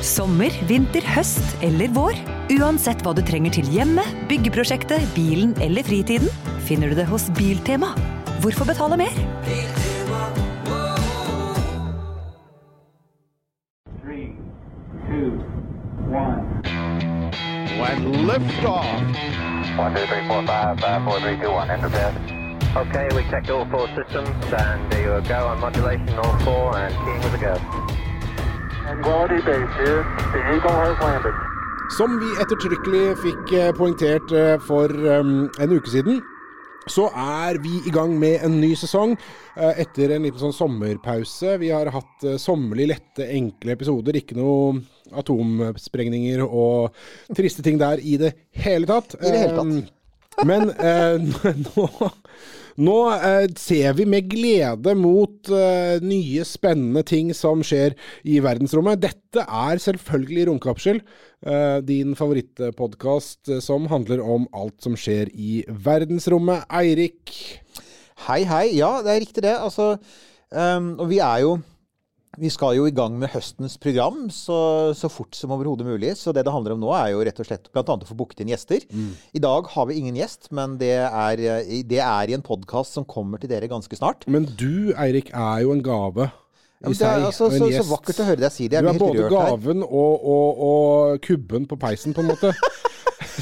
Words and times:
Sommer, 0.00 0.48
vinter, 0.64 1.04
høst 1.12 1.58
eller 1.60 1.90
vår. 1.92 2.16
Uansett 2.56 3.02
hva 3.04 3.12
du 3.12 3.20
trenger 3.20 3.52
til 3.58 3.66
hjemmet, 3.68 4.08
byggeprosjektet, 4.30 5.04
bilen 5.12 5.52
eller 5.60 5.84
fritiden, 5.84 6.30
finner 6.64 6.88
du 6.88 6.96
det 6.96 7.04
hos 7.10 7.28
Biltema. 7.36 7.92
Hvorfor 8.40 8.64
betale 8.64 8.96
mer? 8.96 9.12
Three, 14.00 14.32
two. 15.04 15.36
When 17.76 18.00
liftoff. 18.24 18.88
One, 19.76 19.94
two, 19.94 20.06
three, 20.08 20.24
four, 20.26 20.46
five, 20.48 20.80
five, 20.80 21.04
four, 21.04 21.20
three, 21.20 21.36
two, 21.36 21.52
one. 21.52 21.70
Enter 21.70 21.92
bed. 21.92 22.16
Okay, 22.74 23.08
we 23.14 23.22
checked 23.28 23.50
all 23.50 23.66
four 23.68 23.86
systems, 23.92 24.32
and 24.56 24.90
there 24.90 25.20
you 25.20 25.28
go 25.28 25.46
on 25.46 25.60
modulation, 25.60 26.18
all 26.18 26.38
four, 26.40 26.76
and 26.78 26.94
keying 27.04 27.20
with 27.20 27.34
a 27.34 27.38
go. 27.38 27.99
Som 31.94 32.16
vi 32.18 32.30
ettertrykkelig 32.42 33.04
fikk 33.22 33.52
eh, 33.54 33.70
poengtert 33.76 34.32
eh, 34.34 34.56
for 34.66 34.90
um, 34.90 35.48
en 35.62 35.74
uke 35.74 35.90
siden, 35.92 36.18
så 36.90 37.06
er 37.14 37.60
vi 37.62 37.76
i 37.86 37.92
gang 37.94 38.16
med 38.18 38.42
en 38.46 38.56
ny 38.58 38.72
sesong 38.78 39.14
eh, 39.14 39.82
etter 39.84 40.16
en 40.16 40.26
liten 40.26 40.42
sånn 40.42 40.56
sommerpause. 40.56 41.54
Vi 41.62 41.70
har 41.70 41.90
hatt 41.94 42.26
sommerlig 42.42 42.88
lette, 42.90 43.28
enkle 43.30 43.76
episoder. 43.78 44.18
Ikke 44.18 44.38
noe 44.38 44.80
atomsprengninger 45.22 46.42
og 46.46 46.90
triste 47.36 47.62
ting 47.66 47.78
der 47.78 48.02
i 48.02 48.16
det 48.18 48.34
hele 48.58 48.90
tatt. 48.90 49.14
I 49.20 49.30
det 49.30 49.44
hele 49.44 49.56
tatt. 49.58 49.74
Eh, 49.76 50.46
Men 50.46 50.70
eh, 50.70 51.20
nå, 51.66 52.10
nå 52.78 52.98
eh, 53.16 53.46
ser 53.58 53.96
vi 53.98 54.06
med 54.08 54.28
glede 54.30 54.94
mot 54.98 55.50
eh, 55.54 55.98
nye, 56.04 56.44
spennende 56.46 57.02
ting 57.06 57.32
som 57.36 57.64
skjer 57.66 57.96
i 58.28 58.38
verdensrommet. 58.44 59.02
Dette 59.02 59.46
er 59.46 59.82
selvfølgelig 59.82 60.46
Romkapsel, 60.50 61.02
eh, 61.46 61.78
din 61.86 62.14
favorittpodkast 62.18 63.56
eh, 63.56 63.64
som 63.64 63.90
handler 63.90 64.22
om 64.22 64.46
alt 64.54 64.78
som 64.84 64.98
skjer 64.98 65.32
i 65.34 65.64
verdensrommet. 65.68 66.68
Eirik, 66.70 67.34
Hei, 68.26 68.42
hei. 68.44 68.66
Ja, 68.76 68.98
det 69.00 69.14
er 69.14 69.22
riktig 69.22 69.42
det. 69.46 69.54
Altså, 69.56 69.94
um, 70.52 70.90
og 71.00 71.06
vi 71.08 71.22
er 71.24 71.38
jo 71.40 71.54
Vi 72.38 72.50
skal 72.52 72.76
jo 72.76 72.84
i 72.86 72.92
gang 72.94 73.16
med 73.18 73.32
høstens 73.32 73.74
program 73.82 74.28
så, 74.30 74.94
så 74.94 75.08
fort 75.10 75.34
som 75.34 75.50
overhodet 75.50 75.86
mulig. 75.88 76.12
Så 76.18 76.30
det 76.30 76.44
det 76.46 76.52
handler 76.54 76.76
om 76.76 76.82
nå, 76.84 76.92
er 76.94 77.10
jo 77.10 77.24
rett 77.26 77.40
og 77.42 77.48
slett 77.48 77.66
bl.a. 77.74 77.82
å 77.82 78.06
få 78.06 78.16
booket 78.18 78.44
inn 78.44 78.52
gjester. 78.52 78.86
I 79.34 79.42
dag 79.42 79.66
har 79.72 79.88
vi 79.90 79.98
ingen 79.98 80.18
gjest, 80.20 80.46
men 80.54 80.76
det 80.78 80.94
er, 81.08 81.42
eh, 81.42 81.80
det 81.90 81.98
er 81.98 82.30
i 82.30 82.36
en 82.38 82.46
podkast 82.46 82.94
som 82.94 83.06
kommer 83.08 83.42
til 83.42 83.50
dere 83.50 83.70
ganske 83.70 83.98
snart. 83.98 84.28
men 84.30 84.46
du 84.46 84.94
Eirik 84.94 85.32
er 85.34 85.64
jo 85.64 85.74
en 85.74 85.82
gave 85.82 86.30
Ja, 86.80 86.88
det 86.88 87.04
er 87.04 87.26
altså, 87.26 87.50
så, 87.52 87.66
så 87.74 87.82
vakkert 87.90 88.22
å 88.22 88.28
høre 88.30 88.40
deg 88.40 88.54
si 88.54 88.68
det. 88.70 88.78
Jeg 88.78 88.86
Du 88.86 88.92
er 88.94 89.02
både 89.02 89.26
gaven 89.32 89.82
og, 89.84 90.22
og, 90.22 90.62
og 90.70 91.26
kubben 91.26 91.66
på 91.68 91.76
peisen, 91.82 92.14
på 92.14 92.22
en 92.22 92.30
måte. 92.30 92.54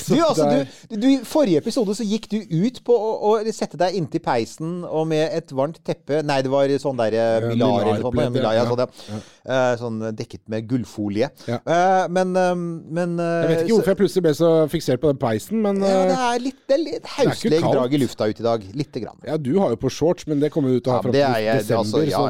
Du, 0.08 0.16
altså, 0.24 0.48
du, 0.48 0.96
du, 0.96 1.06
I 1.10 1.18
forrige 1.26 1.62
episode 1.62 1.94
så 1.96 2.06
gikk 2.06 2.28
du 2.32 2.38
ut 2.40 2.80
på 2.86 2.94
å, 2.94 3.10
å 3.30 3.54
sette 3.54 3.78
deg 3.80 3.96
inntil 3.98 4.22
peisen 4.24 4.80
og 4.86 5.08
med 5.10 5.34
et 5.36 5.52
varmt 5.56 5.80
teppe 5.84 6.22
Nei, 6.26 6.40
det 6.44 6.52
var 6.52 6.70
sånn 6.80 6.98
der 7.00 7.16
eh, 7.16 7.34
Ja, 7.42 7.52
Milar 7.52 7.92
eller 7.92 8.04
sånt. 8.06 8.20
Ja, 8.22 8.30
Milar, 8.34 8.56
ja. 8.56 8.64
ja, 8.64 8.68
sånn, 8.70 8.84
ja. 9.12 9.20
Eh, 9.48 9.74
sånn 9.80 10.02
dekket 10.12 10.42
med 10.52 10.66
gullfolie. 10.68 11.30
Ja. 11.48 11.56
Eh, 11.64 12.06
men, 12.12 12.34
eh, 12.36 12.54
men 12.54 13.14
eh, 13.16 13.28
Jeg 13.40 13.48
vet 13.48 13.62
ikke 13.62 13.76
hvorfor 13.78 13.92
jeg 13.94 14.00
plutselig 14.02 14.24
ble 14.26 14.32
så 14.36 14.50
fiksert 14.68 15.00
på 15.00 15.08
den 15.08 15.20
peisen, 15.22 15.62
men 15.64 15.80
ja, 15.80 16.02
Det 16.10 16.16
eh, 16.16 16.24
er 16.26 16.42
litt, 16.44 16.58
det 16.68 16.76
er 16.76 16.82
litt 16.82 17.08
hauslig 17.14 17.60
drag 17.64 17.94
i 17.96 18.00
lufta 18.02 18.28
ut 18.28 18.42
i 18.42 18.44
dag. 18.44 18.66
Lite 18.76 19.02
grann. 19.04 19.16
ja, 19.24 19.38
du 19.40 19.54
har 19.58 19.72
jo 19.72 19.78
på 19.80 19.92
shorts, 19.92 20.26
men 20.28 20.42
det 20.42 20.52
kommer 20.52 20.74
du 20.74 20.82
til 20.82 20.92
å 20.92 20.98
ha 20.98 21.06
fram 21.06 21.16
til 21.16 21.24
er 21.24 21.62
desember. 21.62 22.10
så 22.12 22.26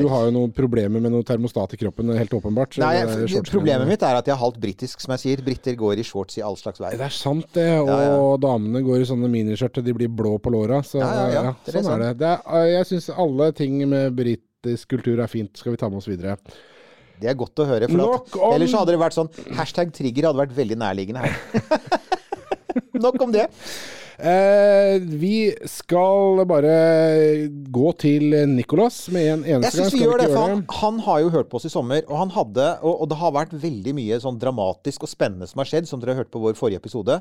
du 0.00 0.08
har 0.12 0.26
jo 0.28 0.34
noen 0.36 0.52
problemer 0.52 1.00
med 1.00 1.14
noe 1.14 1.24
termostat 1.26 1.74
i 1.76 1.80
kroppen, 1.80 2.12
helt 2.16 2.36
åpenbart. 2.36 2.76
Nei, 2.82 2.94
er 3.00 3.48
Problemet 3.50 3.88
mitt 3.88 4.04
er 4.04 4.18
at 4.20 4.28
jeg 4.28 4.36
er 4.36 4.40
halvt 4.40 4.60
britisk, 4.60 5.00
som 5.00 5.16
jeg 5.16 5.24
sier. 5.24 5.44
Briter 5.44 5.74
går 5.78 6.02
i 6.02 6.04
shorts 6.06 6.36
i 6.38 6.44
all 6.44 6.58
slags 6.60 6.82
vær. 6.82 6.92
Det 6.96 7.08
er 7.08 7.14
sant, 7.14 7.48
det. 7.56 7.68
Og 7.80 7.88
Ja, 7.90 8.36
damene 8.44 8.84
går 8.84 9.02
i 9.02 9.08
sånne 9.08 9.30
miniskjørt 9.32 9.80
de 9.84 9.94
blir 9.96 10.12
blå 10.12 10.36
på 10.42 10.52
låra. 10.52 10.82
Så 10.84 11.00
Ja, 11.00 11.08
ja, 11.08 11.26
ja, 11.32 11.42
ja, 11.48 11.54
det 11.64 11.74
sånn 11.74 11.92
er 11.94 12.04
det. 12.04 12.12
det 12.20 12.30
er, 12.30 12.40
eh, 12.60 12.70
jeg 12.76 12.90
syns 12.92 13.10
alle 13.16 13.50
ting 13.56 13.80
med 13.88 14.16
britisk 14.62 14.88
kultur 14.92 15.20
er 15.22 15.28
fint. 15.30 15.56
Skal 15.56 15.72
vi 15.74 15.80
ta 15.80 15.88
med 15.88 15.98
oss 16.00 16.08
videre? 16.08 16.36
Det 17.20 17.28
er 17.28 17.36
godt 17.36 17.60
å 17.60 17.66
høre. 17.68 17.88
For 17.88 18.16
at, 18.16 18.36
om- 18.36 18.54
Ellers 18.56 18.72
hadde 18.76 18.92
det 18.94 19.00
vært 19.00 19.16
sånn 19.16 19.28
Hashtag 19.56 19.92
trigger 19.92 20.30
hadde 20.30 20.40
vært 20.40 20.56
veldig 20.56 20.76
nærliggende 20.80 21.24
her. 21.24 21.34
Nok 23.00 23.20
om 23.24 23.32
det. 23.32 23.46
Eh, 24.20 24.98
vi 25.00 25.48
skal 25.68 26.42
bare 26.44 27.48
gå 27.72 27.92
til 27.96 28.34
Nicolas 28.52 29.06
med 29.08 29.28
en 29.32 29.44
eneste 29.48 29.78
gang. 29.80 29.86
syns 29.88 29.94
vi 29.96 30.02
gjør 30.02 30.20
det, 30.20 30.26
for 30.28 30.42
han, 30.44 30.64
han 30.76 30.98
har 31.06 31.20
jo 31.24 31.30
hørt 31.32 31.48
på 31.48 31.56
oss 31.56 31.64
i 31.64 31.72
sommer, 31.72 32.02
og 32.04 32.18
han 32.20 32.32
hadde 32.34 32.66
Og, 32.84 33.00
og 33.00 33.08
det 33.08 33.16
har 33.16 33.32
vært 33.32 33.54
veldig 33.62 33.94
mye 33.96 34.18
sånn 34.20 34.36
dramatisk 34.42 35.06
og 35.08 35.12
spennende 35.12 35.48
som 35.48 35.62
har 35.64 35.70
skjedd, 35.72 35.88
som 35.88 36.00
dere 36.02 36.12
har 36.12 36.20
hørt 36.26 36.32
på 36.36 36.42
vår 36.44 36.56
forrige 36.58 36.82
episode. 36.82 37.16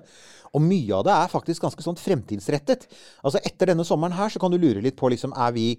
Og 0.51 0.63
mye 0.65 0.91
av 0.99 1.05
det 1.07 1.15
er 1.15 1.31
faktisk 1.31 1.63
ganske 1.63 1.85
sånn 1.87 1.99
fremtidsrettet. 1.99 2.87
Altså 3.23 3.39
Etter 3.47 3.71
denne 3.71 3.87
sommeren 3.87 4.17
her 4.19 4.31
så 4.35 4.39
kan 4.43 4.51
du 4.51 4.59
lure 4.59 4.83
litt 4.83 4.99
på 4.99 5.07
liksom 5.15 5.31
Er 5.39 5.55
vi 5.55 5.69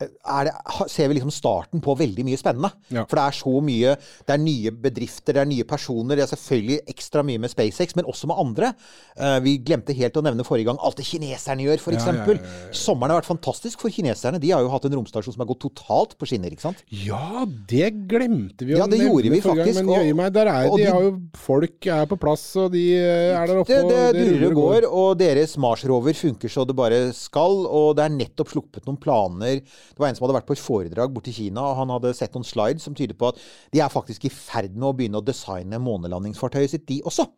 det, 0.00 0.52
ser 0.90 1.06
vi 1.08 1.14
liksom 1.14 1.30
starten 1.30 1.80
på 1.82 1.94
veldig 1.96 2.24
mye 2.26 2.38
spennende. 2.38 2.70
Ja. 2.90 3.04
For 3.06 3.14
det 3.18 3.24
er 3.28 3.36
så 3.38 3.52
mye 3.62 3.92
Det 4.26 4.34
er 4.34 4.40
nye 4.42 4.72
bedrifter, 4.74 5.36
det 5.36 5.42
er 5.44 5.46
nye 5.48 5.66
personer. 5.68 6.18
Det 6.18 6.24
er 6.24 6.30
selvfølgelig 6.32 6.80
ekstra 6.90 7.22
mye 7.26 7.38
med 7.44 7.52
SpaceX, 7.52 7.94
men 7.94 8.08
også 8.10 8.26
med 8.30 8.40
andre. 8.42 8.72
Eh, 9.16 9.36
vi 9.44 9.52
glemte 9.62 9.94
helt 9.94 10.18
å 10.18 10.24
nevne 10.26 10.46
forrige 10.46 10.66
gang 10.72 10.80
alt 10.82 10.98
det 10.98 11.06
kineserne 11.06 11.66
gjør, 11.68 11.78
f.eks. 11.78 12.08
Ja, 12.08 12.14
ja, 12.18 12.34
ja. 12.34 12.72
Sommeren 12.74 13.14
har 13.14 13.20
vært 13.22 13.30
fantastisk 13.30 13.84
for 13.84 13.94
kineserne. 13.94 14.40
De 14.42 14.50
har 14.50 14.64
jo 14.66 14.72
hatt 14.72 14.88
en 14.88 14.96
romstasjon 14.98 15.36
som 15.36 15.44
har 15.44 15.50
gått 15.52 15.62
totalt 15.68 16.16
på 16.18 16.28
skinner. 16.28 16.50
ikke 16.50 16.66
sant? 16.66 16.82
Ja, 16.90 17.44
det 17.46 17.92
glemte 18.10 18.66
vi 18.66 18.74
å 18.74 18.82
Ja, 18.82 18.90
det 18.90 18.98
gjorde 18.98 19.30
vi 19.30 19.40
faktisk, 19.44 19.78
gang. 19.78 19.92
Men 19.92 20.02
jøye 20.02 20.18
meg, 20.18 20.34
der 20.34 20.50
er 20.50 20.70
og 20.72 20.78
de, 20.78 20.84
de- 20.84 20.90
har 20.90 21.06
jo 21.06 21.14
Folk 21.44 21.86
er 21.92 22.06
på 22.10 22.16
plass, 22.18 22.44
og 22.60 22.72
de 22.74 22.84
eh, 22.98 23.30
er 23.36 23.46
der 23.50 23.62
oppe. 23.62 23.78
Det, 23.78 23.94
det, 23.94 24.04
det 24.16 24.26
durer 24.34 24.50
og 24.50 24.58
går, 24.58 24.88
og 24.90 25.08
deres 25.20 25.54
Mars-rover 25.60 26.16
funker 26.18 26.50
så 26.50 26.66
det 26.66 26.74
bare 26.78 27.00
skal. 27.14 27.62
Og 27.68 27.94
det 27.98 28.08
er 28.08 28.14
nettopp 28.18 28.50
sluppet 28.54 28.86
noen 28.88 28.98
planer. 29.00 29.60
Det 29.92 30.00
var 30.00 30.08
en 30.10 30.18
som 30.18 30.26
hadde 30.26 30.38
vært 30.38 30.48
på 30.48 30.56
et 30.56 30.64
foredrag 30.64 31.14
borte 31.14 31.32
i 31.32 31.36
Kina, 31.36 31.62
og 31.68 31.78
han 31.82 31.92
hadde 31.94 32.14
sett 32.16 32.34
noen 32.36 32.46
slides 32.48 32.86
som 32.86 32.96
tyder 32.96 33.16
på 33.18 33.30
at 33.30 33.40
de 33.74 33.82
er 33.84 33.92
faktisk 33.92 34.26
i 34.28 34.32
ferd 34.32 34.74
med 34.74 34.90
å 34.90 34.96
begynne 34.96 35.20
å 35.20 35.26
designe 35.26 35.80
månelandingsfartøyet 35.82 36.74
sitt, 36.74 36.86
de 36.90 37.00
også. 37.06 37.28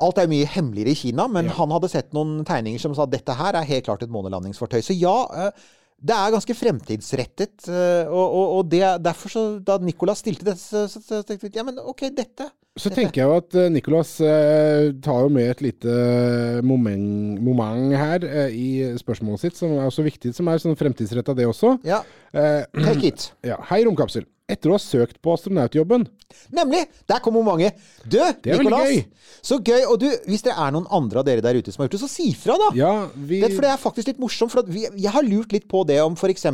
Alt 0.00 0.20
er 0.22 0.30
mye 0.32 0.48
hemmeligere 0.48 0.94
i 0.94 0.96
Kina, 0.96 1.26
men 1.28 1.50
han 1.58 1.74
hadde 1.74 1.90
sett 1.92 2.14
noen 2.16 2.40
tegninger 2.48 2.80
som 2.80 2.94
sa 2.96 3.04
at 3.04 3.12
dette 3.12 3.36
her 3.36 3.58
er 3.58 3.68
helt 3.68 3.84
klart 3.88 4.04
et 4.06 4.12
månelandingsfartøy. 4.12 4.80
Så 4.84 4.96
ja, 4.96 5.16
eh, 5.36 5.68
det 6.00 6.16
er 6.16 6.32
ganske 6.32 6.54
fremtidsrettet. 6.56 7.68
eh, 7.68 8.08
Og, 8.08 8.24
og, 8.24 8.46
og 8.58 8.70
det, 8.72 8.80
derfor, 9.04 9.28
så, 9.32 9.42
da 9.60 9.76
Nicolas 9.84 10.22
stilte 10.24 10.46
det, 10.48 10.56
så, 10.58 10.86
så, 10.88 11.02
så 11.04 11.20
tenkte 11.26 11.48
jeg 11.50 11.60
ja, 11.60 11.66
men 11.66 11.78
ok, 11.78 12.06
dette 12.16 12.48
Så 12.80 12.88
tenker 12.94 13.20
jeg 13.20 13.28
jo 13.28 13.36
at 13.36 13.56
eh, 13.60 13.68
Nicolas 13.72 14.14
eh, 14.24 14.92
tar 15.04 15.26
jo 15.26 15.32
med 15.34 15.50
et 15.50 15.60
lite 15.66 15.96
moment, 16.64 17.40
moment 17.44 17.92
her 17.98 18.24
eh, 18.24 18.54
i 18.56 18.70
spørsmålet 19.00 19.44
sitt, 19.44 19.58
som 19.60 19.74
er 19.76 19.88
også 19.90 20.06
viktig, 20.06 20.32
som 20.36 20.48
er 20.48 20.62
sånn 20.62 20.78
fremtidsretta 20.78 21.36
det 21.36 21.48
også. 21.50 21.76
Ja, 21.84 22.02
Eh, 22.30 22.62
take 22.78 23.08
it. 23.08 23.24
ja. 23.50 23.56
Hei, 23.72 23.80
Romkapsel. 23.82 24.22
Etter 24.50 24.72
å 24.72 24.76
ha 24.76 24.82
søkt 24.82 25.20
på 25.22 25.34
astronautjobben 25.36 26.08
Nemlig! 26.54 26.84
Der 27.10 27.18
kommer 27.22 27.42
mange. 27.46 27.72
Du, 28.04 28.18
Det 28.18 28.52
er 28.54 28.58
Nicolas. 28.60 28.86
gøy. 28.86 29.00
Så 29.42 29.58
gøy. 29.58 29.80
Og 29.90 29.96
du, 30.02 30.06
hvis 30.30 30.44
det 30.46 30.52
er 30.54 30.74
noen 30.74 30.86
andre 30.94 31.22
av 31.22 31.26
dere 31.26 31.42
der 31.44 31.58
ute 31.58 31.72
som 31.74 31.82
har 31.82 31.88
gjort 31.88 31.96
det, 31.96 32.02
så 32.04 32.10
si 32.10 32.28
fra, 32.38 32.54
da. 32.60 32.68
Ja, 32.78 32.92
vi 33.14 33.40
Det, 33.42 33.50
for 33.56 33.66
det 33.66 33.72
er 33.72 33.80
faktisk 33.82 34.12
litt 34.12 34.22
morsomt. 34.22 34.54
For 34.54 34.66
vi, 34.70 34.84
jeg 34.86 35.14
har 35.14 35.26
lurt 35.26 35.54
litt 35.54 35.66
på 35.70 35.82
det 35.88 35.98
om 36.04 36.14
f.eks. 36.18 36.46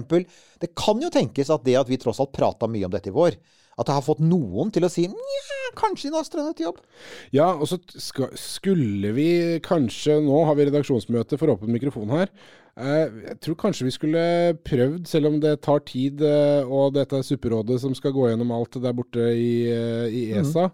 Det 0.63 0.73
kan 0.79 1.03
jo 1.03 1.13
tenkes 1.13 1.53
at 1.53 1.65
det 1.67 1.77
at 1.81 1.91
vi 1.93 2.01
tross 2.01 2.21
alt 2.25 2.33
prata 2.37 2.69
mye 2.71 2.89
om 2.89 2.95
dette 2.95 3.13
i 3.13 3.17
vår, 3.17 3.37
at 3.77 3.87
det 3.89 3.95
har 3.97 4.05
fått 4.07 4.23
noen 4.25 4.71
til 4.73 4.87
å 4.87 4.91
si 4.93 5.07
nja, 5.11 5.57
kanskje 5.77 6.09
en 6.09 6.21
astronautjobb. 6.23 6.79
Ja, 7.37 7.51
og 7.53 7.67
så 7.69 7.77
skulle 8.41 9.11
vi 9.17 9.29
kanskje 9.65 10.19
Nå 10.25 10.45
har 10.49 10.57
vi 10.57 10.69
redaksjonsmøte 10.71 11.37
for 11.41 11.53
åpen 11.53 11.73
mikrofon 11.75 12.13
her. 12.15 12.31
Eh, 12.77 13.09
jeg 13.31 13.39
tror 13.45 13.57
kanskje 13.61 13.87
vi 13.89 13.95
skulle 13.95 14.23
prøvd, 14.65 15.07
selv 15.09 15.31
om 15.31 15.41
det 15.41 15.55
tar 15.65 15.81
tid, 15.89 16.21
eh, 16.25 16.65
og 16.65 16.95
dette 16.97 17.17
er 17.21 17.25
supperådet 17.25 17.79
som 17.81 17.95
skal 17.97 18.13
gå 18.17 18.31
gjennom 18.31 18.53
alt 18.57 18.77
der 18.81 18.93
borte 18.97 19.29
i, 19.33 19.69
eh, 19.69 20.09
i 20.09 20.23
Mhm. 20.33 20.41
ESA. 20.41 20.71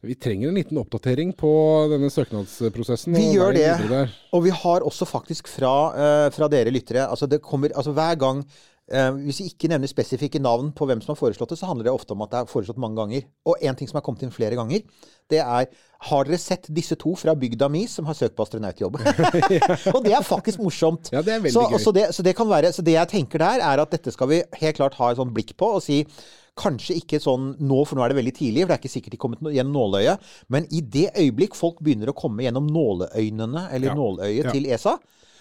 Vi 0.00 0.14
trenger 0.14 0.48
en 0.48 0.54
liten 0.54 0.78
oppdatering 0.78 1.32
på 1.36 1.90
denne 1.90 2.08
søknadsprosessen. 2.08 3.16
Vi 3.16 3.34
gjør 3.34 3.52
det. 3.52 4.10
Og 4.32 4.44
vi 4.44 4.50
har 4.50 4.80
også 4.86 5.04
faktisk 5.08 5.48
fra, 5.48 6.30
fra 6.30 6.48
dere 6.48 6.70
lyttere 6.70 7.08
altså 7.10 7.26
det 7.28 7.42
kommer, 7.42 7.70
altså 7.74 7.92
Hver 7.92 8.16
gang 8.16 8.44
Hvis 8.88 9.40
vi 9.42 9.46
ikke 9.50 9.68
nevner 9.68 9.90
spesifikke 9.90 10.40
navn 10.40 10.70
på 10.72 10.86
hvem 10.88 11.02
som 11.04 11.12
har 11.12 11.18
foreslått 11.20 11.50
det, 11.52 11.58
så 11.60 11.68
handler 11.68 11.84
det 11.90 11.92
ofte 11.92 12.14
om 12.14 12.22
at 12.24 12.30
det 12.32 12.38
er 12.40 12.48
foreslått 12.48 12.80
mange 12.80 12.96
ganger. 12.96 13.26
Og 13.44 13.60
en 13.60 13.76
ting 13.76 13.90
som 13.90 13.98
har 14.00 14.04
kommet 14.06 14.22
inn 14.24 14.32
flere 14.32 14.56
ganger, 14.56 14.80
det 15.28 15.42
er 15.44 15.68
Har 16.08 16.24
dere 16.28 16.38
sett 16.38 16.68
disse 16.70 16.94
to 16.94 17.16
fra 17.18 17.34
bygda 17.34 17.66
mi 17.68 17.82
som 17.90 18.06
har 18.06 18.14
søkt 18.14 18.36
på 18.38 18.44
astronautjobb? 18.46 19.00
og 19.94 20.04
det 20.04 20.12
er 20.14 20.22
faktisk 20.22 20.62
morsomt. 20.62 21.10
Ja, 21.12 21.20
det 21.26 21.34
er 21.34 21.40
veldig 21.42 21.52
så, 21.56 21.64
gøy. 21.68 21.78
Så 21.82 21.92
det, 21.92 22.04
så 22.14 22.22
det 22.22 22.36
kan 22.38 22.48
være 22.48 22.72
Så 22.72 22.84
det 22.86 22.94
jeg 22.94 23.10
tenker 23.10 23.42
der, 23.42 23.64
er 23.66 23.82
at 23.82 23.90
dette 23.90 24.14
skal 24.14 24.30
vi 24.30 24.42
helt 24.60 24.76
klart 24.78 24.94
ha 25.00 25.10
et 25.10 25.18
sånn 25.18 25.34
blikk 25.34 25.56
på 25.58 25.72
og 25.78 25.82
si 25.84 26.04
Kanskje 26.58 26.96
ikke 26.98 27.20
sånn 27.22 27.52
nå, 27.62 27.84
for 27.86 27.94
nå 27.94 28.02
er 28.02 28.10
det 28.10 28.16
veldig 28.18 28.32
tidlig, 28.34 28.64
for 28.64 28.72
det 28.72 28.74
er 28.74 28.80
ikke 28.82 28.90
sikkert 28.90 29.14
de 29.14 29.18
kommet 29.22 29.44
gjennom 29.54 29.76
nåløyet. 29.76 30.24
Men 30.50 30.64
i 30.74 30.80
det 30.82 31.04
øyeblikk 31.14 31.54
folk 31.54 31.78
begynner 31.86 32.10
å 32.10 32.16
komme 32.18 32.42
gjennom 32.42 32.66
nåleøynene, 32.66 33.68
eller 33.76 33.92
Ja. 33.92 33.94
nåløyet 33.94 34.48
Ja. 34.48 34.50
til 34.50 34.66
ESA, 34.66 34.96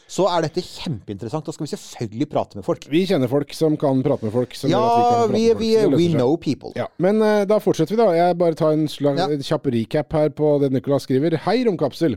så 0.07 0.23
er 0.31 0.45
dette 0.45 0.61
kjempeinteressant. 0.63 1.45
Da 1.47 1.51
skal 1.55 1.65
vi 1.67 1.71
selvfølgelig 1.73 2.27
prate 2.31 2.55
med 2.59 2.63
folk. 2.65 2.85
Vi 2.91 3.01
kjenner 3.09 3.27
folk 3.31 3.51
som 3.55 3.75
kan 3.79 3.99
prate 4.05 4.23
med 4.27 4.31
folk. 4.33 4.53
Ja, 4.71 5.25
vi, 5.27 5.41
vi, 5.41 5.53
vi, 5.59 5.71
folk, 5.81 5.95
det 5.95 5.99
we 5.99 6.07
know 6.15 6.37
people. 6.39 6.71
Ja, 6.79 6.85
Men 7.03 7.19
uh, 7.21 7.41
da 7.49 7.57
fortsetter 7.63 7.95
vi, 7.95 7.99
da. 7.99 8.07
Jeg 8.15 8.37
bare 8.39 8.55
tar 8.59 8.71
en 8.77 8.87
slag, 8.91 9.19
Ja. 9.19 9.27
kjapp 9.49 9.67
recap 9.73 10.15
her 10.15 10.29
på 10.37 10.53
det 10.63 10.71
Nicolas 10.71 11.03
skriver. 11.07 11.35
Hei, 11.43 11.57
Romkapsel. 11.67 12.15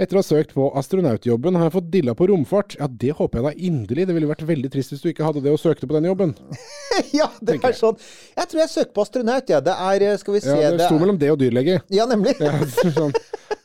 Etter 0.00 0.16
å 0.18 0.20
ha 0.20 0.26
søkt 0.26 0.52
på 0.56 0.68
astronautjobben 0.80 1.56
har 1.56 1.68
jeg 1.70 1.76
fått 1.78 1.90
dilla 1.92 2.14
på 2.16 2.28
romfart. 2.30 2.76
Ja, 2.80 2.88
det 2.88 3.16
håper 3.18 3.40
jeg 3.40 3.48
da 3.48 3.66
inderlig. 3.70 4.06
Det 4.10 4.16
ville 4.16 4.30
vært 4.30 4.44
veldig 4.48 4.70
trist 4.72 4.92
hvis 4.94 5.02
du 5.04 5.10
ikke 5.12 5.24
hadde 5.26 5.42
det 5.44 5.52
og 5.52 5.60
søkte 5.60 5.88
på 5.88 5.96
den 5.96 6.08
jobben. 6.10 6.36
ja, 7.16 7.30
det 7.40 7.56
er 7.64 7.76
sånn. 7.76 7.96
Jeg 8.36 8.52
tror 8.52 8.62
jeg 8.66 8.72
søker 8.76 8.94
på 8.96 9.04
astronaut, 9.08 9.48
ja. 9.52 9.60
Det 9.64 9.74
er 9.76 10.06
eh, 10.12 10.16
Skal 10.20 10.36
vi 10.36 10.44
se 10.44 10.56
Ja, 10.60 10.70
det 10.76 10.86
sto 10.90 10.96
er- 10.96 11.02
mellom 11.06 11.18
det 11.20 11.32
og 11.32 11.40
dyrlege. 11.40 11.80
Ja, 11.92 12.04
nemlig. 12.10 12.36
Ja, 12.40 12.52
sånn. 13.00 13.12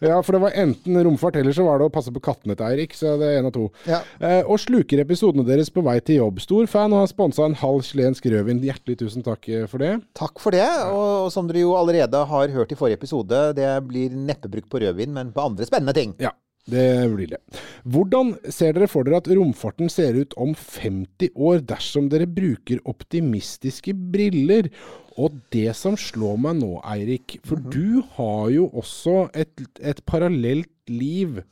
ja, 0.04 0.20
for 0.24 0.36
det 0.36 0.44
var 0.48 0.56
enten 0.64 1.00
romfart, 1.08 1.40
eller 1.40 1.56
så 1.56 1.66
var 1.68 1.80
det 1.84 1.88
å 1.90 1.94
passe 1.94 2.12
på 2.16 2.24
kattene 2.24 2.56
til 2.56 2.68
Eirik. 2.68 2.96
Så 2.96 3.16
det 3.22 3.32
er 3.34 3.40
en 3.44 3.52
av 3.52 3.56
to. 3.56 3.65
Ja. 3.90 4.02
Eh, 4.20 4.42
og 4.44 4.60
sluker 4.64 5.02
episodene 5.04 5.46
deres 5.48 5.72
på 5.74 5.84
vei 5.86 5.98
til 6.06 6.22
jobb. 6.22 6.42
Stor 6.44 6.70
fan 6.72 6.96
og 6.96 7.04
har 7.04 7.12
sponsa 7.12 7.48
en 7.48 7.58
halv 7.60 7.84
chilensk 7.88 8.30
rødvin. 8.32 8.64
Hjertelig 8.66 9.00
tusen 9.04 9.26
takk 9.26 9.50
eh, 9.50 9.68
for 9.72 9.84
det. 9.84 9.94
Takk 10.18 10.42
for 10.44 10.56
det. 10.56 10.68
Og, 10.92 11.28
og 11.28 11.30
som 11.34 11.50
dere 11.50 11.66
jo 11.66 11.76
allerede 11.80 12.26
har 12.32 12.56
hørt 12.56 12.74
i 12.74 12.80
forrige 12.80 13.02
episode, 13.02 13.46
det 13.58 13.70
blir 13.90 14.16
neppe 14.16 14.52
brukt 14.52 14.72
på 14.72 14.82
rødvin, 14.84 15.14
men 15.16 15.36
på 15.36 15.46
andre 15.50 15.68
spennende 15.68 15.96
ting. 15.98 16.16
Ja, 16.22 16.34
det 16.66 16.86
blir 17.14 17.30
det. 17.30 17.40
Hvordan 17.86 18.34
ser 18.50 18.74
dere 18.74 18.90
for 18.90 19.06
dere 19.06 19.20
at 19.22 19.30
romfarten 19.30 19.92
ser 19.92 20.18
ut 20.18 20.34
om 20.42 20.56
50 20.58 21.36
år 21.38 21.62
dersom 21.70 22.10
dere 22.10 22.26
bruker 22.26 22.82
optimistiske 22.90 23.94
briller? 23.94 24.72
Og 25.22 25.38
det 25.54 25.70
som 25.78 25.96
slår 26.00 26.40
meg 26.42 26.58
nå, 26.60 26.72
Eirik, 26.84 27.38
for 27.46 27.62
du 27.72 28.02
har 28.18 28.50
jo 28.52 28.66
også 28.74 29.30
et, 29.38 29.62
et 29.80 30.02
parallelt 30.10 30.74
liv 30.92 31.44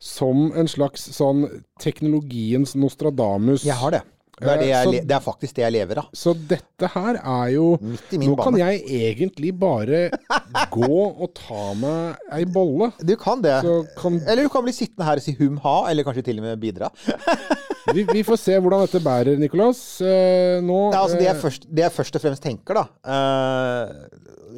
som 0.00 0.48
en 0.56 0.68
slags 0.70 1.04
sånn 1.12 1.44
teknologiens 1.80 2.72
Nostradamus. 2.74 3.66
Jeg 3.68 3.76
har 3.76 3.98
det. 3.98 4.02
Det 4.40 4.48
er, 4.48 4.56
det, 4.56 4.66
Eh, 4.66 4.70
jeg, 4.70 4.86
så- 4.86 5.06
det 5.08 5.14
er 5.16 5.20
faktisk 5.24 5.54
det 5.58 5.62
jeg 5.66 5.72
lever 5.72 5.98
av. 6.00 6.06
Så 6.16 6.32
dette 6.48 6.88
her 6.94 7.18
er 7.20 7.48
jo 7.54 7.66
Midt 7.80 8.12
i 8.12 8.18
min 8.18 8.30
Nå 8.30 8.36
kan 8.42 8.56
jeg 8.56 8.80
egentlig 8.86 9.52
bare 9.58 10.10
gå 10.76 11.00
og 11.20 11.34
ta 11.36 11.74
meg 11.74 12.16
ei 12.32 12.44
bolle. 12.44 12.90
Du 13.04 13.14
kan 13.20 13.42
det. 13.44 13.58
Så 13.62 13.74
kan 14.00 14.16
Eller 14.26 14.42
du 14.44 14.48
kan 14.48 14.64
bli 14.64 14.72
sittende 14.72 15.04
her 15.04 15.20
og 15.20 15.22
si 15.22 15.36
hum 15.38 15.58
ha, 15.64 15.76
eller 15.90 16.04
kanskje 16.08 16.24
til 16.24 16.38
og 16.40 16.44
med 16.48 16.60
bidra. 16.62 16.88
vi, 17.94 18.04
vi 18.12 18.22
får 18.24 18.38
se 18.40 18.56
hvordan 18.60 18.86
dette 18.86 19.00
bærer, 19.04 19.36
Nicolas. 19.40 20.00
Eh, 20.00 20.60
nå 20.64 20.80
Ja, 20.92 21.02
altså 21.04 21.18
det, 21.20 21.26
jeg 21.28 21.36
eh, 21.36 21.42
først, 21.44 21.68
det 21.68 21.84
jeg 21.84 21.92
først 22.00 22.16
og 22.16 22.24
fremst 22.24 22.42
tenker, 22.44 22.80
da 22.80 22.86
eh, 23.04 23.94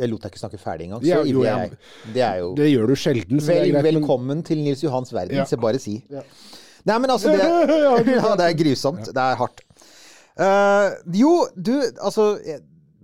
Jeg 0.01 0.09
lot 0.13 0.23
deg 0.25 0.33
ikke 0.33 0.41
snakke 0.45 0.61
ferdig 0.63 0.87
engang. 0.89 1.03
Så 1.03 1.11
Ja, 1.11 1.21
jo, 1.27 1.43
jeg-. 1.45 1.75
Det 2.15 2.23
er 2.25 2.39
jo 2.41 2.55
Det 2.57 2.71
gjør 2.71 2.87
du 2.93 2.95
sjelden. 2.97 3.41
Så 3.43 3.51
Vel, 3.53 3.73
greit, 3.75 3.85
velkommen 3.91 4.37
men- 4.39 4.47
til 4.47 4.63
Nils 4.63 4.83
Johans 4.85 5.13
verden, 5.13 5.37
Ja. 5.43 5.45
så 5.45 5.59
bare 5.61 5.79
si. 5.83 5.99
Nei, 6.85 6.97
men 6.99 7.11
altså 7.15 7.31
det, 7.31 7.45
Ja, 8.17 8.33
det 8.35 8.47
er 8.49 8.55
grusomt. 8.59 9.05
Det 9.07 9.17
er 9.23 9.37
hardt. 9.39 9.61
Eh, 10.41 10.89
jo, 11.19 11.33
du, 11.57 11.75
altså 12.01 12.37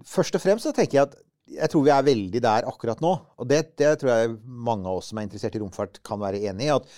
Først 0.09 0.39
og 0.39 0.41
fremst 0.41 0.65
så 0.65 0.73
tenker 0.73 0.97
jeg 0.97 1.09
at 1.11 1.17
jeg 1.49 1.73
tror 1.73 1.85
vi 1.85 1.93
er 1.93 2.05
veldig 2.05 2.41
der 2.45 2.67
akkurat 2.69 3.01
nå. 3.05 3.15
Og 3.41 3.49
det, 3.49 3.63
det 3.81 3.95
tror 4.01 4.13
jeg 4.13 4.37
mange 4.45 4.89
av 4.89 5.01
oss 5.01 5.11
som 5.11 5.21
er 5.21 5.27
interessert 5.27 5.57
i 5.57 5.63
romfart, 5.63 6.01
kan 6.05 6.21
være 6.21 6.43
enig 6.49 6.69
i. 6.69 6.75
At 6.75 6.89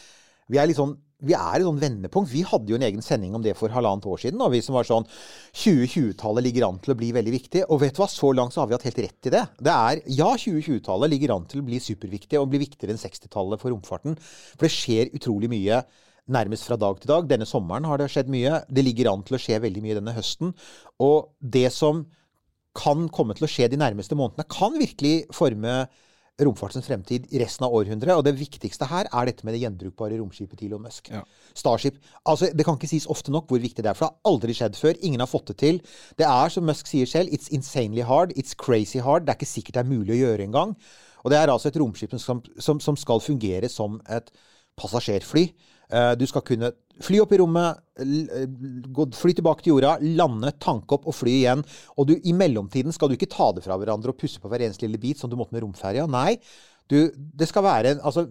vi 0.50 0.58
er 0.58 0.66
litt 0.70 0.78
sånn 0.78 0.96
vi 1.20 1.34
er 1.36 1.60
i 1.60 1.66
sånn 1.66 1.80
vendepunkt. 1.80 2.30
Vi 2.32 2.42
hadde 2.48 2.72
jo 2.72 2.78
en 2.78 2.86
egen 2.86 3.04
sending 3.04 3.34
om 3.36 3.42
det 3.44 3.52
for 3.58 3.72
halvannet 3.72 4.06
år 4.08 4.20
siden. 4.22 4.40
Og 4.40 4.54
vi 4.54 4.62
som 4.64 4.76
var 4.76 4.88
sånn 4.88 5.06
2020-tallet 5.52 6.46
ligger 6.46 6.66
an 6.68 6.78
til 6.82 6.94
å 6.94 6.98
bli 6.98 7.10
veldig 7.16 7.34
viktig. 7.34 7.64
Og 7.68 7.82
vet 7.82 7.96
du 7.96 8.00
hva, 8.02 8.08
så 8.10 8.32
langt 8.36 8.56
så 8.56 8.62
har 8.62 8.70
vi 8.70 8.76
hatt 8.78 8.86
helt 8.88 9.02
rett 9.04 9.28
i 9.28 9.34
det. 9.36 9.42
Det 9.60 9.74
er 9.74 10.00
Ja, 10.08 10.30
2020-tallet 10.32 11.12
ligger 11.12 11.36
an 11.36 11.48
til 11.50 11.60
å 11.62 11.66
bli 11.66 11.80
superviktig 11.82 12.40
og 12.40 12.48
bli 12.52 12.62
viktigere 12.64 12.96
enn 12.96 13.02
60-tallet 13.02 13.60
for 13.60 13.74
romfarten. 13.74 14.16
For 14.56 14.66
det 14.66 14.72
skjer 14.74 15.12
utrolig 15.16 15.52
mye 15.52 15.82
nærmest 16.28 16.69
fra 16.69 16.78
dag 16.81 17.00
til 17.00 17.11
dag. 17.12 17.28
Denne 17.31 17.49
sommeren 17.49 17.87
har 17.88 18.00
det 18.00 18.11
skjedd 18.12 18.31
mye. 18.32 18.62
Det 18.69 18.84
ligger 18.84 19.12
an 19.12 19.25
til 19.26 19.38
å 19.38 19.43
skje 19.43 19.61
veldig 19.62 19.84
mye 19.84 19.99
denne 20.00 20.14
høsten. 20.17 20.55
Og 21.00 21.32
det 21.40 21.69
som 21.75 22.05
kan 22.76 23.08
komme 23.11 23.34
til 23.34 23.49
å 23.49 23.50
skje 23.50 23.70
de 23.72 23.81
nærmeste 23.81 24.17
månedene, 24.19 24.46
kan 24.50 24.76
virkelig 24.78 25.25
forme 25.34 25.82
romfartens 26.40 26.87
fremtid 26.88 27.26
i 27.34 27.40
resten 27.43 27.67
av 27.67 27.75
århundret. 27.76 28.14
Og 28.17 28.25
det 28.25 28.32
viktigste 28.38 28.88
her 28.88 29.08
er 29.11 29.28
dette 29.28 29.44
med 29.46 29.55
det 29.55 29.62
gjenbrukbare 29.64 30.19
romskipet 30.20 30.61
til 30.61 30.70
Elon 30.70 30.87
Musk. 30.87 31.11
Ja. 31.12 31.22
Starship. 31.56 31.99
Altså, 32.25 32.50
det 32.55 32.64
kan 32.66 32.78
ikke 32.78 32.90
sies 32.90 33.08
ofte 33.12 33.32
nok 33.34 33.50
hvor 33.50 33.61
viktig 33.61 33.84
det 33.84 33.90
er. 33.93 33.99
For 33.99 34.06
det 34.06 34.14
har 34.14 34.32
aldri 34.32 34.56
skjedd 34.56 34.78
før. 34.78 35.00
Ingen 35.06 35.20
har 35.20 35.31
fått 35.31 35.52
det 35.52 35.58
til. 35.62 35.81
Det 36.20 36.28
er, 36.28 36.52
som 36.52 36.66
Musk 36.69 36.88
sier 36.90 37.11
selv, 37.11 37.32
it's 37.34 37.50
insanely 37.52 38.06
hard. 38.06 38.32
It's 38.40 38.56
crazy 38.56 39.02
hard. 39.05 39.26
Det 39.26 39.34
er 39.34 39.40
ikke 39.40 39.52
sikkert 39.52 39.81
det 39.81 39.84
er 39.84 39.93
mulig 39.93 40.16
å 40.16 40.20
gjøre 40.23 40.46
engang. 40.49 40.76
Og 41.25 41.32
det 41.32 41.40
er 41.40 41.52
altså 41.52 41.69
et 41.69 41.81
romskip 41.81 42.16
som, 42.16 42.40
som, 42.56 42.81
som 42.81 42.96
skal 42.96 43.20
fungere 43.25 43.69
som 43.69 44.00
et 44.08 44.32
passasjerfly. 44.81 45.50
Eh, 45.92 46.14
Du 46.19 46.26
skal 46.26 46.44
kunne 46.46 46.72
fly 47.00 47.20
opp 47.22 47.32
i 47.32 47.38
rommet, 47.40 47.78
eh, 47.98 48.46
fly 49.16 49.32
tilbake 49.34 49.64
til 49.64 49.72
jorda, 49.75 49.96
lande, 50.02 50.52
tanke 50.60 50.92
opp 50.96 51.06
og 51.08 51.16
fly 51.16 51.32
igjen. 51.40 51.64
Og 51.96 52.06
du, 52.06 52.14
i 52.16 52.32
mellomtiden 52.37 52.92
skal 52.92 53.08
du 53.08 53.16
ikke 53.16 53.31
ta 53.31 53.50
det 53.56 53.64
fra 53.64 53.78
hverandre 53.81 54.12
og 54.12 54.19
pusse 54.20 54.40
på 54.40 54.48
hver 54.48 54.66
eneste 54.66 54.87
lille 54.87 55.00
bit, 55.00 55.19
som 55.19 55.31
du 55.31 55.37
måtte 55.37 55.52
med 55.56 55.64
romferja. 55.64 56.06
Nei, 56.10 56.38
du, 56.90 57.10
det 57.14 57.48
skal 57.48 57.64
være 57.64 57.94
en 57.94 58.00
altså, 58.04 58.28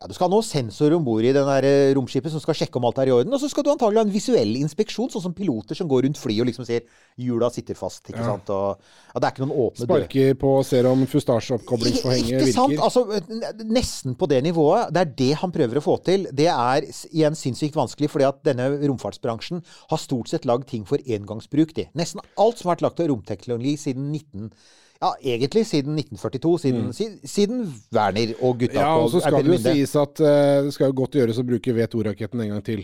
ja, 0.00 0.08
Du 0.08 0.14
skal 0.16 0.30
ha 0.30 0.32
noen 0.32 0.44
sensorer 0.46 0.94
om 0.96 1.04
bord 1.04 1.26
i 1.28 1.32
den 1.36 1.44
der 1.44 1.66
eh, 1.68 1.90
romskipet 1.96 2.32
som 2.32 2.40
skal 2.40 2.56
sjekke 2.56 2.80
om 2.80 2.86
alt 2.88 2.98
er 3.02 3.10
i 3.10 3.12
orden. 3.12 3.34
Og 3.36 3.42
så 3.42 3.50
skal 3.52 3.66
du 3.66 3.70
antagelig 3.74 4.00
ha 4.00 4.04
en 4.06 4.14
visuell 4.14 4.54
inspeksjon, 4.56 5.10
sånn 5.12 5.26
som 5.26 5.34
piloter 5.36 5.76
som 5.76 5.90
går 5.90 6.06
rundt 6.06 6.20
flyet 6.20 6.40
og 6.40 6.48
liksom 6.48 6.64
sier 6.64 6.86
hjula 7.20 7.50
sitter 7.52 7.76
fast. 7.76 8.06
ikke 8.08 8.24
sant? 8.24 8.48
Og, 8.54 8.80
ja, 8.80 9.20
det 9.20 9.28
er 9.28 9.34
ikke 9.34 9.44
noen 9.44 9.66
åpne 9.66 9.84
dører. 9.84 10.06
Sparker 10.06 10.40
på 10.40 10.54
og 10.56 10.66
ser 10.70 10.88
om 10.88 11.04
fustasjeoppkoblingsforhenget 11.04 12.32
Ikke 12.46 12.56
sant? 12.56 12.72
virker. 12.72 12.84
Altså, 12.88 13.62
nesten 13.68 14.16
på 14.16 14.30
det 14.32 14.40
nivået. 14.48 14.88
Det 14.96 15.04
er 15.04 15.14
det 15.20 15.30
han 15.44 15.52
prøver 15.52 15.82
å 15.82 15.84
få 15.84 16.00
til. 16.08 16.28
Det 16.32 16.48
er 16.48 16.88
igjen 17.12 17.36
sinnssykt 17.36 17.76
vanskelig, 17.76 18.08
fordi 18.08 18.30
at 18.30 18.40
denne 18.48 18.72
romfartsbransjen 18.80 19.60
har 19.92 20.00
stort 20.00 20.32
sett 20.32 20.48
lagd 20.48 20.70
ting 20.72 20.88
for 20.88 21.02
engangsbruk. 21.04 21.76
De. 21.76 21.90
Nesten 21.92 22.24
alt 22.40 22.56
som 22.56 22.70
har 22.70 22.78
vært 22.78 22.88
lagt 22.88 23.04
av 23.04 23.12
romteknologi 23.12 23.76
siden 23.84 24.08
19... 24.16 24.54
Ja, 25.00 25.14
egentlig 25.24 25.62
siden 25.64 25.94
1942. 25.96 26.58
Siden, 26.60 26.90
mm. 26.90 27.20
siden 27.24 27.60
Werner 27.94 28.34
og 28.44 28.58
gutta. 28.60 28.82
Ja, 28.82 28.90
og 29.00 29.06
så 29.08 29.22
skal 29.24 29.46
det 29.46 29.54
jo 29.54 29.56
sies 29.64 29.94
at 29.96 30.20
uh, 30.20 30.58
det 30.66 30.74
skal 30.76 30.90
jo 30.90 30.96
godt 30.98 31.16
gjøres 31.16 31.38
å 31.40 31.44
bruke 31.48 31.72
V2-raketten 31.72 32.42
en 32.44 32.50
gang 32.52 32.60
til. 32.66 32.82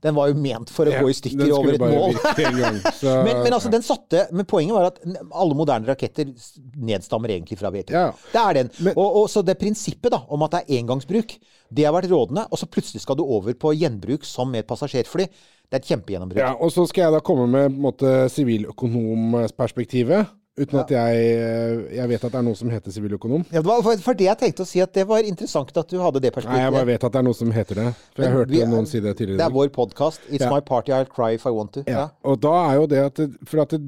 Den 0.00 0.16
var 0.16 0.30
jo 0.30 0.38
ment 0.40 0.72
for 0.72 0.88
å 0.88 0.94
Ja, 0.94 1.02
gå 1.04 1.10
i 1.12 1.16
stykker 1.18 1.52
over 1.52 1.76
et 1.76 1.84
mål. 1.84 2.16
gang, 2.16 2.80
så- 3.02 3.18
men, 3.26 3.42
men 3.44 3.52
altså, 3.52 3.68
den 3.68 3.84
satte 3.84 4.22
Men 4.32 4.48
poenget 4.48 4.72
var 4.72 4.88
at 4.88 4.96
alle 5.36 5.58
moderne 5.58 5.84
raketter 5.92 6.32
nedstammer 6.80 7.28
egentlig 7.36 7.60
fra 7.60 7.68
V2. 7.76 7.92
Ja. 7.92 8.06
Det 8.32 8.40
er 8.40 8.56
den. 8.62 8.72
Men- 8.80 8.96
og, 8.96 9.20
og 9.20 9.28
så 9.28 9.44
det 9.44 9.58
prinsippet 9.60 10.16
da, 10.16 10.24
om 10.32 10.40
at 10.48 10.56
det 10.56 10.64
er 10.64 10.80
engangsbruk, 10.80 11.36
det 11.68 11.84
har 11.84 11.92
vært 11.92 12.08
rådende. 12.08 12.48
Og 12.48 12.56
så 12.56 12.64
plutselig 12.72 13.04
skal 13.04 13.20
du 13.20 13.26
over 13.28 13.52
på 13.52 13.76
gjenbruk 13.76 14.24
som 14.24 14.48
med 14.48 14.64
et 14.64 14.70
passasjerfly. 14.72 15.28
Det 15.68 15.76
er 15.76 15.84
et 15.84 15.92
kjempegjennombruk. 15.92 16.40
Ja, 16.40 16.56
og 16.56 16.72
så 16.72 16.88
skal 16.88 17.10
jeg 17.10 17.18
da 17.18 17.20
komme 17.20 17.44
med 17.52 18.00
siviløkonomperspektivet. 18.32 20.38
Uten 20.60 20.78
at 20.82 20.90
jeg 20.92 21.20
eh, 21.32 21.96
Jeg 21.96 22.08
vet 22.10 22.24
at 22.26 22.34
det 22.34 22.38
er 22.40 22.44
noe 22.44 22.58
som 22.58 22.70
heter 22.72 22.92
siviløkonom. 22.94 23.46
Ja, 23.50 23.62
det 23.62 23.68
var 23.70 23.80
for, 23.86 24.02
for 24.04 24.18
det 24.18 24.26
jeg 24.28 24.38
tenkte 24.42 24.66
å 24.66 24.68
si 24.68 24.82
at 24.84 24.92
det 24.96 25.06
var 25.08 25.24
interessant 25.24 25.72
at 25.80 25.88
du 25.90 25.96
hadde 26.02 26.20
det 26.20 26.32
perspektivet. 26.34 26.58
Nei, 26.60 26.66
jeg 26.68 26.74
bare 26.76 26.88
vet 26.90 27.06
at 27.08 27.14
det 27.16 27.20
er 27.22 27.26
noe 27.26 27.38
som 27.38 27.54
heter 27.56 27.80
det. 27.80 27.86
For 28.14 28.24
jeg 28.24 28.28
Men 28.30 28.36
hørte 28.38 28.52
vi 28.54 28.62
noen 28.74 28.88
si 28.90 29.00
det 29.00 29.14
tidligere. 29.18 29.40
Det 29.40 29.46
er 29.48 29.56
vår 29.56 29.72
podkast. 29.74 30.20
It's 30.28 30.44
Ja. 30.44 30.50
my 30.52 30.60
party, 30.60 30.92
I'll 30.92 31.08
cry 31.08 31.32
if 31.38 31.46
I 31.48 31.54
want 31.56 31.72
to. 31.78 31.84
Ja, 31.88 32.08
og 32.22 32.40
da 32.44 32.54
er 32.70 32.74
jo 32.82 32.86
det 32.92 33.02
at 33.08 33.20
For 33.48 33.62
at 33.64 33.74
det, 33.74 33.80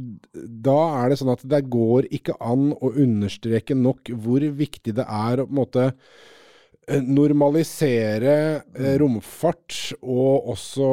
da 0.64 0.78
er 1.02 1.12
det 1.12 1.18
sånn 1.20 1.32
at 1.36 1.44
det 1.44 1.62
går 1.70 2.08
ikke 2.10 2.38
an 2.40 2.70
å 2.80 2.92
understreke 2.96 3.76
nok 3.76 4.08
hvor 4.24 4.40
viktig 4.40 4.94
det 4.96 5.04
er 5.06 5.42
å 5.42 5.46
på 5.46 5.52
en 5.52 5.58
måte 5.60 5.84
eh, 6.88 7.00
normalisere 7.04 8.62
eh, 8.74 8.94
romfart, 9.00 9.92
og 10.02 10.48
også 10.54 10.88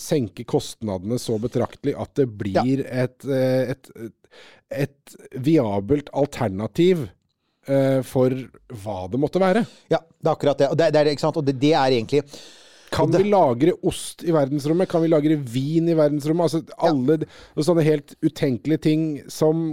senke 0.00 0.44
kostnadene 0.48 1.18
så 1.20 1.38
betraktelig 1.42 1.96
at 1.98 2.12
det 2.18 2.26
blir 2.38 2.84
et, 2.84 3.26
et, 3.26 3.90
et, 3.96 4.12
et 4.84 5.16
viabelt 5.46 6.10
alternativ 6.16 7.06
eh, 7.68 8.02
for 8.06 8.34
hva 8.82 9.00
det 9.12 9.20
måtte 9.22 9.42
være. 9.42 9.64
Ja, 9.92 10.00
det 10.00 10.30
er 10.30 10.34
akkurat 10.34 10.62
det. 10.62 10.70
Og 10.72 10.78
det, 10.80 10.92
det, 10.94 11.02
er? 11.02 11.26
Og 11.32 11.44
det, 11.46 11.58
det 11.62 11.72
er 11.74 11.98
egentlig 11.98 12.22
Kan 12.94 13.12
vi 13.12 13.26
lagre 13.28 13.74
ost 13.86 14.24
i 14.26 14.34
verdensrommet? 14.34 14.90
Kan 14.90 15.04
vi 15.04 15.10
lagre 15.12 15.36
vin 15.36 15.90
i 15.90 15.98
verdensrommet? 15.98 16.46
Altså 16.46 16.78
alle 16.78 17.20
ja. 17.24 17.66
sånne 17.66 17.86
helt 17.86 18.16
utenkelige 18.24 18.84
ting 18.86 19.06
som 19.32 19.68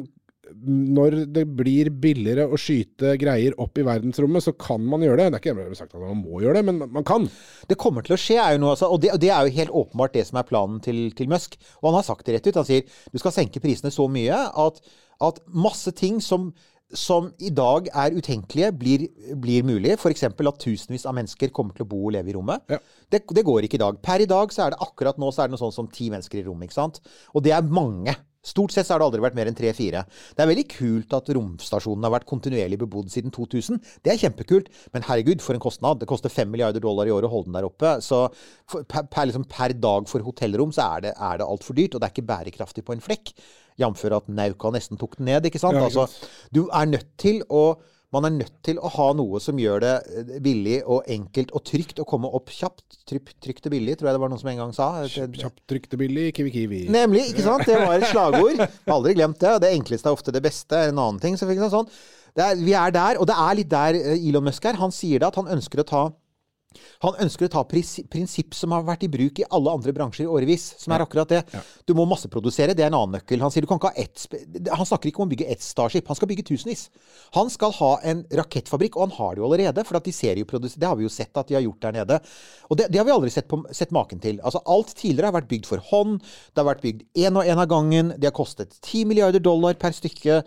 når 0.63 1.15
det 1.35 1.43
blir 1.57 1.89
billigere 2.03 2.45
å 2.47 2.59
skyte 2.59 3.15
greier 3.21 3.55
opp 3.61 3.77
i 3.79 3.85
verdensrommet, 3.85 4.45
så 4.45 4.53
kan 4.57 4.83
man 4.87 5.03
gjøre 5.05 5.23
det. 5.23 5.29
Det 5.31 5.39
er 5.39 5.43
ikke 5.43 5.55
dermed 5.59 5.79
sagt 5.79 5.95
at 5.95 6.03
man 6.03 6.21
må 6.23 6.41
gjøre 6.43 6.59
det, 6.59 6.65
men 6.69 6.83
man 6.93 7.07
kan. 7.07 7.27
Det 7.69 7.79
kommer 7.79 8.05
til 8.05 8.15
å 8.15 8.19
skje, 8.19 8.39
er 8.41 8.55
jo 8.55 8.63
noe, 8.63 8.73
altså, 8.75 8.89
og, 8.93 9.01
det, 9.03 9.13
og 9.15 9.21
det 9.23 9.31
er 9.33 9.47
jo 9.47 9.57
helt 9.59 9.77
åpenbart 9.83 10.17
det 10.17 10.25
som 10.29 10.39
er 10.39 10.49
planen 10.49 10.83
til, 10.83 11.05
til 11.17 11.31
Musk. 11.31 11.57
Og 11.81 11.89
han 11.89 11.99
har 11.99 12.07
sagt 12.07 12.27
det 12.27 12.37
rett 12.37 12.49
ut. 12.49 12.59
Han 12.61 12.69
sier 12.69 13.01
du 13.13 13.21
skal 13.21 13.35
senke 13.35 13.63
prisene 13.63 13.93
så 13.93 14.07
mye 14.11 14.43
at, 14.65 14.79
at 15.27 15.41
masse 15.53 15.93
ting 15.97 16.19
som, 16.23 16.51
som 16.93 17.31
i 17.43 17.51
dag 17.53 17.89
er 17.89 18.17
utenkelige, 18.17 18.73
blir, 18.79 19.07
blir 19.41 19.65
mulig. 19.67 19.95
F.eks. 19.97 20.27
at 20.29 20.61
tusenvis 20.61 21.07
av 21.09 21.17
mennesker 21.17 21.53
kommer 21.55 21.75
til 21.77 21.87
å 21.87 21.91
bo 21.93 22.03
og 22.07 22.15
leve 22.17 22.31
i 22.31 22.37
rommet. 22.37 22.65
Ja. 22.71 22.79
Det, 23.11 23.25
det 23.35 23.45
går 23.47 23.67
ikke 23.67 23.79
i 23.79 23.85
dag. 23.85 23.97
Per 24.03 24.23
i 24.23 24.29
dag 24.29 24.53
så 24.53 24.67
er 24.67 24.75
det 24.75 24.83
akkurat 24.85 25.19
nå 25.21 25.31
så 25.33 25.43
er 25.43 25.49
det 25.49 25.57
noe 25.57 25.63
sånt 25.65 25.79
som 25.79 25.89
ti 25.91 26.11
mennesker 26.13 26.41
i 26.41 26.45
rommet. 26.47 26.69
ikke 26.69 26.81
sant? 26.81 27.01
Og 27.33 27.45
det 27.45 27.55
er 27.55 27.73
mange. 27.73 28.15
Stort 28.43 28.73
sett 28.75 28.87
så 28.87 28.95
har 28.95 28.99
det 29.01 29.07
aldri 29.07 29.23
vært 29.23 29.37
mer 29.37 29.47
enn 29.47 29.55
tre-fire. 29.55 30.03
Det 30.35 30.43
er 30.43 30.49
veldig 30.49 30.65
kult 30.73 31.15
at 31.15 31.29
romstasjonen 31.37 32.03
har 32.03 32.11
vært 32.17 32.27
kontinuerlig 32.27 32.79
bebodd 32.81 33.11
siden 33.13 33.31
2000. 33.31 33.79
Det 34.03 34.11
er 34.11 34.19
kjempekult, 34.19 34.67
men 34.91 35.05
herregud, 35.07 35.39
for 35.43 35.55
en 35.55 35.63
kostnad. 35.63 36.01
Det 36.01 36.09
koster 36.11 36.33
fem 36.33 36.51
milliarder 36.51 36.83
dollar 36.83 37.07
i 37.07 37.13
året 37.15 37.29
å 37.29 37.33
holde 37.33 37.47
den 37.49 37.57
der 37.59 37.69
oppe. 37.69 37.95
Så 38.03 38.25
per, 38.67 39.07
per, 39.07 39.29
liksom, 39.29 39.47
per 39.47 39.75
dag 39.79 40.11
for 40.11 40.27
hotellrom 40.27 40.75
så 40.75 40.89
er 40.97 41.07
det, 41.07 41.15
er 41.15 41.39
det 41.39 41.47
altfor 41.47 41.79
dyrt, 41.79 41.95
og 41.95 42.03
det 42.03 42.09
er 42.09 42.15
ikke 42.17 42.31
bærekraftig 42.33 42.83
på 42.83 42.97
en 42.97 43.03
flekk. 43.03 43.33
Jf. 43.79 44.03
at 44.11 44.27
Nauka 44.29 44.69
nesten 44.75 44.99
tok 45.01 45.17
den 45.17 45.31
ned, 45.31 45.47
ikke 45.49 45.61
sant. 45.61 45.79
Ja, 45.79 45.87
ikke 45.87 46.03
altså, 46.03 46.29
du 46.53 46.67
er 46.67 46.91
nødt 46.91 47.09
til 47.21 47.41
å 47.47 47.63
man 48.13 48.27
er 48.27 48.33
nødt 48.35 48.55
til 48.65 48.77
å 48.77 48.91
ha 48.93 49.07
noe 49.17 49.41
som 49.41 49.57
gjør 49.59 49.83
det 49.83 49.93
eh, 50.13 50.33
billig 50.43 50.79
og 50.85 51.07
enkelt 51.11 51.53
og 51.57 51.63
trygt 51.65 52.01
å 52.01 52.07
komme 52.07 52.29
opp 52.29 52.51
kjapt. 52.53 52.99
Trypt, 53.09 53.35
trygt 53.43 53.67
og 53.67 53.73
billig, 53.73 53.97
tror 53.97 54.09
jeg 54.11 54.17
det 54.17 54.23
var 54.23 54.31
noen 54.31 54.41
som 54.41 54.51
en 54.53 54.61
gang 54.61 54.73
sa. 54.75 54.89
Kjapt 55.09 55.63
trykte 55.69 55.99
billig, 55.99 56.29
kiwi-kiwi. 56.37 56.85
Nemlig, 56.93 57.27
ikke 57.33 57.45
sant? 57.45 57.65
Det 57.67 57.79
var 57.81 57.97
et 57.97 58.09
slagord. 58.11 58.61
Aldri 58.95 59.15
glemt 59.17 59.39
det. 59.41 59.55
Og 59.57 59.63
det 59.63 59.73
enkleste 59.73 60.11
er 60.11 60.17
ofte 60.19 60.35
det 60.35 60.43
beste, 60.45 60.85
en 60.89 60.99
annen 60.99 61.21
ting. 61.23 61.39
Så 61.39 61.49
fikk 61.49 61.63
jeg 61.63 61.73
sånn. 61.73 61.89
Det 62.33 62.45
er, 62.45 62.61
vi 62.61 62.73
er 62.77 62.93
der, 62.93 63.19
og 63.21 63.29
det 63.29 63.37
er 63.37 63.57
litt 63.59 63.71
der 63.73 63.97
eh, 63.99 64.27
Elon 64.29 64.45
Musk 64.47 64.65
er. 64.69 64.79
Han 64.81 64.93
sier 64.93 65.21
det 65.21 65.29
at 65.29 65.39
han 65.41 65.49
ønsker 65.57 65.81
å 65.81 65.89
ta 65.89 66.03
han 67.05 67.19
ønsker 67.25 67.47
å 67.47 67.53
ta 67.55 67.63
prinsipp 67.67 68.57
som 68.57 68.75
har 68.75 68.85
vært 68.87 69.05
i 69.07 69.11
bruk 69.11 69.41
i 69.41 69.47
alle 69.49 69.73
andre 69.73 69.93
bransjer 69.95 70.25
i 70.25 70.31
årevis. 70.31 70.69
Som 70.81 70.95
er 70.95 71.05
akkurat 71.05 71.29
det. 71.29 71.43
Du 71.87 71.95
må 71.97 72.05
masseprodusere, 72.09 72.75
det 72.77 72.85
er 72.85 72.91
en 72.91 72.99
annen 73.01 73.19
nøkkel. 73.19 73.41
Han 73.43 73.53
sier 73.53 73.65
du 73.65 73.69
kan 73.69 73.81
ikke 73.81 73.93
ha 73.93 74.03
ett 74.03 74.27
Han 74.73 74.87
snakker 74.87 75.09
ikke 75.09 75.23
om 75.23 75.29
å 75.29 75.33
bygge 75.33 75.49
ett 75.51 75.63
Starship, 75.63 76.07
han 76.07 76.17
skal 76.17 76.29
bygge 76.29 76.45
tusenvis. 76.47 76.87
Han 77.37 77.49
skal 77.51 77.73
ha 77.79 77.91
en 78.09 78.25
rakettfabrikk, 78.35 78.97
og 78.97 79.07
han 79.07 79.17
har 79.17 79.35
det 79.35 79.43
jo 79.43 79.47
allerede. 79.49 79.85
For 79.87 79.99
at 79.99 80.07
de 80.07 80.13
det 80.13 80.87
har 80.87 80.95
vi 80.97 81.05
jo 81.05 81.11
sett 81.11 81.37
at 81.37 81.49
de 81.49 81.57
har 81.57 81.63
gjort 81.63 81.81
der 81.81 81.95
nede. 81.97 82.19
Og 82.69 82.77
det, 82.79 82.89
det 82.91 82.99
har 82.99 83.07
vi 83.07 83.13
aldri 83.15 83.31
sett, 83.33 83.47
på, 83.49 83.59
sett 83.75 83.93
maken 83.95 84.21
til. 84.23 84.39
Altså 84.43 84.61
Alt 84.69 84.93
tidligere 84.99 85.31
har 85.31 85.37
vært 85.37 85.49
bygd 85.51 85.69
for 85.69 85.83
hånd. 85.91 86.19
Det 86.53 86.61
har 86.61 86.69
vært 86.69 86.83
bygd 86.85 87.03
én 87.25 87.39
og 87.39 87.49
én 87.49 87.59
av 87.59 87.69
gangen. 87.71 88.13
De 88.17 88.29
har 88.29 88.35
kostet 88.35 88.75
10 88.81 89.05
milliarder 89.09 89.43
dollar 89.43 89.77
per 89.79 89.95
stykke. 89.95 90.41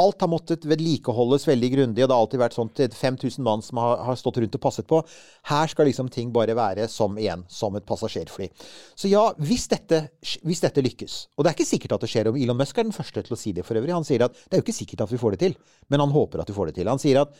Alt 0.00 0.24
har 0.24 0.30
måttet 0.32 0.64
vedlikeholdes 0.64 1.44
veldig 1.44 1.68
grundig, 1.74 2.00
og 2.00 2.08
det 2.08 2.14
har 2.14 2.22
alltid 2.24 2.40
vært 2.40 2.56
sånn 2.56 2.70
5000 2.72 3.44
mann 3.44 3.64
som 3.64 3.80
har, 3.82 3.98
har 4.06 4.16
stått 4.16 4.38
rundt 4.40 4.56
og 4.56 4.62
passet 4.64 4.88
på. 4.88 5.02
Her 5.50 5.71
skal 5.72 5.88
liksom 5.88 6.10
ting 6.12 6.30
bare 6.34 6.56
være 6.56 6.86
som 6.90 7.16
igjen, 7.20 7.44
som 7.50 7.76
et 7.78 7.86
passasjerfly. 7.88 8.50
Så 8.98 9.10
ja, 9.10 9.24
hvis 9.42 9.66
dette, 9.72 10.04
hvis 10.44 10.62
dette 10.62 10.84
lykkes 10.84 11.16
Og 11.36 11.44
det 11.44 11.52
er 11.52 11.56
ikke 11.56 11.68
sikkert 11.68 11.96
at 11.96 12.04
det 12.04 12.12
skjer, 12.12 12.30
og 12.30 12.38
Elon 12.40 12.58
Musk 12.60 12.78
er 12.78 12.86
den 12.86 12.96
første 12.96 13.24
til 13.24 13.36
å 13.36 13.40
si 13.40 13.54
det 13.56 13.64
for 13.66 13.80
øvrig. 13.80 13.94
Han 13.96 14.06
sier 14.06 14.26
at 14.26 14.36
det 14.36 14.56
er 14.56 14.62
jo 14.62 14.66
ikke 14.66 14.76
sikkert 14.76 15.06
at 15.06 15.12
vi 15.14 15.20
får 15.20 15.36
det 15.36 15.42
til, 15.46 15.58
men 15.92 16.04
han 16.04 16.14
håper 16.14 16.44
at 16.44 16.52
vi 16.52 16.56
får 16.56 16.70
det 16.70 16.78
til. 16.80 16.92
Han 16.92 17.02
sier 17.02 17.24
at 17.24 17.34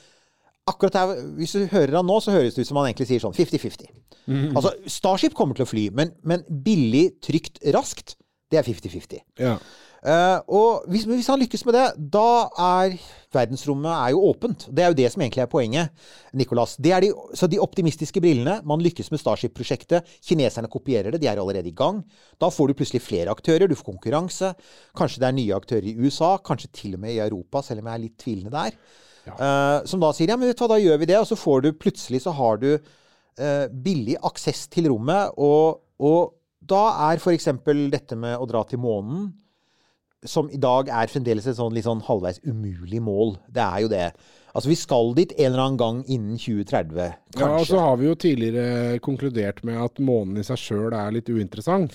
akkurat 0.70 0.98
her, 0.98 1.14
hvis 1.38 1.54
du 1.56 1.64
hører 1.72 1.98
han 1.98 2.06
nå, 2.06 2.18
så 2.22 2.34
høres 2.34 2.54
det 2.54 2.64
ut 2.64 2.70
som 2.70 2.78
han 2.80 2.90
egentlig 2.90 3.08
sier 3.10 3.22
sånn 3.22 3.36
50-50. 3.36 3.88
Altså, 4.54 4.74
Starship 4.90 5.34
kommer 5.38 5.58
til 5.58 5.66
å 5.66 5.70
fly, 5.70 5.88
men, 5.96 6.12
men 6.28 6.44
billig, 6.46 7.08
trygt, 7.24 7.58
raskt, 7.74 8.16
det 8.52 8.60
er 8.60 8.68
50-50. 8.68 9.24
Ja. 9.42 9.56
Eh, 10.02 10.38
og 10.50 10.86
hvis, 10.90 11.04
hvis 11.06 11.28
han 11.30 11.38
lykkes 11.38 11.62
med 11.68 11.76
det, 11.78 11.84
da 12.10 12.48
er 12.58 12.96
verdensrommet 13.32 13.92
er 13.92 14.12
jo 14.12 14.24
åpent. 14.32 14.64
Det 14.74 14.82
er 14.82 14.90
jo 14.90 14.96
det 14.98 15.06
som 15.12 15.22
egentlig 15.22 15.44
er 15.44 15.50
poenget, 15.50 16.08
Nicolas. 16.36 16.74
Det 16.82 16.90
er 16.92 17.04
de, 17.04 17.12
så 17.38 17.46
de 17.48 17.60
optimistiske 17.62 18.20
brillene 18.20 18.58
Man 18.68 18.82
lykkes 18.82 19.12
med 19.12 19.22
Starship-prosjektet. 19.22 20.08
Kineserne 20.26 20.70
kopierer 20.72 21.14
det. 21.14 21.22
De 21.22 21.30
er 21.30 21.38
allerede 21.38 21.70
i 21.70 21.76
gang. 21.76 22.02
Da 22.42 22.50
får 22.50 22.70
du 22.70 22.80
plutselig 22.80 23.04
flere 23.04 23.30
aktører. 23.30 23.68
Du 23.70 23.78
får 23.78 23.92
konkurranse. 23.92 24.52
Kanskje 24.98 25.22
det 25.22 25.28
er 25.28 25.38
nye 25.38 25.56
aktører 25.56 25.86
i 25.86 25.94
USA. 26.02 26.34
Kanskje 26.42 26.72
til 26.82 26.98
og 26.98 27.04
med 27.04 27.14
i 27.14 27.22
Europa, 27.22 27.62
selv 27.62 27.84
om 27.84 27.90
jeg 27.90 27.94
er 27.94 28.04
litt 28.08 28.18
tvilende 28.18 28.52
der. 28.56 28.76
Eh, 29.30 29.78
som 29.86 30.02
da 30.02 30.10
sier 30.16 30.34
ja, 30.34 30.36
men 30.36 30.50
vet 30.50 30.58
du 30.58 30.64
hva, 30.66 30.72
da 30.74 30.82
gjør 30.82 30.98
vi 30.98 31.10
det. 31.12 31.20
Og 31.22 31.30
så 31.30 31.38
får 31.38 31.62
du 31.62 31.70
plutselig 31.78 32.24
så 32.26 32.34
har 32.34 32.58
du 32.58 32.72
uh, 32.74 33.66
billig 33.70 34.18
aksess 34.18 34.66
til 34.72 34.90
rommet. 34.90 35.38
Og, 35.38 35.78
og 36.02 36.34
da 36.58 36.82
er 37.06 37.22
f.eks. 37.22 37.48
dette 37.94 38.18
med 38.18 38.34
å 38.34 38.50
dra 38.50 38.66
til 38.66 38.82
månen 38.82 39.30
som 40.24 40.50
i 40.52 40.60
dag 40.60 40.88
er 40.88 41.10
fremdeles 41.10 41.48
et 41.50 41.58
sånn 41.58 41.74
litt 41.74 41.86
sånn 41.88 42.04
halvveis 42.06 42.40
umulig 42.46 43.02
mål. 43.02 43.36
Det 43.50 43.62
er 43.64 43.84
jo 43.84 43.90
det. 43.90 44.06
Altså, 44.52 44.68
vi 44.68 44.76
skal 44.76 45.14
dit 45.16 45.32
en 45.38 45.46
eller 45.52 45.62
annen 45.64 45.78
gang 45.80 46.02
innen 46.12 46.36
2030, 46.36 47.14
kanskje. 47.32 47.40
Ja, 47.40 47.46
altså, 47.56 47.60
og 47.62 47.66
så 47.70 47.78
har 47.80 47.96
vi 47.96 48.06
jo 48.10 48.14
tidligere 48.20 48.98
konkludert 49.00 49.62
med 49.64 49.78
at 49.80 50.00
månen 50.04 50.36
i 50.42 50.44
seg 50.44 50.60
sjøl 50.60 50.92
er 50.92 51.14
litt 51.14 51.30
uinteressant. 51.32 51.94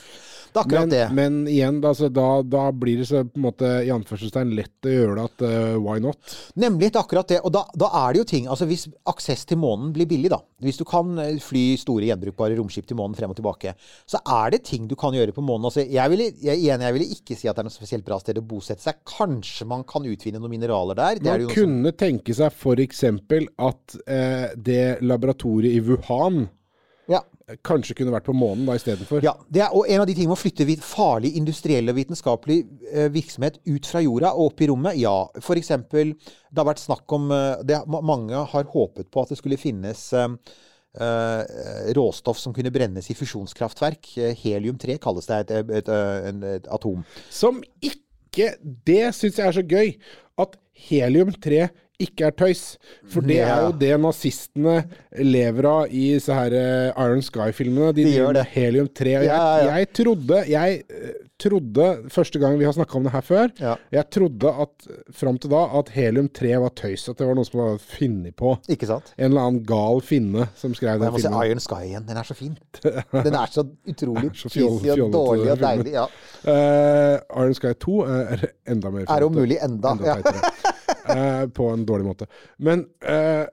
det 0.54 0.58
er 0.58 0.64
akkurat 0.64 0.88
Men, 0.88 0.90
det. 0.90 1.04
men 1.14 1.36
igjen, 1.52 1.78
da, 1.84 1.92
så 1.94 2.10
da, 2.10 2.42
da 2.42 2.64
blir 2.74 2.98
det 2.98 3.06
så 3.12 3.22
på 3.28 3.38
en 3.38 3.46
måte 3.46 3.70
i 3.86 3.92
anførselstegn 3.94 4.56
lett 4.58 4.88
å 4.90 4.94
gjøre 4.96 5.16
det 5.20 5.26
at 5.28 5.44
uh, 5.46 5.78
why 5.86 6.00
not? 6.02 6.18
Nemlig 6.58 6.90
det 6.96 7.02
akkurat 7.04 7.30
det. 7.30 7.40
Og 7.46 7.54
da, 7.54 7.62
da 7.78 7.92
er 8.08 8.16
det 8.16 8.24
jo 8.24 8.28
ting 8.32 8.48
Altså 8.50 8.66
hvis 8.66 8.88
aksess 9.06 9.46
til 9.46 9.60
månen 9.62 9.92
blir 9.94 10.08
billig, 10.10 10.32
da. 10.34 10.40
Hvis 10.64 10.80
du 10.80 10.86
kan 10.90 11.12
eh, 11.22 11.36
fly 11.44 11.76
store 11.78 12.08
gjenbrukbare 12.10 12.58
romskip 12.58 12.88
til 12.90 12.98
månen 12.98 13.14
frem 13.20 13.30
og 13.30 13.38
tilbake, 13.38 13.76
så 14.10 14.18
er 14.26 14.56
det 14.56 14.64
ting 14.66 14.88
du 14.90 14.96
kan 14.98 15.14
gjøre 15.14 15.36
på 15.36 15.44
månen. 15.46 15.68
Altså, 15.70 15.84
jeg 15.86 16.10
ville, 16.10 16.32
jeg, 16.42 16.58
igjen, 16.64 16.82
jeg 16.82 16.96
ville 16.98 17.10
ikke 17.14 17.38
si 17.38 17.46
at 17.52 17.60
det 17.60 17.62
er 17.62 17.70
noe 17.70 17.76
spesielt 17.78 18.08
bra 18.08 18.18
sted 18.24 18.40
å 18.42 18.46
bosette 18.50 18.82
seg. 18.82 19.04
Kanskje 19.06 19.68
man 19.70 19.86
kan 19.86 20.08
utvinne 20.10 20.42
noen 20.42 20.56
mineraler 20.56 20.98
der. 20.98 21.22
Det 21.22 21.30
Man 21.30 21.44
noe 21.46 21.52
som- 21.52 21.60
kunne 21.62 21.94
tenke 21.94 22.34
seg 22.34 22.47
f.eks. 22.52 23.04
at 23.04 23.98
eh, 24.08 24.46
det 24.56 25.02
laboratoriet 25.02 25.78
i 25.78 25.82
Wuhan 25.84 26.46
ja. 27.08 27.22
kanskje 27.66 27.96
kunne 27.98 28.14
vært 28.14 28.28
på 28.28 28.36
månen 28.36 28.68
da 28.68 28.76
istedenfor. 28.78 29.24
Ja, 29.26 29.34
det 29.50 29.64
er, 29.64 29.74
og 29.76 29.88
en 29.88 30.04
av 30.04 30.08
de 30.10 30.16
tingene 30.16 30.34
med 30.34 30.40
å 30.40 30.42
flytte 30.42 30.68
farlig 30.84 31.34
industriell 31.40 31.92
og 31.92 31.98
vitenskapelig 31.98 32.60
eh, 32.92 33.10
virksomhet 33.14 33.60
ut 33.68 33.90
fra 33.90 34.04
jorda 34.04 34.34
og 34.36 34.52
opp 34.52 34.64
i 34.64 34.70
rommet, 34.72 35.00
ja. 35.02 35.18
Eksempel, 35.58 36.14
det 36.52 36.62
har 36.62 36.70
vært 36.70 36.84
snakk 36.84 37.18
om 37.18 37.32
eh, 37.34 37.64
det, 37.68 37.82
Mange 37.88 38.48
har 38.52 38.72
håpet 38.74 39.12
på 39.12 39.24
at 39.24 39.34
det 39.34 39.40
skulle 39.40 39.60
finnes 39.62 40.04
eh, 40.14 40.36
eh, 41.00 41.94
råstoff 41.98 42.40
som 42.42 42.56
kunne 42.56 42.74
brennes 42.74 43.10
i 43.12 43.18
fusjonskraftverk. 43.18 44.12
Eh, 44.18 44.44
Helium-3 44.44 45.00
kalles 45.04 45.30
det, 45.30 45.42
et, 45.48 45.74
et, 45.82 45.92
et, 46.30 46.48
et 46.58 46.70
atom. 46.74 47.04
Som 47.30 47.64
ikke 47.82 48.04
Det 48.86 49.16
syns 49.18 49.40
jeg 49.40 49.48
er 49.48 49.56
så 49.56 49.64
gøy. 49.66 49.96
At 50.38 50.60
helium-3 50.78 51.64
ikke 52.00 52.28
er 52.28 52.34
tøys. 52.38 52.64
For 53.10 53.26
det 53.26 53.40
er 53.42 53.64
jo 53.66 53.72
det 53.82 53.94
nazistene 54.04 54.84
lever 55.18 55.66
av 55.66 55.94
i 55.94 56.20
så 56.22 56.36
her 56.38 56.54
eh, 56.54 56.92
Iron 56.94 57.24
Sky-filmene. 57.26 57.94
De, 57.98 58.04
De 58.06 58.12
gjør 58.20 58.36
det. 58.38 58.44
helium-3. 58.54 59.16
Og 59.18 59.26
jeg, 59.26 59.32
Ja, 59.32 59.40
ja. 59.64 59.72
jeg 59.80 59.90
trodde 59.98 60.44
Jeg 60.52 60.84
eh, 60.90 61.16
trodde 61.38 61.88
første 62.10 62.40
gang 62.42 62.56
vi 62.58 62.66
har 62.66 62.74
snakka 62.74 62.96
om 62.98 63.04
det 63.06 63.12
her 63.14 63.22
før, 63.22 63.52
Ja. 63.62 63.76
jeg 63.94 64.08
trodde 64.10 64.50
at 64.62 64.88
fram 65.14 65.38
til 65.38 65.52
da 65.54 65.64
at 65.78 65.90
helium-3 65.94 66.54
var 66.64 66.70
tøys. 66.78 67.08
At 67.10 67.18
det 67.20 67.28
var 67.28 67.36
noen 67.38 67.46
som 67.50 67.60
var 67.62 67.78
funnet 67.82 68.36
på. 68.38 68.56
Ikke 68.74 68.90
sant? 68.90 69.12
En 69.18 69.32
eller 69.32 69.42
annen 69.48 69.60
gal 69.70 70.02
finne 70.06 70.48
som 70.58 70.74
skrev 70.78 70.96
Jeg 70.96 71.02
den 71.02 71.12
må 71.14 71.18
se 71.22 71.28
filmen. 71.30 71.50
Iron 71.50 71.60
Sky 71.66 71.82
igjen. 71.92 72.08
Den 72.10 72.18
er 72.22 72.30
så 72.30 72.38
fin. 72.38 72.58
Den 73.28 73.38
er 73.42 73.54
så 73.54 73.66
utrolig 73.90 74.32
cheesy 74.38 74.90
og 74.98 75.12
dårlig 75.14 75.52
og 75.54 75.62
deilig. 75.66 75.94
Ja. 75.98 76.06
Uh, 76.46 77.42
Iron 77.42 77.54
Sky 77.58 77.74
2 77.74 78.00
er 78.06 78.48
enda 78.70 78.90
mer 78.94 79.06
fint. 79.06 79.14
Er 79.18 79.26
om 79.30 79.34
mulig 79.42 79.58
enda. 79.66 79.94
Enda 79.98 80.18
Ja. 80.18 80.74
Eh, 81.10 81.46
på 81.54 81.70
en 81.74 81.86
dårlig 81.88 82.08
måte. 82.08 82.28
Men 82.64 82.86
eh, 83.06 83.46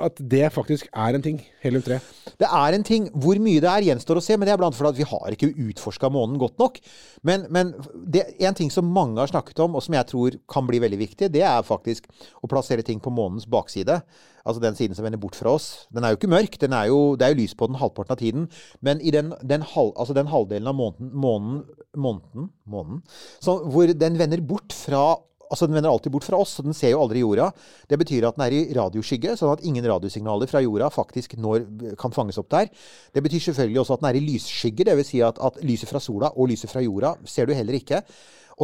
at 0.00 0.20
det 0.32 0.46
faktisk 0.54 0.88
er 0.96 1.16
en 1.16 1.24
ting, 1.24 1.38
helium-3 1.62 1.98
Det 2.40 2.48
er 2.48 2.74
en 2.76 2.84
ting. 2.86 3.08
Hvor 3.12 3.38
mye 3.42 3.60
det 3.60 3.68
er, 3.68 3.86
gjenstår 3.90 4.20
å 4.20 4.24
se. 4.24 4.36
Men 4.38 4.48
det 4.48 4.54
er 4.54 4.60
blant 4.60 4.76
fordi 4.76 4.94
at 4.94 5.00
vi 5.00 5.08
har 5.10 5.34
ikke 5.34 5.50
utforska 5.68 6.10
månen 6.12 6.40
godt 6.40 6.56
nok. 6.62 6.80
Men, 7.26 7.46
men 7.52 7.74
det, 7.92 8.24
en 8.40 8.56
ting 8.56 8.72
som 8.72 8.88
mange 8.88 9.20
har 9.20 9.30
snakket 9.30 9.60
om, 9.64 9.76
og 9.76 9.84
som 9.84 9.96
jeg 9.98 10.08
tror 10.10 10.38
kan 10.50 10.68
bli 10.68 10.80
veldig 10.82 11.00
viktig, 11.02 11.30
det 11.34 11.44
er 11.44 11.66
faktisk 11.66 12.08
å 12.40 12.50
plassere 12.50 12.86
ting 12.86 13.02
på 13.02 13.12
månens 13.12 13.48
bakside. 13.50 14.00
Altså 14.40 14.62
den 14.62 14.78
siden 14.78 14.96
som 14.96 15.04
vender 15.04 15.20
bort 15.20 15.36
fra 15.36 15.52
oss. 15.58 15.86
Den 15.92 16.06
er 16.06 16.14
jo 16.14 16.20
ikke 16.20 16.32
mørk. 16.32 16.56
Er 16.64 16.88
jo, 16.88 17.00
det 17.20 17.26
er 17.26 17.34
jo 17.34 17.42
lys 17.42 17.56
på 17.58 17.68
den 17.68 17.80
halvparten 17.80 18.16
av 18.16 18.22
tiden. 18.22 18.48
Men 18.80 19.02
i 19.04 19.12
den, 19.14 19.34
den, 19.44 19.66
halv, 19.74 19.92
altså 20.00 20.16
den 20.16 20.32
halvdelen 20.32 20.70
av 20.70 20.78
månen, 20.78 21.12
måneden, 21.12 21.64
måneden, 22.00 22.50
månen 22.70 23.00
så 23.42 23.56
hvor 23.66 23.90
den 23.98 24.18
vender 24.18 24.42
bort 24.46 24.72
fra 24.76 25.18
Altså 25.50 25.66
Den 25.66 25.74
vender 25.74 25.90
alltid 25.90 26.12
bort 26.14 26.26
fra 26.28 26.38
oss, 26.38 26.56
så 26.56 26.62
den 26.62 26.76
ser 26.76 26.94
jo 26.94 27.02
aldri 27.02 27.24
jorda. 27.24 27.50
Det 27.90 27.98
betyr 27.98 28.28
at 28.28 28.36
den 28.38 28.46
er 28.46 28.54
i 28.54 28.62
radioskygge, 28.76 29.34
sånn 29.38 29.54
at 29.56 29.64
ingen 29.66 29.86
radiosignaler 29.90 30.50
fra 30.50 30.62
jorda 30.62 30.90
faktisk 30.94 31.34
når, 31.42 31.66
kan 31.98 32.14
fanges 32.14 32.38
opp 32.38 32.50
der. 32.54 32.70
Det 33.14 33.24
betyr 33.24 33.48
selvfølgelig 33.48 33.82
også 33.82 33.98
at 33.98 34.04
den 34.04 34.10
er 34.12 34.20
i 34.20 34.26
lysskygge, 34.28 34.86
dvs. 34.86 35.10
Si 35.10 35.24
at, 35.26 35.40
at 35.42 35.58
lyset 35.66 35.90
fra 35.90 36.02
sola 36.02 36.30
og 36.36 36.52
lyset 36.52 36.70
fra 36.70 36.84
jorda 36.84 37.16
ser 37.26 37.50
du 37.50 37.56
heller 37.56 37.80
ikke. 37.80 38.04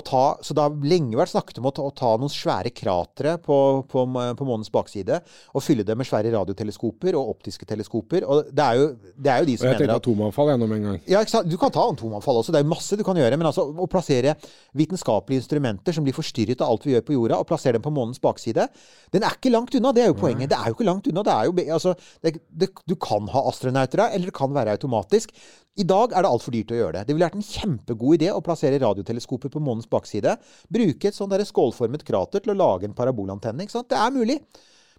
Ta, 0.04 0.36
så 0.44 0.52
det 0.52 0.60
har 0.60 0.74
lenge 0.84 1.16
vært 1.16 1.32
snakket 1.32 1.60
om 1.60 1.68
å 1.70 1.72
ta, 1.74 1.84
å 1.86 1.92
ta 1.96 2.10
noen 2.20 2.32
svære 2.32 2.72
kratre 2.76 3.36
på, 3.42 3.56
på, 3.88 4.02
på 4.36 4.46
månens 4.46 4.68
bakside 4.72 5.22
og 5.56 5.64
fylle 5.64 5.86
det 5.86 5.96
med 5.96 6.08
svære 6.08 6.32
radioteleskoper 6.34 7.16
og 7.16 7.32
optiske 7.32 7.64
teleskoper. 7.68 8.26
Og 8.28 8.50
det 8.52 8.66
er 8.66 8.80
jo, 8.80 8.90
det 9.16 9.32
er 9.32 9.42
jo 9.42 9.48
de 9.48 9.56
som 9.56 9.68
jeg 9.68 9.72
mener 9.72 9.80
tenkte 9.80 9.96
at 9.96 10.04
atomavfall 10.04 10.52
gjennom 10.52 10.76
en 10.76 10.86
gang. 10.88 11.00
ja? 11.08 11.42
Du 11.48 11.56
kan 11.60 11.72
ta 11.74 11.86
atomavfall 11.90 12.42
også. 12.42 12.54
Det 12.54 12.62
er 12.62 12.68
masse 12.68 12.98
du 12.98 13.04
kan 13.06 13.18
gjøre. 13.18 13.40
Men 13.40 13.50
altså 13.50 13.66
å 13.72 13.88
plassere 13.90 14.36
vitenskapelige 14.76 15.42
instrumenter 15.42 15.96
som 15.96 16.06
blir 16.06 16.16
forstyrret 16.16 16.62
av 16.62 16.74
alt 16.74 16.86
vi 16.86 16.94
gjør 16.94 17.06
på 17.06 17.16
jorda, 17.16 17.40
og 17.40 17.48
plassere 17.48 17.78
dem 17.78 17.84
på 17.84 17.94
månens 17.94 18.22
bakside, 18.22 18.68
den 19.14 19.26
er 19.26 19.36
ikke 19.38 19.54
langt 19.54 19.74
unna. 19.78 19.94
Det 19.96 20.04
er 20.04 20.10
jo 20.12 20.18
poenget. 20.20 20.50
Det 20.52 20.58
er 20.58 20.70
jo 20.70 20.78
ikke 20.78 20.88
langt 20.88 21.08
unna. 21.10 21.24
Det 21.26 21.36
er 21.36 21.50
jo, 21.50 21.56
altså, 21.78 21.94
det, 22.24 22.36
det, 22.50 22.72
du 22.84 22.96
kan 23.00 23.30
ha 23.32 23.46
astronauter 23.50 24.04
der, 24.04 24.16
eller 24.16 24.30
det 24.30 24.36
kan 24.36 24.52
være 24.54 24.76
automatisk. 24.76 25.32
I 25.76 25.84
dag 25.84 26.14
er 26.16 26.24
det 26.24 26.28
altfor 26.32 26.54
dyrt 26.54 26.70
å 26.72 26.78
gjøre 26.78 26.94
det. 26.96 27.02
Det 27.04 27.14
ville 27.14 27.26
vært 27.26 27.36
en 27.36 27.44
kjempegod 27.44 28.16
idé 28.16 28.30
å 28.32 28.40
plassere 28.44 28.80
radioteleskoper 28.80 29.52
på 29.52 29.60
månens 29.60 29.85
bakside. 29.92 30.36
Bruke 30.72 31.10
et 31.10 31.16
sånn 31.16 31.32
skålformet 31.48 32.04
krater 32.06 32.42
til 32.42 32.54
å 32.54 32.58
lage 32.58 32.88
en 32.88 32.96
parabolantenne. 32.96 33.66
Ikke 33.66 33.78
sant? 33.78 33.90
Det 33.90 33.98
er 34.00 34.14
mulig. 34.14 34.40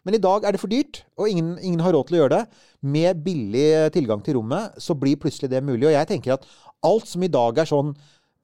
Men 0.08 0.16
i 0.16 0.22
dag 0.24 0.46
er 0.46 0.56
det 0.56 0.62
for 0.62 0.72
dyrt, 0.72 1.02
og 1.20 1.28
ingen, 1.28 1.58
ingen 1.60 1.82
har 1.84 1.92
råd 1.92 2.08
til 2.08 2.16
å 2.16 2.22
gjøre 2.22 2.38
det. 2.38 2.62
Med 2.88 3.24
billig 3.26 3.92
tilgang 3.92 4.22
til 4.24 4.38
rommet, 4.38 4.78
så 4.80 4.96
blir 4.96 5.20
plutselig 5.20 5.50
det 5.52 5.60
mulig. 5.68 5.90
Og 5.90 5.96
jeg 5.98 6.08
tenker 6.08 6.38
at 6.38 6.46
alt 6.88 7.10
som 7.10 7.26
i 7.26 7.32
dag 7.32 7.60
er 7.60 7.68
sånn 7.68 7.92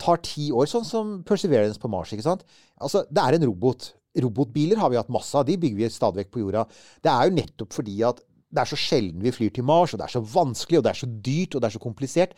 tar 0.01 0.19
ti 0.25 0.49
år, 0.51 0.67
sånn 0.67 0.83
som 0.87 1.13
Perseverance 1.23 1.79
på 1.79 1.91
Mars. 1.91 2.11
ikke 2.11 2.25
sant? 2.25 2.43
Altså, 2.81 3.05
Det 3.07 3.21
er 3.23 3.37
en 3.37 3.47
robot. 3.47 3.93
Robotbiler 4.13 4.77
har 4.77 4.89
vi 4.91 4.99
hatt 4.99 5.09
masse 5.09 5.33
av. 5.35 5.45
De 5.45 5.57
bygger 5.57 5.77
vi 5.77 5.89
stadig 5.89 6.25
vekk 6.25 6.31
på 6.33 6.43
jorda. 6.43 6.67
Det 7.01 7.09
er 7.09 7.29
jo 7.29 7.37
nettopp 7.37 7.73
fordi 7.73 8.03
at 8.03 8.19
det 8.53 8.61
er 8.61 8.69
så 8.69 8.77
sjelden 8.77 9.23
vi 9.23 9.33
flyr 9.33 9.53
til 9.53 9.65
Mars, 9.65 9.93
og 9.93 9.99
det 9.99 10.05
er 10.05 10.13
så 10.13 10.21
vanskelig, 10.21 10.77
og 10.77 10.83
det 10.85 10.91
er 10.91 10.99
så 10.99 11.09
dyrt, 11.09 11.55
og 11.55 11.61
det 11.61 11.69
er 11.69 11.75
så 11.77 11.81
komplisert. 11.81 12.35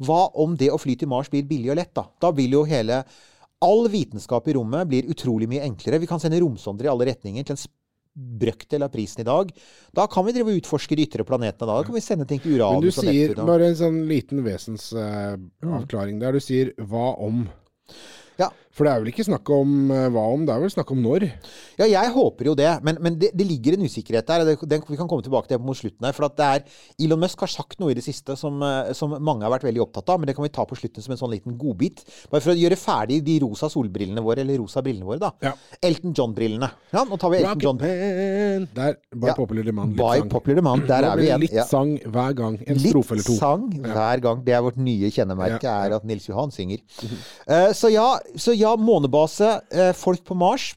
Hva 0.00 0.30
om 0.38 0.54
det 0.56 0.70
å 0.72 0.78
fly 0.80 0.94
til 0.96 1.10
Mars 1.10 1.28
blir 1.28 1.44
billig 1.44 1.72
og 1.74 1.76
lett, 1.80 1.92
da? 1.96 2.06
Da 2.22 2.30
vil 2.32 2.54
jo 2.56 2.62
hele 2.68 3.02
All 3.64 3.88
vitenskap 3.90 4.46
i 4.48 4.54
rommet 4.54 4.88
blir 4.90 5.08
utrolig 5.10 5.48
mye 5.50 5.64
enklere. 5.66 5.98
Vi 5.98 6.06
kan 6.06 6.20
sende 6.22 6.38
romsonder 6.40 6.86
i 6.86 6.90
alle 6.92 7.08
retninger 7.10 7.46
til 7.46 7.56
en 7.56 7.64
brøkdel 8.38 8.82
av 8.82 8.92
prisen 8.92 9.22
i 9.22 9.26
dag. 9.26 9.50
Da 9.94 10.06
kan 10.10 10.26
vi 10.26 10.34
drive 10.34 10.52
og 10.52 10.60
utforske 10.60 10.96
de 10.98 11.06
ytre 11.06 11.26
planetene. 11.26 11.66
Da 11.66 11.78
Da 11.78 11.86
kan 11.86 11.94
vi 11.94 12.02
sende 12.04 12.26
ting 12.26 12.40
til 12.42 12.58
Men 12.58 12.82
du 12.82 12.90
sier 12.90 13.34
bare 13.34 13.70
en 13.70 13.78
sånn 13.78 14.00
liten 14.10 14.42
vesensavklaring 14.46 16.18
der. 16.20 16.32
Du 16.32 16.40
sier 16.40 16.72
'hva 16.78 17.18
om'? 17.18 17.46
Ja. 18.38 18.50
For 18.78 18.86
det 18.86 18.92
er 18.94 19.02
vel 19.02 19.10
ikke 19.10 19.26
snakk 19.26 19.50
om 19.50 19.90
eh, 19.90 20.04
hva 20.14 20.24
om, 20.30 20.44
det 20.46 20.54
er 20.54 20.62
vel 20.62 20.70
snakk 20.70 20.92
om 20.94 21.00
når? 21.02 21.24
Ja, 21.80 21.88
jeg 21.90 22.12
håper 22.14 22.52
jo 22.52 22.54
det, 22.58 22.68
men, 22.86 23.00
men 23.02 23.16
det, 23.18 23.32
det 23.34 23.46
ligger 23.46 23.74
en 23.74 23.82
usikkerhet 23.88 24.28
der. 24.28 24.44
det, 24.46 24.54
den, 24.70 24.84
vi 24.86 24.98
kan 25.00 25.08
komme 25.10 25.24
tilbake 25.26 25.50
til 25.50 25.58
det 25.58 25.66
mot 25.66 25.78
slutten 25.78 26.06
her. 26.06 26.14
For 26.14 26.28
at 26.28 26.36
det 26.38 26.46
er, 26.46 26.78
Elon 27.02 27.20
Musk 27.24 27.42
har 27.42 27.50
sagt 27.50 27.80
noe 27.82 27.90
i 27.90 27.96
det 27.98 28.04
siste 28.06 28.36
som, 28.38 28.62
eh, 28.62 28.92
som 28.94 29.16
mange 29.18 29.42
har 29.42 29.52
vært 29.56 29.66
veldig 29.66 29.82
opptatt 29.82 30.14
av, 30.14 30.20
men 30.22 30.30
det 30.30 30.36
kan 30.38 30.46
vi 30.46 30.52
ta 30.54 30.64
på 30.68 30.78
slutten 30.78 31.02
som 31.04 31.14
en 31.16 31.20
sånn 31.20 31.34
liten 31.34 31.58
godbit. 31.58 32.04
Bare 32.30 32.44
for 32.44 32.54
å 32.54 32.58
gjøre 32.58 32.78
ferdig 32.78 33.18
de 33.26 33.38
rosa 33.42 33.70
solbrillene 33.72 34.22
våre, 34.24 34.44
eller 34.46 34.62
rosa 34.62 34.82
brillene 34.86 35.08
våre, 35.08 35.18
da. 35.26 35.32
Ja. 35.50 35.54
Elton 35.90 36.14
John-brillene. 36.14 36.70
Ja, 36.94 37.02
nå 37.08 37.18
tar 37.20 37.34
vi 37.34 37.42
Elton 37.42 37.64
John. 37.66 37.82
Man. 37.82 38.68
Der, 38.78 38.98
by 39.14 39.32
Ja. 39.32 39.34
Popular 39.38 39.66
Demand. 39.66 39.96
Litt 39.96 40.00
By 40.00 40.22
sang. 40.22 40.30
Popular 40.32 40.60
Demand. 40.62 40.86
Der 40.88 41.08
er 41.10 41.18
vi 41.18 41.26
igjen. 41.28 41.42
Litt 41.42 41.58
sang 41.68 41.96
hver 42.06 42.38
gang. 42.38 42.60
En 42.66 42.78
Litt 42.78 42.92
strofe 42.92 43.16
eller 43.16 43.26
to. 43.26 43.36
sang 43.38 43.68
hver 43.82 44.22
gang. 44.24 44.42
Det 44.46 44.54
er 44.56 44.62
vårt 44.64 44.78
nye 44.80 45.10
kjennemerke, 45.14 45.68
er 45.68 45.96
at 45.98 46.06
Nils 46.08 46.28
Johan 46.30 46.54
synger. 46.54 46.80
Uh, 47.48 47.70
så, 47.76 47.90
ja, 47.92 48.06
så 48.36 48.54
ja, 48.56 48.67
månebase, 48.76 49.60
eh, 49.72 49.92
folk 49.96 50.24
på 50.24 50.36
Mars. 50.38 50.74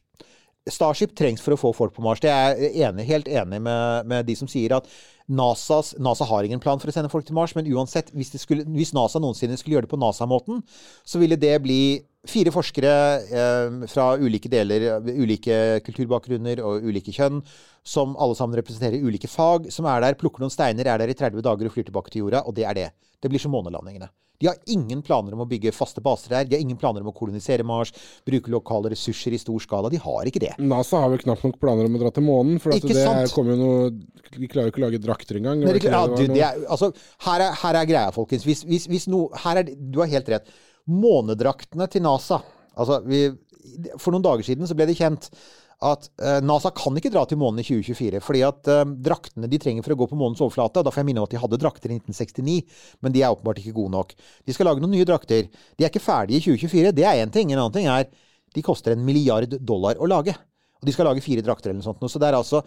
Starship 0.70 1.16
trengs 1.18 1.42
for 1.42 1.56
å 1.56 1.60
få 1.60 1.72
folk 1.74 1.96
på 1.96 2.04
Mars. 2.06 2.22
Det 2.22 2.30
er 2.30 2.60
jeg 2.62 2.86
enig, 2.86 3.08
helt 3.10 3.28
enig 3.28 3.62
med, 3.66 4.06
med 4.08 4.28
de 4.28 4.36
som 4.38 4.48
sier 4.48 4.78
at 4.78 4.88
NASAs, 5.32 5.96
NASA 6.00 6.28
har 6.28 6.44
ingen 6.44 6.60
plan 6.60 6.80
for 6.80 6.92
å 6.92 6.94
sende 6.94 7.10
folk 7.10 7.26
til 7.26 7.38
Mars, 7.38 7.56
men 7.56 7.70
uansett, 7.72 8.12
hvis, 8.14 8.34
skulle, 8.44 8.66
hvis 8.76 8.94
NASA 8.94 9.20
noensinne 9.22 9.58
skulle 9.58 9.78
gjøre 9.78 9.88
det 9.88 9.94
på 9.94 10.00
NASA-måten, 10.02 10.62
så 11.08 11.22
ville 11.22 11.40
det 11.40 11.56
bli 11.64 11.82
fire 12.28 12.54
forskere 12.54 12.94
eh, 13.34 13.78
fra 13.90 14.08
ulike 14.22 14.50
deler, 14.52 14.88
ulike 15.10 15.82
kulturbakgrunner 15.88 16.62
og 16.66 16.86
ulike 16.86 17.14
kjønn, 17.16 17.42
som 17.82 18.14
alle 18.22 18.38
sammen 18.38 18.60
representerer 18.60 19.02
ulike 19.02 19.30
fag, 19.32 19.72
som 19.74 19.90
er 19.90 20.04
der, 20.06 20.20
plukker 20.20 20.44
noen 20.44 20.54
steiner, 20.54 20.86
er 20.86 21.02
der 21.02 21.12
i 21.12 21.18
30 21.18 21.42
dager 21.46 21.70
og 21.70 21.76
flyr 21.76 21.90
tilbake 21.90 22.14
til 22.14 22.26
jorda, 22.26 22.46
og 22.46 22.58
det 22.58 22.68
er 22.70 22.78
det. 22.78 22.90
Det 23.22 23.30
blir 23.32 23.42
som 23.42 23.54
månelandingene. 23.54 24.12
De 24.42 24.48
har 24.50 24.58
ingen 24.74 25.04
planer 25.06 25.36
om 25.36 25.44
å 25.44 25.46
bygge 25.46 25.74
faste 25.76 26.02
baser 26.02 26.34
der, 26.34 26.48
De 26.50 26.56
har 26.58 26.64
ingen 26.64 26.78
planer 26.82 27.04
om 27.04 27.12
å 27.12 27.14
kolonisere 27.14 27.66
Mars, 27.68 27.92
bruke 28.26 28.50
lokale 28.50 28.90
ressurser 28.94 29.36
i 29.38 29.40
stor 29.42 29.62
skala. 29.62 29.92
De 29.94 30.00
har 30.02 30.30
ikke 30.30 30.42
det. 30.42 30.56
NASA 30.58 31.04
har 31.04 31.12
vel 31.14 31.22
knapt 31.22 31.46
nok 31.46 31.60
planer 31.62 31.86
om 31.86 32.00
å 32.00 32.02
dra 32.02 32.10
til 32.16 32.26
månen, 32.26 32.58
for 32.62 32.74
at 32.74 32.82
det 32.90 33.06
kommer 33.36 33.54
jo 33.54 33.60
noe 33.60 33.92
De 34.32 34.50
klarer 34.50 34.70
jo 34.70 34.74
ikke 34.74 34.82
å 34.82 34.86
lage 34.88 35.04
drakter 35.04 35.38
engang. 35.38 35.62
Det, 35.62 35.84
ja, 35.86 36.02
du, 36.10 36.26
det 36.26 36.42
er, 36.42 36.58
altså, 36.74 36.90
her, 37.28 37.46
er, 37.46 37.56
her 37.62 37.80
er 37.84 37.88
greia, 37.94 38.16
folkens. 38.16 38.48
Hvis, 38.48 38.66
hvis, 38.66 38.90
hvis 38.90 39.08
no, 39.12 39.28
her 39.44 39.62
er, 39.62 39.74
du 39.78 40.02
har 40.02 40.10
helt 40.10 40.34
rett. 40.34 40.50
Månedraktene 40.90 41.86
til 41.92 42.04
NASA 42.06 42.40
altså, 42.74 43.02
vi, 43.06 43.28
For 44.02 44.14
noen 44.14 44.26
dager 44.26 44.48
siden 44.48 44.70
så 44.70 44.78
ble 44.78 44.88
det 44.90 44.98
kjent 44.98 45.30
at 45.82 46.08
eh, 46.22 46.40
NASA 46.46 46.70
kan 46.78 46.98
ikke 46.98 47.10
dra 47.14 47.24
til 47.26 47.40
månen 47.42 47.64
i 47.64 47.66
2024. 47.66 48.20
fordi 48.22 48.42
at 48.46 48.70
eh, 48.70 48.84
draktene 49.10 49.50
de 49.50 49.60
trenger 49.62 49.86
for 49.86 49.96
å 49.96 50.00
gå 50.04 50.08
på 50.12 50.20
månens 50.20 50.44
overflate 50.44 50.82
og 50.82 50.86
Da 50.86 50.94
får 50.94 51.02
jeg 51.02 51.08
minne 51.10 51.24
om 51.24 51.26
at 51.26 51.34
de 51.34 51.42
hadde 51.42 51.60
drakter 51.62 51.90
i 51.90 51.98
1969, 51.98 52.58
men 53.02 53.16
de 53.16 53.24
er 53.24 53.34
åpenbart 53.34 53.62
ikke 53.64 53.74
gode 53.80 53.96
nok. 53.96 54.14
De 54.46 54.54
skal 54.54 54.70
lage 54.70 54.84
noen 54.84 54.94
nye 54.94 55.08
drakter. 55.10 55.50
De 55.50 55.86
er 55.86 55.90
ikke 55.90 56.04
ferdige 56.04 56.38
i 56.38 56.46
2024. 56.46 56.94
Det 56.98 57.08
er 57.10 57.24
én 57.24 57.34
ting. 57.34 57.50
En 57.50 57.64
annen 57.64 57.74
ting 57.74 57.90
er 57.90 58.06
de 58.54 58.66
koster 58.66 58.94
en 58.94 59.06
milliard 59.06 59.58
dollar 59.58 59.98
å 59.98 60.10
lage. 60.10 60.36
Og 60.82 60.90
de 60.90 60.94
skal 60.94 61.10
lage 61.10 61.24
fire 61.26 61.46
drakter 61.46 61.72
eller 61.72 61.82
noe 61.82 61.90
sånt. 61.90 62.06
Så 62.12 62.22
det 62.22 62.30
er 62.30 62.38
altså 62.38 62.62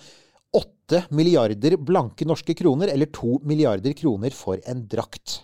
åtte 0.54 1.04
milliarder 1.14 1.76
blanke 1.83 2.26
norske 2.26 2.54
kroner, 2.59 2.90
eller 2.90 3.11
to 3.14 3.38
milliarder 3.47 3.94
kroner 3.99 4.35
for 4.35 4.59
en 4.71 4.85
drakt. 4.90 5.40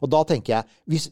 Og 0.00 0.12
da 0.12 0.22
tenker 0.28 0.54
jeg 0.54 0.78
hvis, 0.88 1.08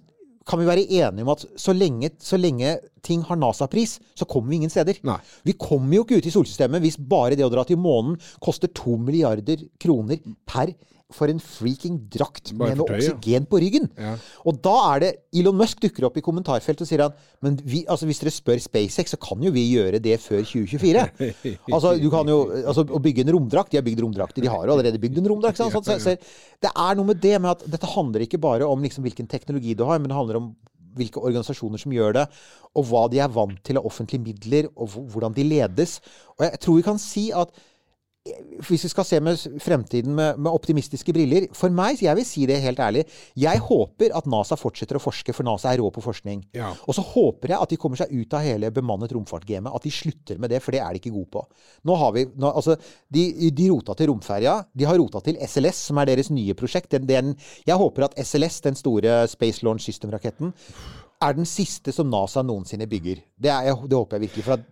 Kan 0.47 0.61
vi 0.63 0.69
være 0.69 0.87
enige 0.87 1.25
om 1.27 1.33
at 1.33 1.45
så 1.59 1.75
lenge, 1.75 2.13
så 2.23 2.39
lenge 2.39 2.77
ting 3.07 3.25
har 3.27 3.39
NASA-pris, 3.39 3.97
så 4.15 4.27
kommer 4.31 4.53
vi 4.53 4.61
ingen 4.61 4.73
steder? 4.73 4.99
Nei. 5.07 5.19
Vi 5.47 5.57
kommer 5.59 5.99
jo 5.99 6.05
ikke 6.07 6.21
ut 6.21 6.29
i 6.31 6.35
solsystemet 6.35 6.85
hvis 6.85 6.99
bare 6.99 7.35
det 7.39 7.47
å 7.47 7.51
dra 7.53 7.65
til 7.67 7.81
månen 7.83 8.15
koster 8.43 8.71
to 8.71 8.95
milliarder 9.01 9.67
kroner 9.83 10.23
per 10.47 10.77
for 11.15 11.31
en 11.31 11.39
freaking 11.39 12.01
drakt 12.11 12.51
med 12.59 12.81
noe 12.81 12.97
oksygen 12.97 13.45
på 13.47 13.61
ryggen. 13.63 13.85
Ja. 13.95 14.17
Og 14.49 14.59
da 14.65 14.75
er 14.89 15.03
det 15.05 15.11
Elon 15.39 15.55
Musk 15.59 15.79
dukker 15.85 16.09
opp 16.09 16.19
i 16.19 16.25
kommentarfeltet 16.25 16.83
og 16.83 16.89
sier 16.91 17.05
han 17.05 17.15
Men 17.45 17.59
vi, 17.63 17.85
altså 17.87 18.09
hvis 18.09 18.19
dere 18.23 18.33
spør 18.35 18.63
SpaceX, 18.65 19.15
så 19.15 19.21
kan 19.23 19.43
jo 19.45 19.53
vi 19.55 19.63
gjøre 19.71 20.01
det 20.03 20.19
før 20.25 20.43
2024. 20.43 21.05
altså, 21.77 21.95
du 22.03 22.09
kan 22.11 22.27
jo, 22.31 22.41
altså 22.59 22.83
Å 22.83 23.03
bygge 23.03 23.23
en 23.23 23.33
romdrakt 23.37 23.71
De 23.71 23.79
har 23.79 23.87
bygd 23.87 24.03
romdrakter. 24.03 24.43
De 24.43 24.51
har 24.51 24.67
jo 24.67 24.75
allerede 24.75 25.01
bygd 25.03 25.23
en 25.23 25.31
romdrakt. 25.31 25.63
sant? 25.63 25.77
Så, 25.87 25.99
så, 26.03 26.17
det 26.63 26.71
er 26.73 26.97
noe 26.99 27.13
med 27.13 27.21
det 27.23 27.37
med 27.39 27.53
at 27.53 27.63
dette 27.71 27.89
handler 27.93 28.25
ikke 28.25 28.41
bare 28.43 28.67
om 28.67 28.83
liksom 28.83 29.05
hvilken 29.07 29.29
teknologi 29.31 29.77
du 29.79 29.85
har, 29.87 30.01
men 30.01 30.11
det 30.11 30.17
handler 30.17 30.41
om 30.41 30.51
hvilke 30.97 31.21
organisasjoner 31.21 31.81
som 31.81 31.95
gjør 31.95 32.17
det, 32.17 32.25
og 32.77 32.89
hva 32.89 33.05
de 33.13 33.21
er 33.23 33.33
vant 33.33 33.61
til 33.67 33.79
av 33.79 33.87
offentlige 33.89 34.25
midler, 34.25 34.71
og 34.75 34.97
hvordan 35.13 35.37
de 35.37 35.45
ledes. 35.47 35.99
Og 36.39 36.47
jeg 36.49 36.63
tror 36.65 36.79
vi 36.81 36.87
kan 36.87 37.01
si 37.03 37.29
at 37.37 37.53
hvis 38.67 38.85
vi 38.87 38.89
skal 38.91 39.05
se 39.07 39.19
med 39.21 39.37
fremtiden 39.63 40.15
med, 40.17 40.39
med 40.43 40.51
optimistiske 40.53 41.13
briller 41.15 41.47
For 41.55 41.71
meg, 41.71 42.01
jeg 42.03 42.17
vil 42.19 42.25
si 42.27 42.47
det 42.49 42.57
helt 42.65 42.81
ærlig, 42.83 43.05
jeg 43.39 43.61
håper 43.63 44.15
at 44.17 44.27
NASA 44.33 44.57
fortsetter 44.59 44.99
å 44.99 45.03
forske, 45.03 45.35
for 45.37 45.47
NASA 45.47 45.71
er 45.73 45.81
rå 45.83 45.91
på 45.95 46.03
forskning. 46.05 46.43
Ja. 46.57 46.73
Og 46.89 46.97
så 46.97 47.05
håper 47.05 47.53
jeg 47.55 47.61
at 47.63 47.73
de 47.75 47.79
kommer 47.81 48.01
seg 48.01 48.13
ut 48.17 48.35
av 48.39 48.43
hele 48.47 48.71
bemannet 48.75 49.13
romfartgamet. 49.15 49.73
At 49.77 49.87
de 49.87 49.93
slutter 49.95 50.39
med 50.43 50.51
det, 50.51 50.63
for 50.65 50.75
det 50.75 50.81
er 50.83 50.93
de 50.97 51.03
ikke 51.03 51.15
gode 51.15 51.31
på. 51.37 51.45
Nå 51.87 51.97
har 52.01 52.13
vi, 52.17 52.27
nå, 52.35 52.51
altså, 52.51 52.77
de, 53.13 53.27
de 53.51 53.69
rota 53.71 53.95
til 54.01 54.11
romferja. 54.11 54.57
De 54.75 54.89
har 54.89 54.99
rota 55.01 55.21
til 55.27 55.39
SLS, 55.47 55.85
som 55.91 55.99
er 56.03 56.11
deres 56.11 56.33
nye 56.35 56.55
prosjekt. 56.59 56.91
Den, 56.97 57.07
den, 57.11 57.35
jeg 57.69 57.77
håper 57.81 58.09
at 58.09 58.19
SLS, 58.25 58.61
den 58.67 58.77
store 58.79 59.23
Space 59.31 59.63
Launch 59.67 59.87
System-raketten, 59.87 60.53
er 61.25 61.33
den 61.39 61.47
siste 61.49 61.95
som 61.97 62.11
NASA 62.13 62.43
noensinne 62.45 62.85
bygger. 62.91 63.23
Det, 63.41 63.49
er, 63.49 63.71
jeg- 63.71 63.89
det 63.89 63.97
håper 63.97 64.19
jeg 64.19 64.29
virkelig. 64.29 64.45
for 64.45 64.59
at 64.59 64.67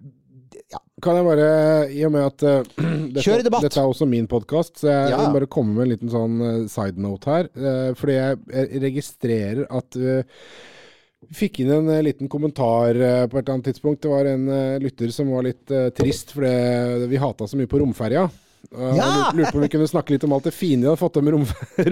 ja, 0.72 0.80
Kan 1.04 1.18
jeg 1.18 1.26
bare, 1.26 1.48
i 1.92 2.04
og 2.06 2.12
med 2.14 2.24
at 2.26 2.44
uh, 2.46 2.62
dette, 3.14 3.24
Kjør 3.24 3.42
debatt. 3.46 3.64
dette 3.66 3.80
er 3.82 3.88
også 3.90 4.06
min 4.08 4.28
podkast, 4.30 4.78
så 4.82 4.88
jeg 4.90 5.10
Ja. 5.12 5.18
vil 5.20 5.34
bare 5.36 5.50
komme 5.50 5.74
med 5.76 5.84
en 5.86 5.92
liten 5.92 6.12
sånn 6.12 6.38
eh, 6.40 6.60
side 6.72 6.98
note 7.02 7.30
her. 7.30 7.50
Uh, 7.56 7.90
fordi 7.98 8.16
jeg, 8.16 8.38
jeg 8.54 8.82
registrerer 8.86 9.66
at 9.70 9.98
uh, 10.00 10.22
vi 11.24 11.36
fikk 11.38 11.60
inn 11.64 11.72
en 11.72 11.90
liten 12.04 12.28
kommentar 12.28 12.92
på 12.92 13.38
et 13.38 13.42
eller 13.46 13.54
annet 13.54 13.70
tidspunkt. 13.70 14.02
Det 14.04 14.10
var 14.12 14.26
en 14.28 14.42
lytter 14.82 15.08
som 15.08 15.30
var 15.32 15.46
litt 15.46 15.72
trist 15.96 16.34
fordi 16.36 17.06
vi 17.08 17.16
hata 17.22 17.46
så 17.48 17.56
mye 17.56 17.70
på 17.70 17.80
romferja. 17.80 18.26
Ja! 18.72 19.08
og 19.28 19.38
Lurte 19.38 19.52
på 19.52 19.60
om 19.60 19.64
vi 19.64 19.70
kunne 19.72 19.88
snakke 19.90 20.14
litt 20.14 20.24
om 20.26 20.34
alt 20.36 20.48
det 20.48 20.54
fine 20.54 20.82
de 20.84 20.90
hadde 20.90 21.00
fått 21.00 21.16
til 21.16 21.24
med 21.26 21.36
rom, 21.36 21.44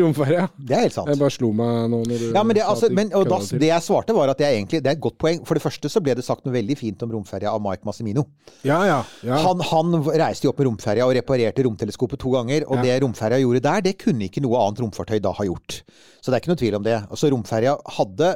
romferja. 0.02 0.46
det 0.56 0.76
er 0.76 0.84
helt 0.86 0.96
sant. 0.96 1.10
Jeg 1.12 1.20
bare 1.20 1.34
slo 1.34 1.52
meg 1.56 1.90
nå 1.92 2.00
når 2.06 2.24
du 2.24 2.26
Ja, 2.36 2.44
men 2.46 2.58
det, 2.58 2.64
altså, 2.66 2.90
men, 2.94 3.12
og 3.18 3.26
da, 3.30 3.38
det 3.62 3.68
jeg 3.70 3.86
svarte, 3.86 4.16
var 4.16 4.32
at 4.32 4.42
er 4.42 4.56
egentlig 4.56 4.82
det 4.82 4.92
er 4.92 4.96
et 4.96 5.04
godt 5.04 5.18
poeng. 5.22 5.42
For 5.48 5.58
det 5.58 5.64
første 5.64 5.90
så 5.92 6.02
ble 6.04 6.16
det 6.18 6.24
sagt 6.26 6.46
noe 6.46 6.54
veldig 6.54 6.78
fint 6.80 7.04
om 7.06 7.12
romferja 7.16 7.52
av 7.52 7.62
Mike 7.64 7.86
Massimino. 7.88 8.26
Ja, 8.66 8.80
ja. 8.88 8.98
ja. 9.26 9.42
Han, 9.44 9.62
han 9.68 10.00
reiste 10.08 10.48
jo 10.48 10.54
opp 10.54 10.62
med 10.62 10.70
romferja 10.70 11.06
og 11.08 11.14
reparerte 11.18 11.66
romteleskopet 11.66 12.22
to 12.22 12.34
ganger. 12.34 12.66
Og 12.68 12.82
det 12.84 12.98
romferja 13.04 13.40
gjorde 13.42 13.64
der, 13.68 13.86
det 13.88 13.96
kunne 14.00 14.28
ikke 14.28 14.42
noe 14.44 14.60
annet 14.64 14.82
romfartøy 14.84 15.18
da 15.22 15.34
ha 15.38 15.48
gjort. 15.48 15.82
Så 16.22 16.30
det 16.30 16.36
er 16.36 16.44
ikke 16.44 16.52
noe 16.54 16.62
tvil 16.62 16.78
om 16.78 16.84
det. 16.86 16.98
Altså 17.08 17.30
romferja 17.32 17.76
hadde 17.98 18.34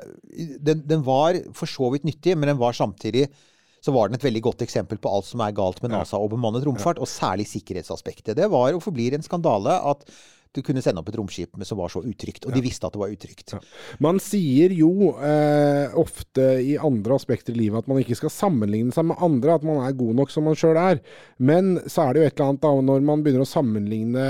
den, 0.66 0.86
den 0.86 1.04
var 1.06 1.38
for 1.56 1.70
så 1.70 1.92
vidt 1.94 2.06
nyttig, 2.08 2.34
men 2.36 2.50
den 2.52 2.60
var 2.60 2.76
samtidig 2.76 3.28
så 3.86 3.94
var 3.94 4.10
den 4.10 4.18
et 4.18 4.26
veldig 4.26 4.42
godt 4.48 4.64
eksempel 4.66 4.98
på 4.98 5.10
alt 5.14 5.28
som 5.28 5.42
er 5.44 5.54
galt 5.54 5.78
med 5.84 5.94
NASA 5.94 6.18
og 6.18 6.32
bemannet 6.34 6.66
romfart, 6.66 6.98
og 6.98 7.10
særlig 7.10 7.46
sikkerhetsaspektet. 7.50 8.34
Det 8.38 8.48
var 8.50 8.74
og 8.74 8.82
forblir 8.82 9.14
en 9.14 9.26
skandale 9.26 9.78
at 9.92 10.02
du 10.56 10.62
kunne 10.66 10.82
sende 10.84 11.02
opp 11.02 11.10
et 11.12 11.18
romskip 11.20 11.54
som 11.66 11.78
var 11.80 11.92
så 11.92 12.00
utrygt. 12.06 12.46
Og 12.48 12.54
de 12.56 12.62
visste 12.64 12.88
at 12.88 12.94
det 12.96 13.00
var 13.02 13.12
utrygt. 13.12 13.54
Man 14.02 14.18
sier 14.22 14.72
jo 14.76 15.12
eh, 15.20 15.92
ofte 16.00 16.46
i 16.64 16.76
andre 16.80 17.16
aspekter 17.18 17.54
i 17.54 17.60
livet 17.60 17.84
at 17.84 17.90
man 17.90 18.00
ikke 18.02 18.16
skal 18.18 18.32
sammenligne 18.32 18.94
seg 18.96 19.06
med 19.10 19.20
andre, 19.22 19.56
at 19.60 19.66
man 19.66 19.82
er 19.84 19.96
god 19.98 20.14
nok 20.22 20.32
som 20.32 20.46
man 20.48 20.56
sjøl 20.58 20.78
er. 20.80 21.00
Men 21.38 21.76
så 21.86 22.06
er 22.08 22.16
det 22.16 22.22
jo 22.22 22.28
et 22.30 22.36
eller 22.38 22.50
annet 22.54 22.64
da, 22.64 22.72
når 22.90 23.04
man 23.06 23.22
begynner 23.24 23.44
å 23.44 23.50
sammenligne 23.50 24.26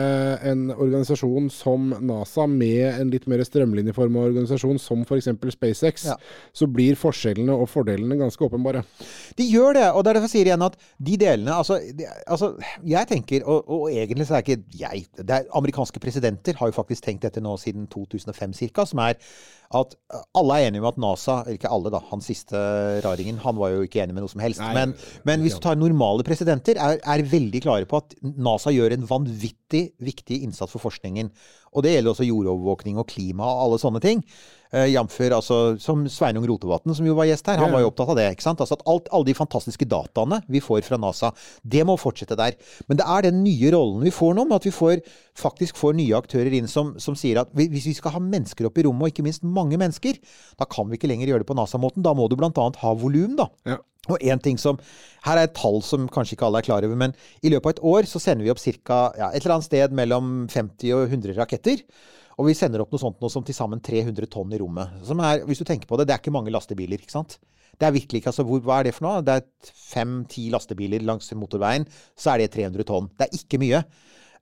en 0.51 0.67
organisasjon 0.75 1.49
som 1.55 1.91
NASA 2.07 2.47
med 2.51 2.89
en 3.01 3.13
litt 3.15 3.27
mer 3.31 3.43
strømlinjeforma 3.47 4.27
organisasjon 4.31 4.81
som 4.83 5.05
f.eks. 5.07 5.31
SpaceX, 5.57 6.07
Ja. 6.11 6.17
så 6.57 6.67
blir 6.71 6.97
forskjellene 6.99 7.55
og 7.55 7.69
fordelene 7.71 8.19
ganske 8.19 8.43
åpenbare. 8.47 8.83
De 9.39 9.47
gjør 9.47 9.75
det, 9.79 9.87
og 9.93 10.03
det 10.05 10.11
er 10.11 10.19
derfor 10.19 10.29
jeg 10.31 10.35
sier 10.37 10.51
igjen 10.51 10.65
at 10.67 10.77
de 10.99 11.17
delene 11.21 11.55
Altså, 11.57 11.79
de, 11.95 12.05
altså 12.27 12.53
jeg 12.85 13.07
tenker, 13.09 13.45
og, 13.47 13.65
og 13.71 13.87
egentlig 13.93 14.27
så 14.29 14.37
er 14.39 14.45
ikke 14.45 14.59
jeg 14.77 15.05
det 15.17 15.31
er 15.39 15.47
Amerikanske 15.57 16.01
presidenter 16.03 16.16
har 16.23 16.71
jo 16.71 16.77
faktisk 16.77 17.05
tenkt 17.05 17.27
dette 17.27 17.43
nå 17.43 17.57
siden 17.61 17.87
2005 17.93 18.55
ca., 18.73 18.87
som 18.87 19.03
er 19.05 19.19
at 19.75 19.97
eh, 20.15 20.23
alle 20.39 20.57
er 20.57 20.69
enige 20.69 20.83
om 20.85 20.89
at 20.93 20.99
NASA 21.03 21.37
Ikke 21.51 21.71
alle, 21.73 21.91
da. 21.91 21.99
Han 22.13 22.23
siste 22.23 22.57
raringen 23.05 23.41
han 23.43 23.57
var 23.59 23.73
jo 23.75 23.87
ikke 23.87 24.05
enig 24.05 24.15
med 24.15 24.23
noe 24.23 24.31
som 24.31 24.43
helst. 24.45 24.63
Nei, 24.63 24.75
men, 24.77 24.95
men 25.27 25.43
hvis 25.43 25.57
du 25.59 25.63
tar 25.65 25.79
normale 25.79 26.27
presidenter, 26.27 26.79
er, 26.79 27.01
er 27.03 27.27
veldig 27.27 27.63
klare 27.65 27.89
på 27.89 27.99
at 27.99 28.15
NASA 28.23 28.71
gjør 28.75 28.95
en 28.95 29.09
vanvittig 29.11 29.66
viktig 29.71 30.43
innsats 30.47 30.73
for 30.73 30.79
forskningen. 30.79 31.31
Og 31.77 31.83
det 31.83 31.93
gjelder 31.97 32.13
også 32.15 32.25
jordovervåkning 32.25 32.97
og 32.99 33.07
klima 33.11 33.45
og 33.45 33.63
alle 33.67 33.79
sånne 33.83 34.01
ting. 34.01 34.23
Uh, 34.73 34.87
Jamfør 34.91 35.35
altså, 35.37 35.57
som 35.81 36.07
Sveinung 36.11 36.47
Rotevatn, 36.49 36.95
som 36.95 37.07
jo 37.07 37.15
var 37.15 37.27
gjest 37.29 37.47
her. 37.47 37.59
Han 37.59 37.73
var 37.73 37.81
jo 37.81 37.91
opptatt 37.91 38.09
av 38.09 38.17
det. 38.17 38.31
ikke 38.33 38.43
sant? 38.43 38.61
Altså 38.61 38.75
at 38.79 38.83
alt, 38.87 39.09
Alle 39.13 39.25
de 39.29 39.35
fantastiske 39.35 39.85
dataene 39.89 40.41
vi 40.49 40.61
får 40.61 40.83
fra 40.87 40.97
NASA, 40.99 41.33
det 41.63 41.85
må 41.87 41.97
fortsette 41.99 42.37
der. 42.37 42.57
Men 42.89 42.97
det 42.97 43.07
er 43.07 43.23
den 43.29 43.43
nye 43.45 43.71
rollen 43.75 44.03
vi 44.03 44.11
får 44.11 44.35
nå, 44.35 44.45
med 44.49 44.57
at 44.57 44.65
vi 44.67 44.71
får, 44.75 45.03
faktisk 45.37 45.77
får 45.77 45.95
nye 45.99 46.17
aktører 46.17 46.53
inn 46.57 46.67
som, 46.69 46.95
som 46.99 47.15
sier 47.15 47.41
at 47.41 47.49
vi- 47.55 47.69
hvis 47.69 47.87
vi 47.87 47.95
skal 47.95 48.13
ha 48.13 48.19
mennesker 48.21 48.67
opp 48.67 48.79
i 48.79 48.83
rommet, 48.87 49.03
og 49.03 49.09
ikke 49.13 49.25
minst 49.27 49.43
mange 49.45 49.77
mennesker, 49.77 50.17
da 50.59 50.65
kan 50.65 50.89
vi 50.89 50.97
ikke 50.97 51.09
lenger 51.09 51.27
gjøre 51.29 51.45
det 51.45 51.51
på 51.51 51.57
NASA-måten. 51.59 52.03
Da 52.03 52.15
må 52.15 52.29
du 52.29 52.37
bl.a. 52.37 52.51
ha 52.55 52.95
volum, 52.95 53.37
da. 53.37 53.49
Ja. 53.67 53.79
Og 54.13 54.23
en 54.23 54.43
ting 54.43 54.59
som, 54.61 54.79
Her 55.27 55.41
er 55.41 55.49
et 55.49 55.57
tall 55.59 55.81
som 55.83 56.07
kanskje 56.13 56.37
ikke 56.37 56.47
alle 56.47 56.61
er 56.63 56.69
klar 56.69 56.85
over, 56.87 56.99
men 56.99 57.15
i 57.43 57.51
løpet 57.51 57.67
av 57.67 57.75
et 57.75 57.85
år 57.93 58.07
så 58.11 58.23
sender 58.23 58.47
vi 58.47 58.53
opp 58.53 58.63
ca. 58.63 59.01
Ja, 59.19 59.33
et 59.33 59.43
eller 59.43 59.57
annet 59.57 59.67
sted 59.67 59.97
mellom 59.97 60.47
50 60.53 60.95
og 60.95 61.09
100 61.09 61.35
raketter. 61.41 61.83
Og 62.37 62.51
vi 62.51 62.55
sender 62.57 62.83
opp 62.85 62.93
noe 62.93 63.01
sånt 63.01 63.23
noe 63.23 63.33
som 63.33 63.45
til 63.47 63.57
sammen 63.57 63.81
300 63.81 64.29
tonn 64.31 64.53
i 64.53 64.61
rommet. 64.61 64.99
Som 65.09 65.23
er, 65.25 65.43
hvis 65.49 65.63
du 65.63 65.67
tenker 65.69 65.89
på 65.89 65.97
det, 65.99 66.07
det 66.09 66.17
er 66.17 66.21
ikke 66.21 66.35
mange 66.35 66.53
lastebiler, 66.53 67.01
ikke 67.01 67.15
sant? 67.15 67.39
Det 67.77 67.89
er 67.89 67.95
virkelig 67.97 68.21
ikke, 68.21 68.33
altså 68.33 68.45
hvor, 68.47 68.61
Hva 68.65 68.81
er 68.81 68.89
det 68.89 68.95
for 68.97 69.09
noe? 69.09 69.25
Det 69.25 69.39
er 69.39 69.73
fem-ti 69.91 70.47
lastebiler 70.53 71.05
langs 71.05 71.33
motorveien, 71.37 71.89
så 72.17 72.35
er 72.35 72.45
det 72.45 72.53
300 72.57 72.87
tonn. 72.89 73.09
Det 73.17 73.27
er 73.27 73.41
ikke 73.41 73.61
mye. 73.61 73.83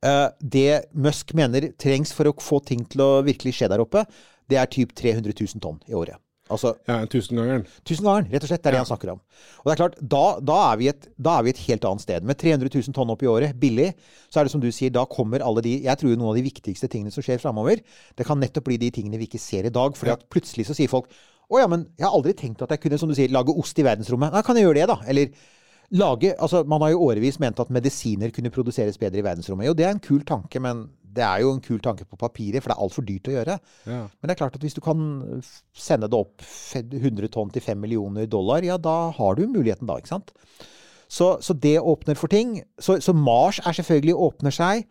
Eh, 0.05 0.27
det 0.41 0.69
Musk 1.07 1.35
mener 1.39 1.71
trengs 1.81 2.13
for 2.15 2.31
å 2.31 2.37
få 2.43 2.61
ting 2.67 2.85
til 2.91 3.03
å 3.05 3.11
virkelig 3.27 3.57
skje 3.59 3.71
der 3.73 3.83
oppe, 3.83 4.05
det 4.51 4.59
er 4.61 4.71
typ 4.71 4.93
300 4.93 5.33
000 5.33 5.63
tonn 5.65 5.81
i 5.89 5.97
året. 5.97 6.19
Altså 6.53 6.75
Ja, 6.85 6.99
tusengangeren. 7.09 7.63
Tusengangeren, 7.89 8.27
rett 8.33 8.45
og 8.45 8.51
slett. 8.51 8.61
Det 8.61 8.69
er 8.69 8.77
det 8.77 8.81
han 8.83 8.89
snakker 8.89 9.15
om. 9.15 9.21
Og 9.63 9.69
det 9.69 9.73
er 9.73 9.81
klart, 9.81 9.95
da, 10.01 10.25
da, 10.45 10.59
er 10.73 10.81
vi 10.81 10.89
et, 10.93 11.07
da 11.17 11.39
er 11.39 11.47
vi 11.47 11.55
et 11.55 11.63
helt 11.71 11.87
annet 11.89 12.05
sted. 12.05 12.27
Med 12.29 12.37
300 12.41 12.69
000 12.69 12.97
tonn 12.97 13.13
opp 13.15 13.25
i 13.25 13.31
året, 13.31 13.57
billig, 13.61 13.95
så 14.29 14.41
er 14.41 14.49
det 14.49 14.53
som 14.53 14.61
du 14.61 14.69
sier, 14.69 14.93
da 14.93 15.07
kommer 15.09 15.45
alle 15.45 15.65
de 15.65 15.79
Jeg 15.87 16.01
tror 16.01 16.13
noen 16.13 16.35
av 16.35 16.37
de 16.37 16.45
viktigste 16.45 16.91
tingene 16.93 17.15
som 17.15 17.25
skjer 17.25 17.41
framover, 17.41 17.81
det 18.17 18.27
kan 18.29 18.41
nettopp 18.41 18.69
bli 18.69 18.77
de 18.83 18.93
tingene 18.93 19.21
vi 19.21 19.31
ikke 19.31 19.41
ser 19.41 19.65
i 19.65 19.73
dag. 19.73 19.97
fordi 19.97 20.13
at 20.13 20.29
plutselig 20.29 20.69
så 20.69 20.77
sier 20.77 20.93
folk 20.93 21.09
å 21.53 21.61
ja, 21.61 21.69
men 21.69 21.85
jeg 21.99 22.07
har 22.07 22.15
aldri 22.17 22.33
tenkt 22.37 22.63
at 22.65 22.73
jeg 22.73 22.81
kunne, 22.81 22.99
som 23.01 23.11
du 23.11 23.17
sier, 23.17 23.33
lage 23.33 23.53
ost 23.53 23.79
i 23.79 23.85
verdensrommet. 23.85 24.33
Nei, 24.33 24.43
kan 24.45 24.57
jeg 24.57 24.65
gjøre 24.65 24.79
det, 24.81 24.87
da? 24.89 24.97
Eller 25.09 25.33
lage 25.95 26.33
Altså, 26.41 26.65
man 26.65 26.83
har 26.83 26.95
jo 26.95 27.05
årevis 27.05 27.39
ment 27.41 27.61
at 27.61 27.73
medisiner 27.73 28.33
kunne 28.35 28.53
produseres 28.53 28.99
bedre 28.99 29.21
i 29.21 29.25
verdensrommet. 29.27 29.69
Jo, 29.69 29.77
det 29.77 29.87
er 29.87 29.93
en 29.95 30.03
kul 30.03 30.25
tanke, 30.27 30.61
men 30.61 30.87
det 31.15 31.25
er 31.25 31.43
jo 31.45 31.53
en 31.55 31.63
kul 31.65 31.81
tanke 31.83 32.07
på 32.09 32.19
papiret, 32.21 32.63
for 32.63 32.71
det 32.71 32.77
er 32.77 32.85
altfor 32.85 33.07
dyrt 33.07 33.31
å 33.31 33.35
gjøre. 33.37 33.57
Ja. 33.87 34.03
Men 34.09 34.29
det 34.29 34.35
er 34.35 34.41
klart 34.43 34.59
at 34.59 34.65
hvis 34.67 34.77
du 34.77 34.83
kan 34.85 35.01
sende 35.77 36.11
det 36.11 36.19
opp 36.19 36.45
100 36.45 37.31
tonn 37.35 37.53
til 37.55 37.65
5 37.65 37.81
millioner 37.81 38.29
dollar, 38.31 38.67
ja, 38.67 38.79
da 38.81 39.13
har 39.17 39.39
du 39.39 39.47
muligheten 39.47 39.91
da, 39.91 39.99
ikke 40.01 40.15
sant? 40.15 40.35
Så, 41.09 41.37
så 41.45 41.55
det 41.55 41.79
åpner 41.81 42.19
for 42.19 42.33
ting. 42.33 42.59
Så, 42.81 42.99
så 43.05 43.15
Mars 43.15 43.61
er 43.63 43.77
selvfølgelig 43.77 44.17
åpner 44.27 44.55
seg. 44.55 44.87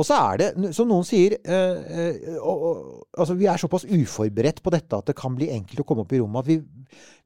Og 0.00 0.06
så 0.08 0.16
er 0.16 0.40
det, 0.40 0.48
som 0.76 0.88
noen 0.88 1.04
sier 1.04 1.36
øh, 1.36 1.80
øh, 2.00 2.36
og, 2.40 2.78
altså 3.20 3.36
Vi 3.36 3.48
er 3.50 3.60
såpass 3.60 3.84
uforberedt 3.84 4.62
på 4.64 4.72
dette 4.72 4.96
at 4.96 5.10
det 5.10 5.16
kan 5.18 5.34
bli 5.36 5.50
enkelt 5.52 5.82
å 5.82 5.86
komme 5.88 6.06
opp 6.06 6.14
i 6.16 6.20
rommet 6.22 6.40
at 6.40 6.48
vi, 6.48 6.56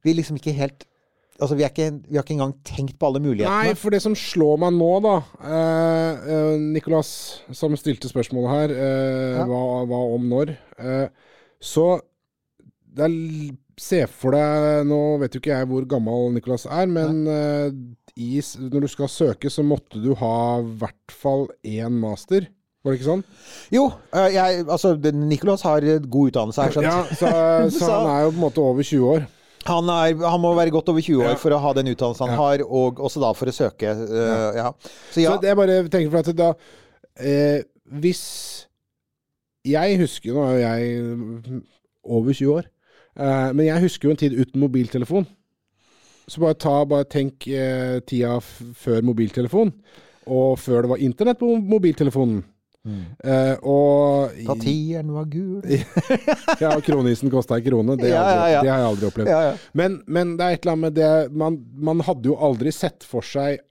vi 0.03 0.15
liksom 0.17 0.41
ikke 0.41 0.55
helt 0.57 0.83
Altså, 1.35 1.57
vi, 1.59 1.65
ikke, 1.67 1.89
vi 2.07 2.15
har 2.15 2.23
ikke 2.23 2.37
engang 2.37 2.53
tenkt 2.63 2.95
på 2.99 3.09
alle 3.09 3.19
mulighetene. 3.19 3.67
Nei, 3.67 3.75
for 3.75 3.91
det 3.91 3.99
som 4.03 4.13
slår 4.15 4.61
meg 4.63 4.77
nå, 4.77 4.91
da 5.03 5.15
eh, 5.43 6.29
eh, 6.31 6.53
Nicolas, 6.77 7.09
som 7.51 7.75
stilte 7.75 8.07
spørsmålet 8.07 8.53
her, 8.53 8.75
eh, 8.85 9.41
hva, 9.49 9.59
hva 9.89 9.99
om 10.15 10.29
når? 10.31 10.53
Eh, 10.79 11.35
så 11.59 11.89
det 12.95 13.09
er, 13.09 13.19
Se 13.75 14.05
for 14.07 14.31
deg 14.31 14.85
Nå 14.87 14.97
vet 15.19 15.33
jo 15.35 15.41
ikke 15.41 15.51
jeg 15.51 15.67
hvor 15.67 15.83
gammel 15.91 16.29
Nicolas 16.31 16.63
er, 16.63 16.87
men 16.87 17.25
eh, 17.27 17.73
i, 18.15 18.39
når 18.39 18.85
du 18.85 18.87
skal 18.87 19.11
søke, 19.11 19.51
så 19.51 19.65
måtte 19.67 19.99
du 19.99 20.13
ha 20.15 20.35
i 20.61 20.69
hvert 20.79 21.11
fall 21.11 21.49
én 21.67 21.97
master. 21.99 22.47
Var 22.85 22.93
det 22.93 23.01
ikke 23.01 23.09
sånn? 23.09 23.25
Jo, 23.75 23.89
eh, 24.15 24.29
jeg, 24.37 24.63
altså 24.63 24.93
Nicolas 25.11 25.65
har 25.67 25.83
god 25.83 26.31
utdannelse, 26.31 26.61
har 26.61 26.71
jeg 26.71 26.77
skjønt. 26.77 26.87
Ja, 26.87 27.17
så, 27.19 27.33
så 27.81 27.91
han 27.91 28.11
er 28.13 28.23
jo 28.23 28.31
på 28.31 28.37
en 28.37 28.45
måte 28.45 28.63
over 28.63 28.87
20 28.87 29.11
år. 29.17 29.27
Han, 29.65 29.89
er, 29.89 30.13
han 30.21 30.41
må 30.41 30.51
være 30.57 30.73
godt 30.73 30.89
over 30.93 31.01
20 31.01 31.23
år 31.23 31.31
Ja. 31.33 31.39
for 31.41 31.55
å 31.55 31.61
ha 31.63 31.71
den 31.73 31.89
utdannelsen 31.93 32.29
han 32.29 32.37
har, 32.37 32.63
og 32.65 32.99
også 33.01 33.23
da 33.23 33.31
for 33.33 33.49
å 33.49 33.55
søke. 33.55 33.95
Uh, 33.97 34.51
ja. 34.57 34.67
Så 35.11 35.23
ja, 35.23 35.33
Så 35.33 35.49
er 35.49 35.57
bare 35.57 35.79
tenker 35.89 36.11
for 36.13 36.21
at 36.21 36.37
da 36.37 36.51
eh, 37.17 37.63
Hvis 38.01 38.21
Jeg 39.65 39.97
husker 40.01 40.29
jo 40.29 40.37
Nå 40.37 40.45
er 40.53 40.61
jeg 40.61 41.63
over 42.05 42.33
20 42.37 42.51
år. 42.53 42.67
Eh, 43.17 43.49
men 43.55 43.65
jeg 43.65 43.81
husker 43.87 44.07
jo 44.09 44.13
en 44.13 44.19
tid 44.21 44.35
uten 44.37 44.61
mobiltelefon. 44.61 45.25
Så 46.29 46.41
bare 46.41 46.57
ta, 46.57 46.73
bare 46.89 47.07
tenk 47.09 47.47
eh, 47.47 47.99
tida 48.05 48.35
før 48.41 49.01
mobiltelefon, 49.05 49.71
og 50.25 50.59
før 50.61 50.85
det 50.85 50.91
var 50.91 51.03
internett 51.05 51.39
på 51.41 51.51
mobiltelefonen. 51.61 52.43
Eh, 52.85 53.55
og 53.65 54.35
da 54.45 54.55
tieren 54.61 55.09
var 55.15 55.25
gul. 55.31 55.61
ja, 56.63 56.73
kronisen 56.85 57.31
kosta 57.33 57.57
ei 57.57 57.63
krone. 57.65 57.95
Det, 57.97 58.11
jeg 58.11 58.13
Ja, 58.13 58.25
ja, 58.25 58.35
aldri- 58.35 58.51
ja. 58.53 58.61
det 58.61 58.69
har 58.73 58.83
jeg 58.83 58.89
aldri 58.91 59.09
opplevd. 59.09 59.63
Men, 59.81 59.95
men 60.07 60.35
det 60.37 60.45
er 60.49 60.57
et 60.59 60.65
eller 60.65 60.75
annet 60.75 60.85
med 60.85 60.99
det 60.99 61.37
man, 61.45 61.57
man 61.89 62.03
hadde 62.05 62.29
jo 62.29 62.37
aldri 62.49 62.73
sett 62.75 63.07
for 63.07 63.25
seg 63.25 63.63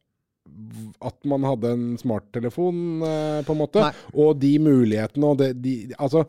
at 1.05 1.17
man 1.27 1.43
hadde 1.47 1.71
en 1.75 1.87
smarttelefon, 1.99 2.77
eh, 3.03 3.39
på 3.47 3.55
en 3.55 3.59
måte. 3.63 3.81
Nei. 3.83 3.95
Og 4.23 4.37
de 4.43 4.53
mulighetene 4.63 5.31
og 5.33 5.39
det, 5.41 5.53
de 5.65 5.77
Altså, 5.99 6.25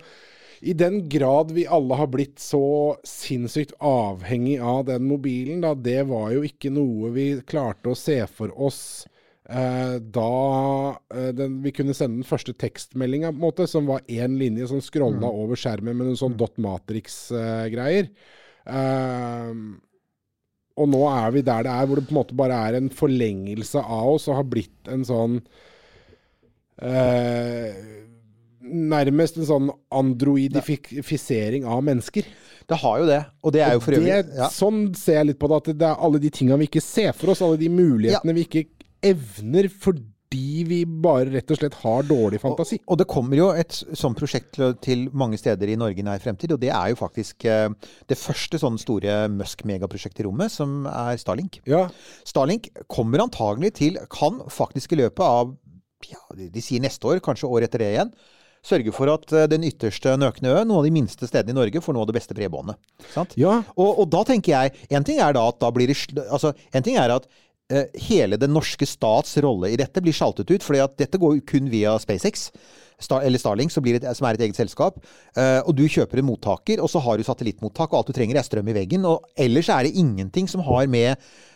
i 0.66 0.74
den 0.74 1.02
grad 1.12 1.52
vi 1.54 1.66
alle 1.68 1.98
har 2.00 2.08
blitt 2.10 2.40
så 2.42 2.96
sinnssykt 3.06 3.76
avhengig 3.86 4.56
av 4.64 4.86
den 4.88 5.04
mobilen, 5.10 5.60
da, 5.66 5.74
det 5.76 6.06
var 6.10 6.32
jo 6.34 6.46
ikke 6.48 6.72
noe 6.74 7.12
vi 7.14 7.28
klarte 7.46 7.92
å 7.92 7.98
se 8.00 8.22
for 8.32 8.54
oss 8.56 8.80
da 9.46 10.30
eh, 11.14 11.32
den, 11.38 11.60
vi 11.62 11.74
kunne 11.76 11.94
sende 11.94 12.22
den 12.22 12.28
første 12.28 12.54
tekstmeldinga, 12.58 13.30
som 13.70 13.86
var 13.86 14.02
én 14.10 14.40
linje 14.40 14.68
som 14.72 14.82
scrolla 14.82 15.30
over 15.30 15.60
skjermen 15.60 15.94
med 15.94 16.10
noen 16.10 16.18
sånn 16.18 16.38
dot 16.38 16.58
matrix-greier. 16.58 18.10
og 20.76 20.90
nå 20.90 21.02
er 21.12 21.36
vi 21.36 21.46
der 21.46 21.68
det 21.68 21.76
er, 21.76 21.86
hvor 21.86 22.02
det 22.02 22.08
på 22.08 22.16
en 22.16 22.22
måte 22.24 22.38
bare 22.38 22.58
er 22.68 22.80
en 22.80 22.90
forlengelse 22.90 23.80
av 23.86 24.16
oss 24.16 24.26
og 24.32 24.40
har 24.42 24.50
blitt 24.50 24.90
en 24.90 25.06
sånn 25.06 25.38
eh, 26.82 28.02
Nærmest 28.66 29.36
en 29.38 29.46
sånn 29.46 29.68
androidifisering 29.94 31.68
av 31.70 31.84
mennesker. 31.86 32.26
Det 32.66 32.80
har 32.82 32.96
jo 32.98 33.06
det. 33.06 33.20
Og 33.46 33.54
det 33.54 33.62
er 33.62 33.76
jo 33.76 33.84
for 33.84 33.94
øvrig 33.94 34.10
ja. 34.10 34.48
Sånn 34.50 34.88
ser 34.98 35.20
jeg 35.20 35.28
litt 35.30 35.38
på 35.38 35.50
det, 35.52 35.60
at 35.62 35.70
det 35.84 35.86
er 35.86 36.02
alle 36.08 36.22
de 36.24 36.32
tinga 36.34 36.58
vi 36.58 36.66
ikke 36.66 36.82
ser 36.82 37.14
for 37.14 37.36
oss, 37.36 37.44
alle 37.46 37.60
de 37.62 37.70
mulighetene 37.70 38.34
vi 38.34 38.48
ikke 38.48 38.64
evner 39.06 39.70
fordi 39.72 40.64
vi 40.68 40.82
bare 40.86 41.30
rett 41.32 41.52
og 41.54 41.60
slett 41.60 41.78
har 41.80 42.08
dårlig 42.10 42.42
fantasi. 42.42 42.80
Og 42.92 42.98
det 43.00 43.08
kommer 43.08 43.40
jo 43.40 43.50
et 43.56 43.78
sånt 43.96 44.18
prosjekt 44.20 44.58
til, 44.58 44.74
til 44.84 45.06
mange 45.16 45.40
steder 45.40 45.72
i 45.72 45.78
Norge 45.80 46.02
i 46.02 46.06
nær 46.06 46.24
fremtid, 46.24 46.52
og 46.56 46.60
det 46.60 46.74
er 46.76 46.92
jo 46.92 47.00
faktisk 47.00 47.46
eh, 47.48 47.70
det 48.10 48.20
første 48.20 48.60
sånne 48.60 48.82
store 48.82 49.20
Musk-megaprosjektet 49.36 50.26
i 50.26 50.28
rommet, 50.28 50.52
som 50.52 50.84
er 50.92 51.20
Starlink. 51.22 51.62
Ja, 51.70 51.86
Starlink 52.28 52.72
kommer 52.92 53.24
antagelig 53.24 53.76
til, 53.80 54.02
kan 54.12 54.42
faktisk 54.52 54.96
i 54.96 55.04
løpet 55.06 55.24
av 55.24 55.56
ja, 56.10 56.22
de 56.36 56.64
sier 56.64 56.84
neste 56.84 57.08
år, 57.08 57.24
kanskje 57.24 57.50
året 57.50 57.70
etter 57.70 57.86
det 57.86 57.94
igjen, 57.96 58.12
sørge 58.66 58.94
for 58.96 59.12
at 59.14 59.34
eh, 59.36 59.48
den 59.52 59.66
ytterste 59.68 60.16
nøkne 60.20 60.52
ø, 60.52 60.60
noen 60.64 60.80
av 60.80 60.88
de 60.88 60.94
minste 60.94 61.30
stedene 61.30 61.54
i 61.54 61.60
Norge, 61.60 61.84
får 61.86 61.96
noe 61.96 62.06
av 62.06 62.10
det 62.10 62.18
beste 62.18 62.38
bredbåndet. 62.38 62.80
Sant? 63.14 63.36
Ja. 63.40 63.60
Og, 63.78 64.02
og 64.02 64.10
da 64.14 64.24
tenker 64.28 64.56
jeg 64.56 64.96
En 64.98 65.06
ting 65.06 65.20
er 65.22 65.36
da 65.36 65.44
at 65.52 65.60
da 65.62 65.70
blir 65.74 65.92
det 65.92 65.98
Altså, 66.26 66.54
en 66.74 66.86
ting 66.86 66.98
er 67.00 67.14
at 67.14 67.28
hele 67.98 68.38
den 68.38 68.54
norske 68.54 68.86
stats 68.86 69.38
rolle 69.42 69.72
i 69.74 69.78
dette 69.80 70.02
blir 70.04 70.14
sjaltet 70.14 70.52
ut, 70.52 70.64
fordi 70.64 70.84
at 70.84 70.98
dette 71.02 71.18
går 71.22 71.40
kun 71.50 71.72
via 71.72 71.96
SpaceX. 72.02 72.52
Eller 73.22 73.42
Starlink, 73.42 73.72
et, 73.72 74.08
som 74.18 74.28
er 74.28 74.38
et 74.38 74.46
eget 74.48 74.60
selskap. 74.60 75.02
Eh, 75.36 75.62
og 75.66 75.76
du 75.76 75.86
kjøper 75.88 76.22
en 76.22 76.30
mottaker, 76.30 76.82
og 76.82 76.90
så 76.92 77.02
har 77.04 77.18
du 77.18 77.24
satellittmottak, 77.28 77.92
og 77.92 78.00
alt 78.00 78.12
du 78.12 78.16
trenger 78.18 78.40
er 78.40 78.48
strøm 78.48 78.72
i 78.72 78.78
veggen. 78.78 79.06
Og 79.06 79.26
ellers 79.38 79.70
er 79.70 79.88
det 79.88 79.96
ingenting 79.96 80.48
som 80.52 80.64
har 80.66 80.88
med 80.88 81.16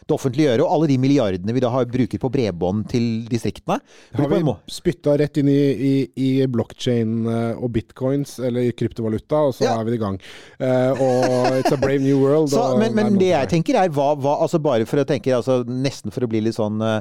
det 0.10 0.16
offentlige 0.18 0.50
å 0.50 0.54
gjøre. 0.54 0.66
Og 0.66 0.74
alle 0.76 0.90
de 0.90 0.98
milliardene 1.02 1.56
vi 1.56 1.62
da 1.64 1.72
har, 1.74 1.88
bruker 1.90 2.22
på 2.22 2.32
bredbånd 2.34 2.88
til 2.92 3.06
distriktene 3.30 3.80
Har 4.18 4.32
vi 4.32 4.42
spytta 4.72 5.16
rett 5.20 5.38
inn 5.42 5.50
i, 5.52 5.60
i, 5.90 5.94
i 6.18 6.30
blockchain 6.50 7.14
eh, 7.30 7.60
og 7.60 7.72
bitcoins, 7.76 8.38
eller 8.46 8.72
kryptovaluta, 8.78 9.44
og 9.50 9.56
så 9.58 9.68
Ja. 9.68 9.76
er 9.80 9.86
vi 9.86 9.98
i 9.98 10.02
gang. 10.02 10.18
Uh, 10.60 10.92
og 10.96 11.60
it's 11.60 11.74
a 11.74 11.78
brave 11.78 12.02
new 12.02 12.20
world. 12.24 12.50
Så, 12.60 12.78
men, 12.80 12.96
men 12.98 13.18
det 13.20 13.30
jeg 13.30 13.50
tenker 13.52 13.78
er 13.78 13.92
hva, 13.94 14.12
hva 14.18 14.40
altså 14.44 14.58
Bare 14.60 14.88
for 14.90 15.02
å 15.02 15.06
tenke 15.08 15.32
altså 15.36 15.60
Nesten 15.70 16.12
for 16.12 16.26
å 16.26 16.30
bli 16.30 16.42
litt 16.44 16.58
sånn, 16.58 16.82
uh, 16.82 17.00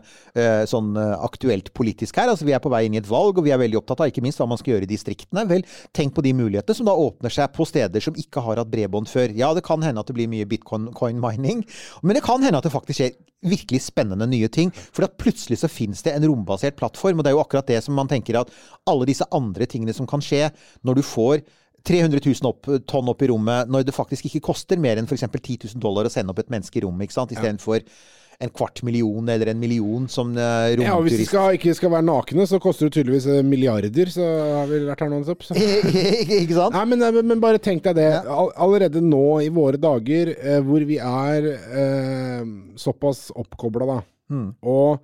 sånn 0.69 0.93
aktuelt 0.99 1.73
politisk 1.77 2.19
her. 2.21 2.29
altså 2.31 2.47
Vi 2.47 2.53
er 2.57 2.63
på 2.63 2.71
vei 2.73 2.85
inn 2.87 2.97
i 2.99 3.01
et 3.01 3.09
valg, 3.09 3.39
og 3.39 3.47
vi 3.47 3.53
er 3.55 3.61
veldig 3.61 3.81
opptatt 3.81 4.03
av 4.05 4.13
ikke 4.13 4.23
minst 4.25 4.28
hva 4.37 4.49
man 4.51 4.61
skal 4.61 4.75
gjøre 4.75 4.85
i 4.85 4.91
distriktene. 4.91 5.47
Vel, 5.49 5.65
tenk 5.97 6.13
på 6.17 6.25
de 6.27 6.35
mulighetene 6.37 6.77
som 6.77 6.89
da 6.89 6.97
åpner 6.99 7.33
seg 7.33 7.55
på 7.57 7.65
steder 7.69 8.05
som 8.05 8.19
ikke 8.19 8.43
har 8.45 8.61
hatt 8.61 8.73
bredbånd 8.73 9.09
før. 9.09 9.33
Ja, 9.39 9.55
det 9.57 9.65
kan 9.67 9.85
hende 9.85 10.03
at 10.05 10.11
det 10.11 10.19
blir 10.19 10.29
mye 10.31 10.49
bitcoin-mining, 10.51 11.65
men 12.03 12.19
det 12.19 12.25
kan 12.27 12.45
hende 12.45 12.61
at 12.61 12.69
det 12.69 12.75
faktisk 12.75 13.01
skjer 13.01 13.17
virkelig 13.49 13.85
spennende 13.87 14.27
nye 14.29 14.51
ting. 14.53 14.73
For 14.93 15.07
at 15.07 15.17
plutselig 15.21 15.61
så 15.63 15.71
finnes 15.71 16.03
det 16.05 16.17
en 16.17 16.27
rombasert 16.29 16.77
plattform, 16.79 17.21
og 17.21 17.25
det 17.25 17.33
er 17.33 17.39
jo 17.39 17.45
akkurat 17.45 17.71
det 17.71 17.81
som 17.87 17.97
man 17.99 18.11
tenker 18.11 18.41
at 18.41 18.53
alle 18.89 19.09
disse 19.09 19.27
andre 19.35 19.69
tingene 19.71 19.95
som 19.97 20.09
kan 20.11 20.23
skje 20.25 20.49
når 20.87 21.01
du 21.01 21.07
får 21.07 21.41
300 21.89 22.21
000 22.21 22.49
opp, 22.49 22.69
tonn 22.91 23.09
opp 23.09 23.23
i 23.23 23.29
rommet, 23.31 23.71
når 23.71 23.87
det 23.87 23.95
faktisk 23.97 24.27
ikke 24.29 24.43
koster 24.51 24.81
mer 24.83 24.99
enn 24.99 25.07
f.eks. 25.09 25.25
10 25.31 25.69
000 25.71 25.83
dollar 25.83 26.09
å 26.09 26.13
sende 26.13 26.35
opp 26.35 26.43
et 26.43 26.51
menneske 26.53 26.81
i 26.81 26.83
rommet, 26.85 27.07
ikke 27.07 27.17
sant? 27.21 27.33
istedenfor 27.33 27.85
en 28.39 28.51
kvart 28.55 28.83
million 28.87 29.29
eller 29.29 29.51
en 29.51 29.59
million 29.59 30.05
som 30.09 30.31
romturist. 30.31 30.85
Ja, 30.87 30.95
og 30.95 31.07
hvis 31.09 31.19
de 31.19 31.27
skal, 31.27 31.57
ikke 31.59 31.75
skal 31.75 31.91
være 31.91 32.07
nakne, 32.07 32.47
så 32.47 32.61
koster 32.63 32.87
det 32.87 32.95
tydeligvis 32.95 33.27
eh, 33.33 33.41
milliarder, 33.47 34.13
så 34.15 34.27
har 34.61 34.69
vi 34.71 34.79
vært 34.87 35.03
her 35.03 35.11
noe 35.11 35.27
opp. 35.35 35.43
Så. 35.43 35.57
ikke 36.43 36.55
sant? 36.55 36.77
Nei, 36.77 36.85
men, 36.93 37.03
men, 37.03 37.25
men 37.33 37.43
bare 37.43 37.63
tenk 37.63 37.83
deg 37.89 37.99
det. 37.99 38.11
All, 38.31 38.53
allerede 38.55 39.03
nå 39.03 39.41
i 39.43 39.51
våre 39.55 39.81
dager, 39.83 40.31
eh, 40.39 40.61
hvor 40.63 40.87
vi 40.87 41.01
er 41.03 41.51
eh, 41.57 42.47
såpass 42.79 43.29
oppkobla, 43.35 43.91
da. 43.91 43.99
Mm. 44.31 44.49
Og 44.71 45.03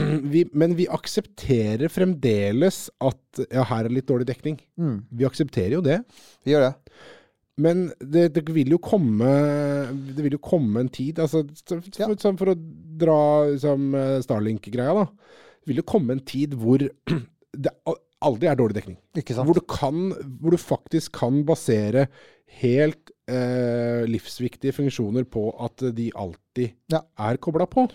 vi, 0.34 0.44
men 0.50 0.74
vi 0.78 0.90
aksepterer 0.90 1.90
fremdeles 1.92 2.88
at 2.98 3.46
ja, 3.46 3.62
her 3.70 3.86
er 3.86 3.94
litt 3.94 4.10
dårlig 4.10 4.26
dekning. 4.30 4.58
Mm. 4.80 5.00
Vi 5.22 5.26
aksepterer 5.28 5.78
jo 5.78 5.86
det. 5.86 6.02
Vi 6.42 6.56
gjør 6.56 6.70
det. 6.70 6.74
Men 7.60 7.86
det, 8.00 8.28
det 8.36 8.44
vil 8.54 8.70
jo 8.72 8.78
komme 8.82 9.28
Det 10.14 10.22
vil 10.24 10.36
jo 10.36 10.42
komme 10.44 10.80
en 10.84 10.88
tid 10.92 11.18
altså, 11.22 11.42
for, 11.66 11.82
Ja. 11.98 12.08
for, 12.14 12.38
for 12.40 12.52
å 12.52 12.58
dra 13.00 13.18
liksom, 13.50 13.90
eh, 13.98 14.16
Starlink-greia, 14.24 14.94
da. 15.02 15.06
Det 15.60 15.72
vil 15.72 15.82
jo 15.82 15.88
komme 15.88 16.16
en 16.16 16.24
tid 16.24 16.54
hvor 16.58 16.80
det 17.66 17.72
aldri 18.20 18.48
er 18.50 18.58
dårlig 18.60 18.76
dekning. 18.76 18.98
Hvor 19.16 19.56
du, 19.56 19.64
kan, 19.68 20.10
hvor 20.40 20.54
du 20.54 20.60
faktisk 20.60 21.14
kan 21.20 21.40
basere 21.48 22.06
helt 22.60 23.12
eh, 23.30 24.02
livsviktige 24.10 24.74
funksjoner 24.76 25.24
på 25.30 25.48
at 25.64 25.84
de 25.96 26.10
alltid 26.18 26.74
Ja. 26.92 27.00
er 27.18 27.38
kobla 27.40 27.66
på. 27.70 27.86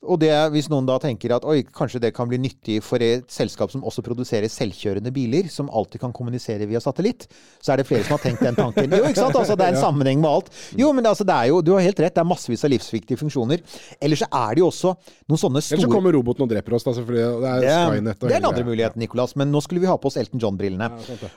Og 0.00 0.16
det, 0.16 0.30
hvis 0.54 0.70
noen 0.72 0.86
da 0.88 0.94
tenker 0.96 1.34
at 1.36 1.44
oi, 1.44 1.58
kanskje 1.76 1.98
det 2.00 2.14
kan 2.16 2.28
bli 2.28 2.38
nyttig 2.40 2.78
for 2.80 3.02
et 3.04 3.26
selskap 3.28 3.68
som 3.68 3.82
også 3.84 4.00
produserer 4.00 4.48
selvkjørende 4.48 5.10
biler, 5.12 5.50
som 5.52 5.68
alltid 5.68 6.00
kan 6.00 6.14
kommunisere 6.16 6.64
via 6.70 6.80
satellitt, 6.80 7.26
så 7.60 7.74
er 7.74 7.82
det 7.82 7.84
flere 7.88 8.06
som 8.06 8.14
har 8.16 8.22
tenkt 8.22 8.40
den 8.40 8.56
tanken. 8.56 8.88
Jo, 8.96 9.02
ikke 9.10 9.20
sant? 9.20 9.36
Altså, 9.36 9.58
det 9.60 9.66
er 9.66 9.74
en 9.74 9.82
sammenheng 9.84 10.22
med 10.22 10.30
alt. 10.30 10.48
Jo, 10.80 10.88
men 10.96 11.04
altså, 11.10 11.26
det 11.28 11.36
er 11.36 11.50
jo, 11.50 11.58
du 11.60 11.74
har 11.74 11.84
helt 11.84 12.00
rett, 12.00 12.14
det 12.16 12.22
er 12.24 12.28
massevis 12.30 12.64
av 12.64 12.72
livsviktige 12.72 13.20
funksjoner. 13.20 13.60
Ellers 14.00 14.22
så 14.24 14.30
er 14.40 14.56
det 14.56 14.64
jo 14.64 14.70
også 14.70 14.94
noen 14.96 15.42
sånne 15.44 15.64
store 15.66 15.76
Eller 15.76 15.90
så 15.90 15.92
kommer 15.92 16.16
roboten 16.16 16.46
og 16.46 16.54
dreper 16.54 16.78
oss, 16.78 16.88
da, 16.88 16.96
selvfølgelig. 16.96 17.44
Det 17.44 17.52
er 17.52 17.68
Skynet 17.68 18.16
og 18.16 18.24
det 18.24 18.32
er 18.32 18.40
den 18.40 18.50
andre 18.54 18.66
muligheten, 18.70 19.04
Nicolas. 19.04 19.36
Men 19.36 19.52
nå 19.52 19.60
skulle 19.66 19.84
vi 19.84 19.92
ha 19.92 19.98
på 20.00 20.08
oss 20.08 20.16
Elton 20.22 20.40
John-brillene. 20.40 20.90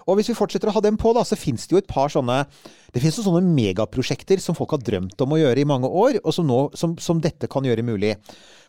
og 0.07 0.21
hvis 0.21 0.31
vi 0.31 0.37
fortsetter 0.39 0.71
å 0.71 0.77
ha 0.77 0.85
dem 0.87 0.95
på, 1.03 1.11
da, 1.19 1.27
så 1.27 1.35
fins 1.35 1.67
det 1.67 1.75
jo 1.75 1.83
et 1.83 1.91
par 1.91 2.07
sånne 2.15 2.45
Det 2.93 3.01
finnes 3.01 3.15
jo 3.17 3.25
sånne 3.25 3.43
megaprosjekter 3.43 4.39
som 4.39 4.55
folk 4.55 4.77
har 4.77 4.83
drømt 4.85 5.19
om 5.25 5.31
å 5.35 5.39
gjøre 5.41 5.59
i 5.59 5.67
mange 5.67 5.89
år, 5.89 6.19
og 6.23 6.31
som, 6.31 6.47
nå, 6.47 6.67
som, 6.77 6.93
som 7.01 7.19
dette 7.19 7.49
kan 7.51 7.65
gjøre 7.65 7.83
mulig. 7.83 8.13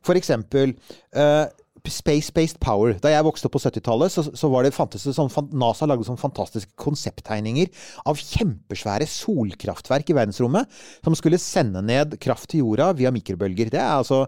For 0.04 0.20
eksempel 0.20 0.74
uh, 1.16 1.46
Space-based 1.84 2.56
power. 2.64 2.94
Da 3.02 3.10
jeg 3.12 3.24
vokste 3.26 3.48
opp 3.48 3.58
på 3.58 3.60
70-tallet, 3.60 4.12
så, 4.12 4.22
så 4.32 4.48
det, 4.64 4.70
fantes 4.72 5.02
det 5.04 5.12
sånn, 5.12 5.28
NASA 5.60 5.84
lagde 5.84 6.06
sånne 6.06 6.22
fantastiske 6.22 6.72
konsepttegninger 6.80 7.68
av 8.08 8.16
kjempesvære 8.16 9.08
solkraftverk 9.10 10.08
i 10.08 10.16
verdensrommet 10.16 10.80
som 11.04 11.16
skulle 11.18 11.40
sende 11.42 11.82
ned 11.84 12.16
kraft 12.24 12.48
til 12.52 12.64
jorda 12.64 12.94
via 12.96 13.12
mikrobølger. 13.12 13.68
Det 13.74 13.82
er 13.82 13.98
altså 13.98 14.22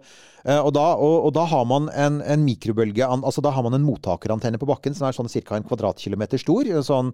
og, 0.46 0.70
da, 0.76 0.84
og, 0.94 1.26
og 1.26 1.32
da 1.34 1.42
har 1.50 1.64
man 1.66 1.88
en, 1.90 2.20
en 2.22 2.44
mikrobølge 2.46 3.02
altså 3.06 3.42
Da 3.42 3.50
har 3.50 3.64
man 3.66 3.74
en 3.74 3.86
mottakerantenne 3.86 4.60
på 4.62 4.68
bakken 4.70 4.94
som 4.94 5.08
er 5.08 5.16
sånn 5.16 5.30
ca. 5.32 5.58
en 5.58 5.66
kvadratkilometer 5.66 6.38
stor. 6.38 6.68
En 6.70 6.86
sånn 6.86 7.12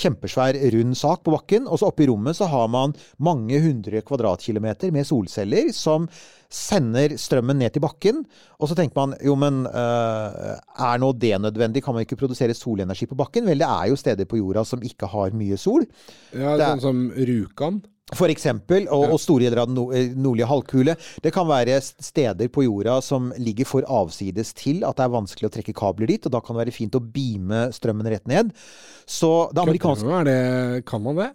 kjempesvær, 0.00 0.56
rund 0.74 0.96
sak 0.96 1.24
på 1.26 1.34
bakken. 1.34 1.68
Og 1.68 1.80
så 1.80 1.90
oppe 1.90 2.06
i 2.06 2.10
rommet 2.10 2.38
så 2.38 2.48
har 2.48 2.70
man 2.72 2.96
mange 3.20 3.60
hundre 3.60 4.00
kvadratkilometer 4.06 4.94
med 4.96 5.08
solceller 5.08 5.68
som 5.76 6.08
sender 6.50 7.14
strømmen 7.20 7.60
ned 7.60 7.76
til 7.76 7.84
bakken. 7.84 8.24
Og 8.58 8.70
så 8.70 8.76
tenker 8.78 8.98
man 8.98 9.14
jo, 9.22 9.36
men 9.38 9.62
eh, 9.68 10.56
er 10.56 11.00
nå 11.02 11.12
det 11.20 11.36
nødvendig? 11.38 11.84
Kan 11.84 11.96
man 11.96 12.06
ikke 12.06 12.18
produsere 12.24 12.56
solenergi 12.56 13.06
på 13.10 13.18
bakken? 13.18 13.46
Vel, 13.48 13.62
det 13.62 13.70
er 13.70 13.92
jo 13.92 14.00
steder 14.00 14.28
på 14.28 14.40
jorda 14.40 14.64
som 14.66 14.82
ikke 14.82 15.10
har 15.12 15.36
mye 15.36 15.60
sol. 15.60 15.86
Ja, 16.32 16.56
Det 16.56 16.72
sånn 16.74 16.86
som 16.88 17.08
Rjukan. 17.14 17.82
For 18.16 18.32
eksempel, 18.32 18.88
og, 18.90 19.14
og 19.14 19.20
store 19.22 19.46
deler 19.46 19.62
av 19.62 19.70
den 19.70 19.80
eh, 19.96 20.14
nordlige 20.18 20.48
halvkule. 20.50 20.96
Det 21.22 21.32
kan 21.34 21.48
være 21.48 21.78
steder 21.82 22.50
på 22.52 22.64
jorda 22.66 22.98
som 23.04 23.30
ligger 23.38 23.68
for 23.68 23.86
avsides 23.86 24.54
til 24.58 24.84
at 24.86 24.98
det 24.98 25.06
er 25.06 25.14
vanskelig 25.14 25.50
å 25.50 25.54
trekke 25.54 25.76
kabler 25.76 26.10
dit, 26.10 26.26
og 26.26 26.34
da 26.34 26.42
kan 26.42 26.56
det 26.56 26.64
være 26.64 26.76
fint 26.76 26.98
å 26.98 27.02
beame 27.02 27.68
strømmen 27.76 28.10
rett 28.10 28.26
ned. 28.30 28.54
Så 29.06 29.50
det 29.54 29.62
amerikanske 29.62 30.06
Kødder 30.06 30.26
du? 30.26 30.82
kan 30.88 31.02
man 31.04 31.18
det? 31.18 31.30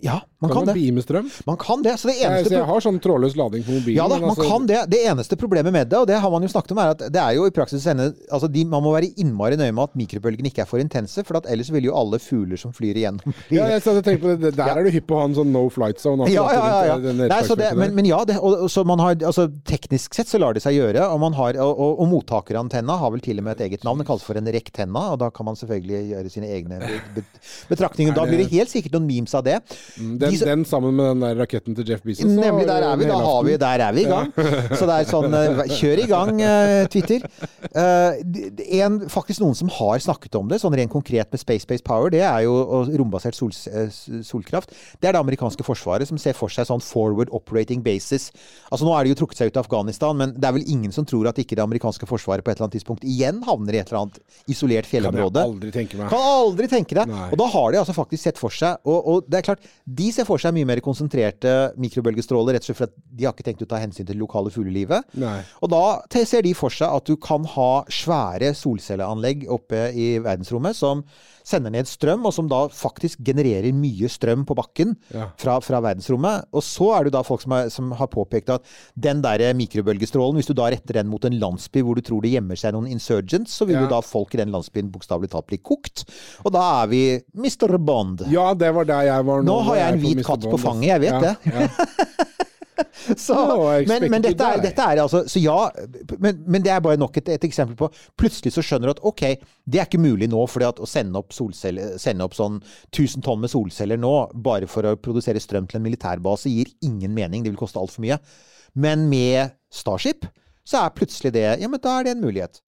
Ja, 0.00 0.20
man 0.40 0.48
Kan 0.48 0.56
kan 0.56 0.66
man 0.66 0.74
det. 0.74 0.80
beame 0.80 1.02
strøm? 1.04 1.26
Man 1.44 1.56
kan 1.60 1.82
det. 1.84 1.92
Så 2.00 2.08
det 2.08 2.14
Jeg, 2.16 2.30
eneste 2.30 2.48
så 2.48 2.54
jeg 2.56 2.64
har 2.70 2.80
sånn 2.80 2.98
trådløs 3.04 3.34
lading 3.36 3.64
på 3.66 3.74
mobilen. 3.76 3.96
Ja 3.98 4.06
da, 4.08 4.16
man 4.18 4.30
altså- 4.30 4.48
kan 4.48 4.66
det. 4.66 4.78
Det 4.90 5.00
eneste 5.10 5.36
problemet 5.36 5.72
med 5.72 5.90
det, 5.90 5.98
og 5.98 6.06
det 6.08 6.16
har 6.20 6.30
man 6.30 6.42
jo 6.42 6.48
snakket 6.48 6.72
om, 6.72 6.78
er 6.78 6.94
at 6.94 6.98
det 7.12 7.20
er 7.20 7.34
jo 7.36 7.44
i 7.44 7.50
praksis 7.50 7.84
ende, 7.86 8.14
altså 8.32 8.48
de, 8.50 8.64
Man 8.64 8.82
må 8.82 8.94
være 8.94 9.10
innmari 9.20 9.56
nøye 9.60 9.74
med 9.74 9.82
at 9.90 9.96
mikrobølgene 10.00 10.48
ikke 10.48 10.62
er 10.62 10.68
for 10.70 10.78
intense, 10.80 11.22
for 11.26 11.36
at 11.36 11.46
ellers 11.50 11.70
vil 11.72 11.84
jo 11.84 11.94
alle 11.96 12.18
fugler 12.18 12.56
som 12.56 12.72
flyr 12.72 12.96
igjennom 12.96 13.34
Ja, 13.50 13.66
jeg 13.68 13.82
tenkte 13.82 14.18
på 14.20 14.40
det. 14.40 14.54
Der 14.56 14.72
er 14.78 14.84
du 14.84 14.90
hypp 14.90 15.06
på 15.06 15.16
å 15.16 15.20
ha 15.20 15.24
en 15.28 15.34
sånn 15.36 15.52
no 15.52 15.68
flight 15.68 16.00
zone. 16.00 16.28
ja, 16.30 16.46
ja, 16.48 16.64
ja, 16.64 16.84
ja. 16.86 16.96
eh, 16.96 17.02
den 17.02 17.28
Nei, 17.28 17.42
så 17.44 17.56
det, 17.56 17.74
men, 17.76 17.94
men 17.94 18.04
ja, 18.08 18.24
det, 18.24 18.38
og, 18.40 18.70
så 18.70 18.84
man 18.86 18.98
har, 19.00 19.14
altså, 19.20 19.50
teknisk 19.68 20.14
sett 20.14 20.28
så 20.28 20.40
lar 20.40 20.54
det 20.56 20.62
seg 20.64 20.74
gjøre. 20.78 21.04
Og, 21.12 21.20
man 21.20 21.36
har, 21.36 21.58
og, 21.60 21.76
og, 21.76 22.00
og 22.00 22.08
mottakerantenna 22.08 22.96
har 22.96 23.10
vel 23.12 23.20
til 23.20 23.38
og 23.38 23.44
med 23.44 23.60
et 23.60 23.66
eget 23.68 23.84
navn. 23.84 23.98
Det 24.00 24.06
kalles 24.08 24.24
for 24.24 24.40
en 24.40 24.48
rektenna. 24.48 25.10
Og 25.12 25.18
da 25.20 25.28
kan 25.30 25.44
man 25.44 25.56
selvfølgelig 25.60 26.00
gjøre 26.14 26.30
sine 26.32 26.48
egne 26.48 26.80
betraktninger. 27.70 28.14
Da 28.16 28.24
blir 28.28 28.40
det 28.44 28.50
helt 28.54 28.72
sikkert 28.72 28.96
noen 28.96 29.06
memes 29.10 29.34
av 29.36 29.44
det. 29.46 29.58
Den, 29.96 30.16
de 30.18 30.30
som- 30.38 30.48
den 30.48 30.64
sammen 30.68 30.94
med 30.96 31.06
den 31.14 31.20
der 31.24 31.40
raketten 31.42 31.74
til 31.76 31.84
Jeff 31.88 32.02
Bezos. 32.02 32.24
Nemlig, 32.26 32.66
der 32.66 32.82
er 32.90 32.96
vi. 33.00 33.04
Da 33.10 33.18
har 33.24 33.42
vi, 33.46 33.56
der 33.56 33.84
er 33.86 33.92
vi 33.96 34.04
i 34.04 34.08
gang. 34.10 34.32
Så 34.78 34.86
det 34.88 34.96
er 35.00 35.08
sånn 35.10 35.34
eh, 35.34 35.62
Kjør 35.76 36.02
i 36.04 36.06
gang, 36.10 36.40
eh, 36.42 36.86
Twitter. 36.92 37.26
Eh, 37.70 38.80
en, 38.80 39.00
faktisk 39.12 39.40
noen 39.42 39.54
som 39.58 39.68
har 39.76 39.98
snakket 40.02 40.34
om 40.40 40.48
det, 40.50 40.60
sånn 40.62 40.74
rent 40.78 40.90
konkret 40.92 41.30
med 41.30 41.40
Space-Based 41.42 41.84
Power, 41.86 42.10
det 42.10 42.22
er 42.26 42.44
jo 42.46 42.54
rombasert 42.98 43.36
sol, 43.38 43.52
solkraft. 44.24 44.72
Det 45.00 45.08
er 45.10 45.16
det 45.16 45.20
amerikanske 45.22 45.64
forsvaret 45.66 46.08
som 46.08 46.18
ser 46.20 46.34
for 46.38 46.52
seg 46.52 46.66
sånn 46.68 46.82
forward 46.84 47.30
operating 47.36 47.82
basis. 47.84 48.30
Altså 48.70 48.86
Nå 48.88 48.94
er 48.98 49.04
de 49.06 49.14
jo 49.14 49.20
trukket 49.22 49.40
seg 49.42 49.50
ut 49.52 49.58
av 49.60 49.66
Afghanistan, 49.66 50.16
men 50.18 50.34
det 50.36 50.48
er 50.48 50.56
vel 50.56 50.66
ingen 50.70 50.92
som 50.94 51.06
tror 51.08 51.28
at 51.30 51.38
ikke 51.40 51.56
det 51.58 51.64
amerikanske 51.64 52.08
forsvaret 52.10 52.44
på 52.44 52.50
et 52.52 52.58
eller 52.58 52.68
annet 52.68 52.78
tidspunkt 52.78 53.04
igjen 53.06 53.42
havner 53.46 53.76
i 53.76 53.82
et 53.82 53.90
eller 53.92 54.06
annet 54.06 54.20
isolert 54.50 54.86
Kan 54.86 54.88
jeg 54.88 54.90
fjellområde. 55.04 55.44
aldri 55.44 55.70
tenke 55.74 55.98
meg. 56.00 56.08
Kan 56.12 56.26
aldri 56.30 56.68
tenke 56.72 56.96
deg. 56.96 57.10
Nei. 57.10 57.28
Og 57.32 57.38
da 57.40 57.46
har 57.52 57.72
de 57.74 57.80
altså 57.82 57.94
faktisk 57.96 58.22
sett 58.24 58.38
for 58.40 58.54
seg 58.54 58.78
og, 58.84 58.98
og 59.12 59.28
det 59.30 59.40
er 59.40 59.46
klart, 59.50 59.59
de 59.84 60.10
ser 60.14 60.26
for 60.28 60.40
seg 60.42 60.54
mye 60.56 60.68
mer 60.68 60.82
konsentrerte 60.84 61.54
mikrobølgestråler, 61.80 62.56
rett 62.56 62.64
og 62.64 62.70
slett 62.70 62.80
for 62.80 62.90
at 62.90 62.96
de 62.96 63.26
har 63.26 63.34
ikke 63.34 63.46
tenkt 63.48 63.64
å 63.66 63.70
ta 63.70 63.80
hensyn 63.82 64.04
til 64.04 64.14
det 64.14 64.20
lokale 64.20 64.52
fuglelivet. 64.54 65.16
Og 65.60 65.72
da 65.72 65.84
ser 66.28 66.46
de 66.46 66.54
for 66.56 66.72
seg 66.74 66.88
at 67.00 67.08
du 67.10 67.16
kan 67.20 67.46
ha 67.56 67.70
svære 67.90 68.52
solcelleanlegg 68.58 69.46
oppe 69.50 69.88
i 69.94 70.12
verdensrommet 70.22 70.78
som 70.78 71.04
sender 71.44 71.70
ned 71.74 71.86
strøm, 71.88 72.24
og 72.26 72.32
som 72.36 72.48
da 72.50 72.66
faktisk 72.68 73.18
genererer 73.24 73.72
mye 73.76 74.08
strøm 74.10 74.44
på 74.48 74.54
bakken 74.58 74.96
Ja. 75.14 75.28
fra, 75.40 75.58
fra 75.60 75.80
verdensrommet. 75.80 76.44
Og 76.52 76.62
så 76.62 76.90
er 76.98 77.04
det 77.04 77.12
da 77.14 77.22
folk 77.26 77.42
som, 77.42 77.52
er, 77.52 77.68
som 77.70 77.90
har 77.92 78.06
påpekt 78.12 78.50
at 78.50 78.62
den 78.98 79.22
der 79.22 79.52
mikrobølgestrålen, 79.54 80.36
hvis 80.40 80.46
du 80.50 80.54
da 80.54 80.68
retter 80.70 80.94
den 81.00 81.08
mot 81.10 81.24
en 81.24 81.38
landsby 81.40 81.82
hvor 81.82 81.94
du 81.96 82.02
tror 82.06 82.22
det 82.22 82.32
gjemmer 82.34 82.56
seg 82.60 82.74
noen 82.76 82.86
insurgents, 82.90 83.54
så 83.56 83.66
vil 83.66 83.76
Ja. 83.76 83.82
jo 83.86 83.92
da 83.94 84.00
folk 84.04 84.34
i 84.34 84.38
den 84.42 84.50
landsbyen 84.52 84.90
bokstavelig 84.92 85.30
talt 85.30 85.46
bli 85.46 85.58
kokt. 85.58 86.04
Og 86.44 86.52
da 86.52 86.82
er 86.82 86.86
vi 86.92 87.02
Mr. 87.34 87.78
Bond. 87.78 88.26
Ja, 88.30 88.52
det 88.54 88.72
var 88.74 88.84
der 88.84 89.02
jeg 89.08 89.24
var 89.26 89.42
nå. 89.42 89.50
Nå 89.50 89.60
har 89.70 89.76
jeg 89.76 89.92
en 89.94 90.00
hvit 90.04 90.24
katt 90.26 90.42
på 90.50 90.58
fanget, 90.60 90.88
jeg 90.94 91.00
vet 91.00 91.10
ja, 91.12 91.20
det. 91.20 92.26
Så, 93.26 93.34
No, 93.34 93.66
men, 93.88 94.06
men, 94.12 94.24
dette 94.24 94.46
er, 94.46 94.60
dette 94.62 94.84
er 94.84 95.00
altså 95.02 95.22
Så 95.30 95.40
ja, 95.42 95.56
men, 96.22 96.40
men 96.46 96.64
det 96.64 96.72
er 96.74 96.82
bare 96.84 97.00
nok 97.00 97.16
et, 97.20 97.30
et 97.36 97.46
eksempel 97.48 97.76
på 97.78 97.88
Plutselig 98.20 98.54
så 98.54 98.64
skjønner 98.64 98.90
du 98.90 98.94
at 98.94 99.02
ok, 99.10 99.24
det 99.70 99.80
er 99.80 99.88
ikke 99.88 100.02
mulig 100.02 100.28
nå, 100.30 100.40
fordi 100.50 100.68
at 100.68 100.82
å 100.82 100.88
sende 100.88 101.20
opp, 101.20 101.34
solceller, 101.36 101.96
sende 102.00 102.26
opp 102.26 102.36
sånn 102.36 102.58
1000 102.90 103.24
tonn 103.26 103.40
med 103.42 103.52
solceller 103.52 104.00
nå, 104.00 104.14
bare 104.34 104.68
for 104.70 104.86
å 104.88 104.96
produsere 105.00 105.42
strøm 105.42 105.68
til 105.70 105.80
en 105.80 105.86
militærbase, 105.86 106.50
gir 106.52 106.70
ingen 106.86 107.14
mening. 107.16 107.44
Det 107.44 107.52
vil 107.52 107.60
koste 107.60 107.80
altfor 107.80 108.04
mye. 108.04 108.18
Men 108.74 109.08
med 109.10 109.56
Starship 109.72 110.26
så 110.66 110.84
er 110.84 110.94
plutselig 110.96 111.34
det 111.34 111.46
Ja, 111.62 111.70
men 111.70 111.82
da 111.82 111.98
er 111.98 112.08
det 112.08 112.16
en 112.16 112.24
mulighet. 112.24 112.62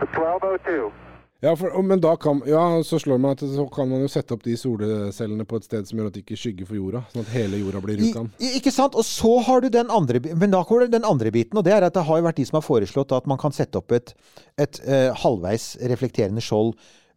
1202. 0.00 1.05
Ja, 1.44 1.52
for, 1.56 1.82
men 1.84 2.00
da 2.00 2.14
kan 2.16 2.40
Ja, 2.48 2.62
så 2.86 2.98
slår 3.00 3.18
meg 3.20 3.36
at 3.36 3.44
så 3.52 3.66
kan 3.72 3.90
man 3.90 4.00
jo 4.00 4.08
sette 4.08 4.32
opp 4.32 4.44
de 4.46 4.54
solcellene 4.56 5.44
på 5.48 5.60
et 5.60 5.66
sted 5.68 5.88
som 5.88 6.00
gjør 6.00 6.08
at 6.08 6.16
de 6.16 6.22
ikke 6.24 6.38
skygger 6.40 6.68
for 6.68 6.78
jorda, 6.78 7.02
sånn 7.12 7.26
at 7.26 7.32
hele 7.34 7.60
jorda 7.60 7.82
blir 7.84 8.00
Rjukan. 8.00 8.30
ikke 8.56 8.72
sant? 8.72 8.96
Og 8.96 9.04
så 9.04 9.34
har 9.44 9.60
du 9.60 9.68
den 9.72 9.92
andre 9.92 10.22
Men 10.32 10.54
da 10.54 10.62
kommer 10.64 10.88
den 10.90 11.04
andre 11.04 11.32
biten, 11.34 11.58
og 11.60 11.66
det 11.66 11.74
er 11.76 11.86
at 11.86 11.96
det 11.96 12.06
har 12.08 12.20
jo 12.20 12.26
vært 12.28 12.40
de 12.40 12.46
som 12.48 12.60
har 12.60 12.66
foreslått 12.66 13.12
at 13.16 13.28
man 13.28 13.40
kan 13.40 13.54
sette 13.54 13.76
opp 13.80 13.92
et, 13.92 14.14
et 14.56 14.80
uh, 14.88 15.12
halvveis 15.24 15.74
reflekterende 15.92 16.44
skjold 16.44 16.72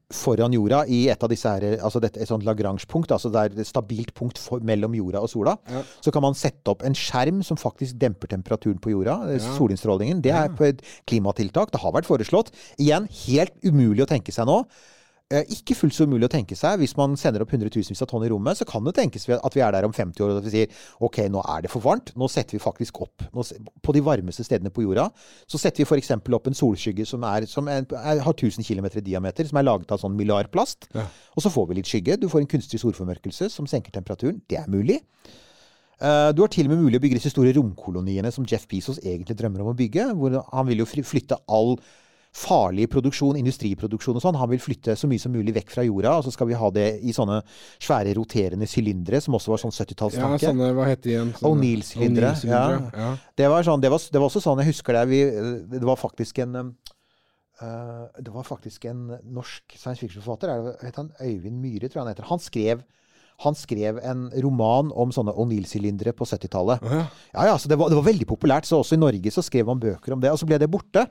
foran 0.09 0.53
jorda 0.55 0.83
i 0.89 1.03
et 1.13 1.21
av 1.23 1.29
disse 1.29 1.45
her, 1.45 1.77
altså 1.85 1.99
dette, 2.01 2.17
et 2.23 2.27
sånt 2.29 2.43
Lagrange-punkt, 2.47 3.11
altså 3.13 3.29
det 3.29 3.41
er 3.43 3.59
et 3.61 3.67
stabilt 3.69 4.09
punkt 4.17 4.39
for, 4.41 4.59
mellom 4.65 4.95
jorda 4.97 5.21
og 5.21 5.29
sola. 5.29 5.53
Så 6.01 6.11
kan 6.15 6.23
man 6.25 6.33
sette 6.37 6.71
opp 6.73 6.81
en 6.87 6.97
skjerm 6.97 7.43
som 7.45 7.59
faktisk 7.61 7.99
demper 8.01 8.31
temperaturen 8.31 8.79
på 8.81 8.89
jorda, 8.95 9.19
Ja. 9.35 9.39
solinnstrålingen. 9.57 10.21
Det 10.25 10.31
er 10.33 10.49
på 10.49 10.65
et 10.65 10.81
klimatiltak. 11.05 11.69
Det 11.71 11.79
har 11.81 11.91
vært 11.93 12.09
foreslått. 12.09 12.49
Igjen, 12.79 13.05
helt 13.27 13.53
umulig 13.63 14.01
å 14.01 14.09
tenke 14.09 14.33
seg 14.33 14.47
nå. 14.49 14.63
Eh, 15.33 15.45
ikke 15.55 15.75
fullt 15.77 15.95
så 15.95 16.05
umulig 16.09 16.27
å 16.27 16.31
tenke 16.31 16.55
seg. 16.57 16.79
Hvis 16.81 16.95
man 16.97 17.15
sender 17.19 17.43
opp 17.43 17.51
hundretusenvis 17.53 18.01
av 18.05 18.09
tonn 18.11 18.25
i 18.25 18.29
rommet, 18.31 18.57
så 18.59 18.67
kan 18.69 18.83
det 18.87 18.95
tenkes 18.97 19.27
at 19.35 19.55
vi 19.55 19.63
er 19.65 19.75
der 19.75 19.87
om 19.87 19.93
50 19.95 20.25
år 20.25 20.33
og 20.33 20.39
at 20.41 20.47
vi 20.47 20.53
sier 20.53 20.73
ok, 21.05 21.21
nå 21.31 21.43
er 21.55 21.65
det 21.65 21.71
for 21.73 21.85
varmt. 21.85 22.13
Nå 22.19 22.29
setter 22.31 22.57
vi 22.57 22.61
faktisk 22.63 23.01
opp 23.05 23.25
nå, 23.33 23.45
På 23.85 23.93
de 23.95 24.01
varmeste 24.05 24.43
stedene 24.47 24.71
på 24.73 24.83
jorda 24.85 25.09
så 25.47 25.57
setter 25.61 25.83
vi 25.83 25.87
f.eks. 25.89 26.11
opp 26.17 26.47
en 26.49 26.57
solskygge 26.57 27.05
som, 27.09 27.23
er, 27.23 27.45
som 27.49 27.67
er, 27.71 27.85
har 27.95 28.33
1000 28.33 28.65
km 28.65 28.89
i 28.93 29.05
diameter, 29.11 29.45
som 29.49 29.57
er 29.61 29.67
laget 29.69 29.91
av 29.91 30.01
sånn 30.01 30.17
mylarplast. 30.17 30.89
Og 31.35 31.45
så 31.45 31.53
får 31.53 31.69
vi 31.69 31.79
litt 31.79 31.89
skygge. 31.91 32.17
Du 32.19 32.27
får 32.29 32.43
en 32.43 32.51
kunstig 32.55 32.81
solformørkelse 32.81 33.49
som 33.53 33.69
senker 33.69 33.93
temperaturen. 33.95 34.41
Det 34.49 34.57
er 34.61 34.67
mulig. 34.71 34.99
Eh, 36.01 36.31
Du 36.33 36.41
har 36.41 36.47
til 36.51 36.67
og 36.67 36.73
med 36.73 36.83
mulig 36.85 36.99
å 36.99 37.03
bygge 37.03 37.19
disse 37.19 37.31
store 37.33 37.53
romkoloniene 37.55 38.31
som 38.31 38.45
Jeff 38.47 38.67
Bezos 38.71 39.01
egentlig 39.03 39.37
drømmer 39.37 39.61
om 39.63 39.73
å 39.73 39.77
bygge. 39.77 40.13
hvor 40.15 40.43
Han 40.51 40.67
vil 40.67 40.79
jo 40.79 40.85
flytte 40.85 41.37
all 41.47 41.77
farlig 42.35 42.85
produksjon, 42.93 43.37
industriproduksjon 43.39 44.19
og 44.19 44.21
sånn. 44.21 44.37
Han 44.37 44.51
vil 44.51 44.61
flytte 44.61 44.93
så 44.95 45.07
mye 45.09 45.21
som 45.21 45.33
mulig 45.33 45.53
vekk 45.55 45.71
fra 45.73 45.83
jorda, 45.87 46.11
og 46.19 46.27
så 46.27 46.33
skal 46.35 46.47
vi 46.51 46.57
ha 46.59 46.69
det 46.75 46.85
i 47.01 47.13
sånne 47.15 47.39
svære 47.81 48.13
roterende 48.19 48.67
sylindere, 48.69 49.17
som 49.25 49.33
også 49.33 49.49
var 49.55 49.63
sånn 49.63 49.73
Ja, 49.73 49.81
70-tallstanke. 49.83 50.43
sånne, 50.45 50.69
hva 50.77 50.85
heter 50.85 51.07
de 51.07 51.15
igjen? 51.15 51.33
O'Neill-sylindere. 51.41 52.35
Ja. 52.45 52.61
ja. 52.93 53.09
Det 53.35 53.49
var, 53.49 53.65
sånn, 53.65 53.81
det, 53.81 53.89
var, 53.89 53.99
det 54.13 54.21
var 54.21 54.29
også 54.29 54.43
sånn, 54.45 54.61
jeg 54.61 54.75
husker 54.75 54.99
det, 54.99 55.03
vi, 55.09 55.23
det 55.73 55.81
var 55.89 55.97
faktisk 55.97 56.39
en 56.45 56.55
eh, 56.61 58.05
Det 58.21 58.31
var 58.31 58.45
faktisk 58.47 58.85
en 58.91 59.07
norsk 59.25 59.75
science 59.75 59.99
fiction-forfatter, 60.03 60.53
er 60.53 60.85
het 60.85 61.01
han 61.01 61.11
Øyvind 61.19 61.59
Myhre, 61.59 61.89
tror 61.89 62.01
jeg 62.01 62.05
han 62.05 62.13
heter. 62.13 62.29
Han 62.29 62.39
skrev, 62.45 62.85
han 63.41 63.55
skrev 63.57 63.99
en 64.05 64.29
roman 64.45 64.93
om 64.93 65.11
sånne 65.15 65.33
O'Neill-sylindere 65.33 66.13
på 66.13 66.29
70-tallet. 66.29 66.85
ja. 66.85 67.03
Ja, 67.33 67.49
ja, 67.51 67.57
så 67.57 67.69
det 67.71 67.77
var, 67.79 67.89
det 67.89 67.97
var 67.99 68.07
veldig 68.11 68.29
populært, 68.29 68.69
så 68.69 68.83
også 68.83 68.97
i 68.97 69.01
Norge 69.01 69.31
så 69.33 69.41
skrev 69.45 69.65
man 69.65 69.81
bøker 69.81 70.13
om 70.13 70.21
det, 70.21 70.31
og 70.31 70.39
så 70.41 70.45
ble 70.49 70.61
det 70.61 70.69
borte. 70.71 71.07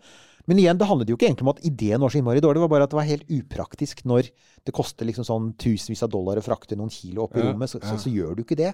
Men 0.48 0.62
igjen, 0.62 0.78
det 0.80 0.88
handlet 0.88 1.10
jo 1.12 1.18
ikke 1.18 1.28
egentlig 1.28 1.44
om 1.44 1.52
at 1.52 1.64
ideen 1.68 2.00
var 2.00 2.12
så 2.12 2.20
innmari 2.20 2.40
dårlig, 2.40 2.56
det 2.56 2.64
var 2.64 2.72
bare 2.72 2.86
at 2.88 2.94
det 2.94 2.98
var 2.98 3.08
helt 3.10 3.32
upraktisk 3.38 4.00
når 4.08 4.30
det 4.64 4.74
koster 4.76 5.08
liksom 5.08 5.26
sånn 5.28 5.50
tusenvis 5.60 6.06
av 6.06 6.12
dollar 6.14 6.40
å 6.40 6.44
frakte 6.44 6.78
noen 6.78 6.92
kilo 6.92 7.26
opp 7.26 7.36
i 7.36 7.44
Ja, 7.44 7.50
rommet, 7.50 7.68
så, 7.68 7.80
så, 7.84 7.98
så 8.00 8.12
gjør 8.12 8.38
du 8.38 8.46
ikke 8.46 8.58
det. 8.58 8.72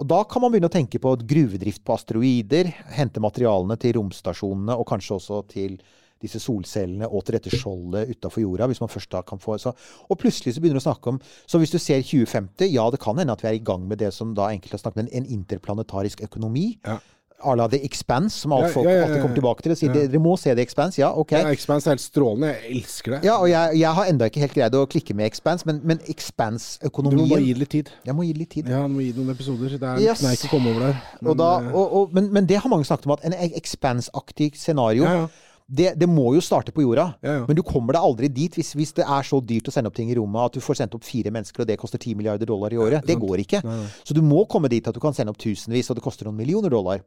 Og 0.00 0.08
da 0.08 0.22
kan 0.24 0.42
man 0.42 0.50
begynne 0.54 0.70
å 0.70 0.72
tenke 0.72 0.98
på 1.02 1.12
gruvedrift 1.28 1.84
på 1.84 1.94
asteroider, 1.94 2.72
hente 2.96 3.20
materialene 3.22 3.76
til 3.80 3.98
romstasjonene, 3.98 4.74
og 4.74 4.88
kanskje 4.88 5.18
også 5.18 5.42
til 5.52 5.76
disse 6.22 6.38
solcellene 6.42 7.08
og 7.10 7.24
til 7.26 7.36
dette 7.36 7.52
skjoldet 7.52 8.12
utafor 8.14 8.44
jorda, 8.44 8.68
hvis 8.70 8.80
man 8.82 8.90
først 8.90 9.10
da 9.12 9.22
kan 9.26 9.40
få 9.42 9.56
så. 9.60 9.72
Og 10.08 10.18
plutselig 10.22 10.54
så 10.54 10.62
begynner 10.62 10.78
du 10.78 10.84
å 10.84 10.86
snakke 10.86 11.10
om 11.10 11.18
Så 11.50 11.58
hvis 11.58 11.74
du 11.74 11.80
ser 11.82 12.02
2050, 12.02 12.70
ja, 12.70 12.86
det 12.94 13.00
kan 13.02 13.18
hende 13.18 13.34
at 13.34 13.42
vi 13.42 13.50
er 13.50 13.58
i 13.58 13.64
gang 13.64 13.84
med 13.88 14.00
det 14.02 14.12
som 14.14 14.32
da 14.38 14.48
enkelte 14.54 14.78
har 14.78 14.84
snakket 14.84 15.04
om, 15.04 15.10
en 15.10 15.28
interplanetarisk 15.38 16.22
økonomi. 16.24 16.78
Ja. 16.86 17.00
À 17.44 17.54
la 17.58 17.66
The 17.68 17.80
Expanse, 17.84 18.38
som 18.44 18.52
alt 18.56 18.70
folk 18.72 18.86
ja, 18.86 18.92
ja, 18.92 18.96
ja, 19.00 19.06
alltid 19.06 19.22
kommer 19.22 19.38
tilbake 19.38 19.64
til 19.64 19.74
og 19.74 19.78
sier 19.80 19.92
dere 19.94 20.20
må 20.22 20.36
se 20.38 20.54
The 20.54 20.62
Expanse. 20.62 21.00
Ja, 21.00 21.10
ok. 21.18 21.32
Ja, 21.34 21.50
Expanse 21.50 21.90
er 21.90 21.96
helt 21.96 22.04
strålende. 22.04 22.52
Jeg 22.52 22.76
elsker 22.76 23.16
det. 23.16 23.20
Ja, 23.26 23.36
og 23.42 23.48
jeg, 23.50 23.78
jeg 23.80 23.94
har 23.98 24.10
enda 24.12 24.28
ikke 24.30 24.42
helt 24.44 24.54
greid 24.56 24.76
å 24.78 24.84
klikke 24.86 25.16
med 25.18 25.26
Expanse, 25.26 25.66
men, 25.66 25.80
men 25.82 25.98
Du 26.02 27.16
må 27.16 27.26
bare 27.26 27.42
gi 27.42 27.52
det 27.52 27.62
litt 27.64 27.74
tid. 27.74 27.92
Jeg 28.06 28.14
må 28.14 28.26
gi 28.26 28.32
det 28.32 28.42
litt 28.44 28.52
tid. 28.54 28.70
Ja, 28.70 28.82
du 28.86 28.94
må 28.94 29.02
gi 29.04 29.12
det 29.12 29.22
noen 29.22 29.34
episoder. 29.34 29.76
Det 29.78 29.88
er 29.92 30.02
Yes. 30.02 30.22
kneik 30.22 30.46
å 30.46 30.52
komme 30.52 30.70
over 30.74 30.86
der. 30.88 31.00
og 31.22 31.36
da, 31.38 31.50
eh, 31.60 31.72
og, 31.74 31.96
og, 32.00 32.14
men, 32.14 32.32
men 32.32 32.46
det 32.46 32.60
har 32.62 32.70
mange 32.70 32.86
snakket 32.88 33.06
om, 33.06 33.16
at 33.18 33.24
en 33.26 33.34
Expanse-aktig 33.52 34.52
scenario. 34.56 35.28
Det, 35.72 35.92
det 35.96 36.08
må 36.10 36.34
jo 36.36 36.42
starte 36.44 36.72
på 36.74 36.84
jorda. 36.84 37.06
Ja, 37.24 37.36
ja. 37.38 37.44
Men 37.48 37.56
du 37.56 37.62
kommer 37.64 37.96
deg 37.96 38.04
aldri 38.04 38.28
dit 38.28 38.58
hvis, 38.58 38.74
hvis 38.76 38.92
det 38.98 39.06
er 39.06 39.24
så 39.24 39.38
dyrt 39.40 39.70
å 39.70 39.72
sende 39.72 39.88
opp 39.88 39.96
ting 39.96 40.10
i 40.12 40.16
rommet 40.18 40.50
at 40.50 40.58
du 40.58 40.64
får 40.64 40.82
sendt 40.82 40.96
opp 40.98 41.06
fire 41.06 41.32
mennesker, 41.32 41.64
og 41.64 41.70
det 41.70 41.78
koster 41.80 42.02
10 42.02 42.18
milliarder 42.18 42.50
dollar 42.50 42.74
i 42.74 42.80
året. 42.80 43.06
det 43.06 43.16
sant. 43.16 43.24
går 43.24 43.44
ikke. 43.46 43.62
Nei, 43.64 43.78
nei. 43.80 43.88
Så 44.04 44.16
du 44.16 44.20
må 44.26 44.44
komme 44.52 44.68
dit 44.72 44.84
at 44.84 44.96
du 44.96 45.00
kan 45.00 45.16
sende 45.16 45.32
opp 45.32 45.40
tusenvis, 45.40 45.88
og 45.88 45.96
det 45.96 46.04
koster 46.04 46.28
noen 46.28 46.36
millioner 46.42 46.72
dollar. 46.72 47.00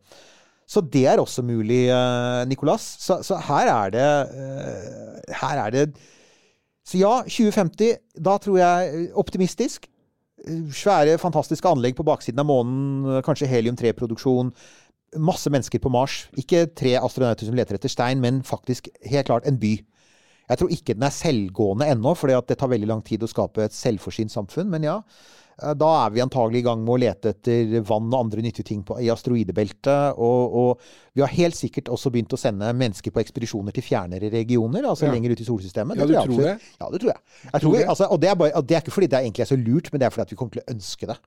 Så 0.65 0.81
det 0.81 1.05
er 1.05 1.21
også 1.21 1.43
mulig, 1.45 1.85
eh, 1.93 2.45
Nicolas. 2.49 2.81
Så, 2.99 3.19
så 3.23 3.37
her 3.37 3.69
er 3.69 3.91
det 3.93 4.05
eh, 4.33 5.33
Her 5.41 5.65
er 5.67 5.69
det 5.75 5.83
Så 6.85 6.97
ja, 6.97 7.21
2050. 7.21 7.99
Da 8.17 8.37
tror 8.41 8.57
jeg 8.57 8.89
eh, 8.93 9.11
optimistisk. 9.13 9.85
Svære, 10.45 11.17
fantastiske 11.17 11.69
anlegg 11.69 11.95
på 11.97 12.05
baksiden 12.05 12.41
av 12.41 12.49
månen. 12.49 13.21
Kanskje 13.25 13.49
helium-3-produksjon. 13.49 14.51
Masse 15.17 15.51
mennesker 15.53 15.79
på 15.83 15.91
Mars. 15.93 16.25
Ikke 16.39 16.65
tre 16.75 16.95
astronauter 16.99 17.47
som 17.47 17.55
leter 17.57 17.77
etter 17.79 17.91
stein, 17.91 18.21
men 18.23 18.43
faktisk 18.43 18.89
helt 19.05 19.29
klart 19.29 19.47
en 19.49 19.59
by. 19.61 19.77
Jeg 20.45 20.61
tror 20.61 20.69
ikke 20.75 20.93
den 20.93 21.07
er 21.07 21.13
selvgående 21.15 21.87
ennå, 21.89 22.13
for 22.17 22.29
det 22.29 22.59
tar 22.59 22.69
veldig 22.69 22.89
lang 22.91 23.01
tid 23.05 23.23
å 23.25 23.29
skape 23.31 23.65
et 23.65 23.73
selvforsynt 23.73 24.29
samfunn. 24.33 24.69
Men 24.69 24.83
ja, 24.85 24.99
eh, 25.57 25.73
da 25.73 25.87
er 26.03 26.11
vi 26.13 26.21
antagelig 26.21 26.61
i 26.61 26.65
gang 26.67 26.83
med 26.85 26.93
å 26.93 26.99
lete 27.01 27.31
etter 27.33 27.79
vann 27.81 28.11
og 28.11 28.19
andre 28.19 28.43
nyttige 28.45 28.67
ting 28.67 28.83
på, 28.85 28.99
i 29.01 29.09
asteroidebeltet. 29.09 30.19
Og, 30.21 30.57
og 30.61 31.15
vi 31.17 31.23
har 31.25 31.33
helt 31.33 31.57
sikkert 31.57 31.89
også 31.89 32.11
begynt 32.13 32.35
å 32.37 32.39
sende 32.39 32.69
mennesker 32.77 33.15
på 33.15 33.23
ekspedisjoner 33.23 33.73
til 33.73 33.87
fjernere 33.87 34.29
regioner, 34.33 34.85
altså 34.85 35.07
Ja. 35.09 35.15
lenger 35.15 35.33
ut 35.33 35.41
i 35.41 35.47
solsystemet. 35.49 35.97
Ja, 35.97 36.05
du 36.05 36.13
jeg 36.13 36.29
tror 36.29 36.45
det? 36.45 36.59
Ja, 36.77 36.91
det 36.91 37.01
tror 37.01 37.15
jeg. 37.15 37.21
jeg 37.41 37.51
tror 37.51 37.59
tror 37.65 37.73
vi, 37.73 37.79
det? 37.81 37.89
altså, 37.95 38.11
og, 38.11 38.21
det 38.21 38.29
er 38.29 38.35
bare, 38.43 38.53
og 38.53 38.67
det 38.69 38.77
er 38.77 38.85
ikke 38.85 38.97
fordi 38.99 39.09
det 39.15 39.23
egentlig 39.23 39.47
er 39.47 39.53
så 39.55 39.57
lurt, 39.57 39.89
men 39.91 39.99
det 40.03 40.05
er 40.05 40.13
fordi 40.13 40.27
at 40.27 40.35
vi 40.35 40.39
kommer 40.43 40.59
til 40.59 40.65
å 40.65 40.71
ønske 40.75 41.09
det. 41.09 41.17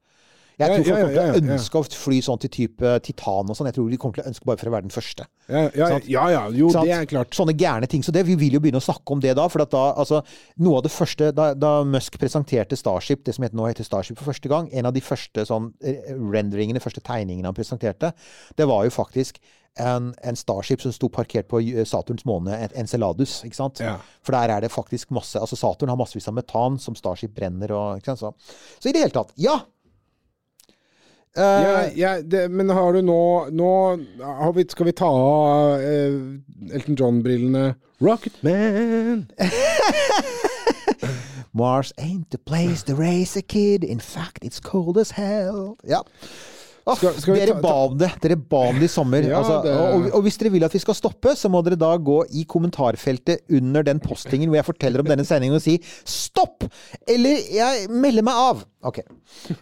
Jeg 0.58 0.72
tror 0.72 0.82
folk 0.82 0.88
ja, 0.88 0.98
kommer 0.98 1.12
til 1.12 1.20
ja, 1.20 1.26
ja, 1.28 1.34
å 1.38 1.54
ønske 1.54 1.78
å 1.80 2.00
fly 2.02 2.16
sånn 2.24 2.40
til 2.42 2.50
type 2.54 2.94
Titan 3.06 3.52
og 3.52 3.58
sånn. 3.58 3.68
Jeg 3.70 3.76
tror 3.76 3.92
de 3.92 3.98
kommer 4.02 4.18
til 4.18 4.24
å 4.24 4.30
ønske 4.32 4.48
bare 4.48 4.58
for 4.58 4.70
å 4.70 4.72
være 4.74 4.86
den 4.88 4.94
første. 4.94 5.26
ja, 5.48 5.62
ja, 5.78 5.90
ja, 6.10 6.24
ja, 6.34 6.40
jo, 6.54 6.70
det 6.74 6.94
er 6.96 7.06
klart. 7.10 7.36
Sånne 7.36 7.54
gærne 7.58 7.86
ting. 7.90 8.02
Så 8.02 8.14
det, 8.14 8.24
vi 8.26 8.34
vil 8.40 8.58
jo 8.58 8.62
begynne 8.64 8.82
å 8.82 8.84
snakke 8.84 9.14
om 9.14 9.22
det 9.22 9.36
da. 9.38 9.46
For 9.52 9.62
at 9.62 9.70
da, 9.74 9.84
altså, 10.02 10.22
noe 10.64 10.80
av 10.80 10.88
det 10.88 10.92
første 10.94 11.30
Da, 11.38 11.52
da 11.54 11.72
Musk 11.86 12.18
presenterte 12.18 12.76
Starship, 12.78 13.22
det 13.26 13.36
som 13.36 13.46
heter, 13.46 13.58
nå 13.58 13.68
heter 13.68 13.86
Starship 13.86 14.18
for 14.18 14.32
første 14.32 14.50
gang, 14.50 14.66
en 14.74 14.90
av 14.90 14.96
de 14.96 15.02
første 15.04 15.44
sånn 15.46 15.70
eh, 15.84 16.10
renderingene, 16.16 16.82
første 16.82 17.04
tegningene 17.06 17.50
han 17.50 17.56
presenterte, 17.56 18.10
det 18.58 18.66
var 18.68 18.86
jo 18.88 18.94
faktisk 18.94 19.38
en, 19.78 20.14
en 20.22 20.36
Starship 20.36 20.82
som 20.82 20.92
sto 20.94 21.08
parkert 21.12 21.48
på 21.50 21.60
Saturns 21.86 22.26
måne, 22.28 22.56
Enceladus. 22.78 23.40
ikke 23.46 23.58
sant? 23.58 23.82
Ja. 23.84 23.96
For 24.26 24.34
der 24.34 24.56
er 24.56 24.64
det 24.64 24.72
faktisk 24.74 25.12
masse 25.14 25.38
altså 25.38 25.58
Saturn 25.58 25.92
har 25.92 25.98
massevis 26.00 26.28
av 26.30 26.36
metan 26.38 26.78
som 26.82 26.96
Starship 26.98 27.34
brenner 27.36 27.74
og 27.76 28.02
ikke 28.02 28.16
sant? 28.16 28.38
Så, 28.42 28.78
så 28.82 28.90
i 28.90 28.96
det 28.96 29.06
hele 29.06 29.14
tatt, 29.14 29.34
ja! 29.38 29.60
Eh, 31.38 31.62
Ja, 31.62 31.82
ja, 31.94 32.22
det, 32.22 32.48
men 32.50 32.70
har 32.70 32.92
du 32.92 33.02
nå 33.02 33.48
Nå 33.54 33.70
har 34.22 34.52
vi, 34.52 34.64
skal 34.68 34.86
vi 34.86 34.92
ta 34.92 35.06
av 35.06 35.80
uh, 35.80 36.74
Elton 36.74 36.94
John-brillene. 36.98 37.74
Rocketman! 38.00 39.26
Mars 41.52 41.92
ain't 41.98 42.30
the 42.30 42.38
place 42.38 42.82
to 42.84 42.94
raise 42.94 43.36
a 43.36 43.42
kid. 43.42 43.82
In 43.84 43.98
fact, 44.00 44.44
it's 44.44 44.60
cold 44.60 44.98
as 44.98 45.10
hell. 45.12 45.76
Ja. 45.82 46.02
Skal- 46.96 47.14
skal 47.20 47.34
vi 47.34 47.40
dere 47.40 47.54
ta- 47.54 47.60
ba 47.60 47.74
om 47.86 47.98
det. 47.98 48.10
Dere 48.22 48.36
ba 48.36 48.56
om 48.70 48.74
det 48.78 48.84
i 48.84 48.92
sommer. 48.92 49.22
Ja, 49.28 49.38
altså, 49.42 49.62
det- 49.62 49.76
og, 49.76 50.14
og 50.14 50.22
hvis 50.22 50.38
dere 50.38 50.50
vil 50.52 50.64
at 50.64 50.72
vi 50.72 50.78
skal 50.78 50.94
stoppe, 50.94 51.34
så 51.36 51.50
må 51.50 51.62
dere 51.64 51.76
da 51.76 51.96
gå 51.98 52.24
i 52.32 52.44
kommentarfeltet 52.44 53.40
under 53.50 53.82
den 53.82 54.00
postingen 54.00 54.48
hvor 54.48 54.56
jeg 54.56 54.64
forteller 54.64 55.00
om 55.00 55.06
denne 55.06 55.24
sendingen 55.24 55.54
og 55.56 55.62
si 55.62 55.78
'stopp!' 56.04 56.68
Eller 57.06 57.36
'jeg 57.52 57.90
melder 57.90 58.22
meg 58.22 58.34
av'. 58.34 58.64
Ok. 58.84 59.00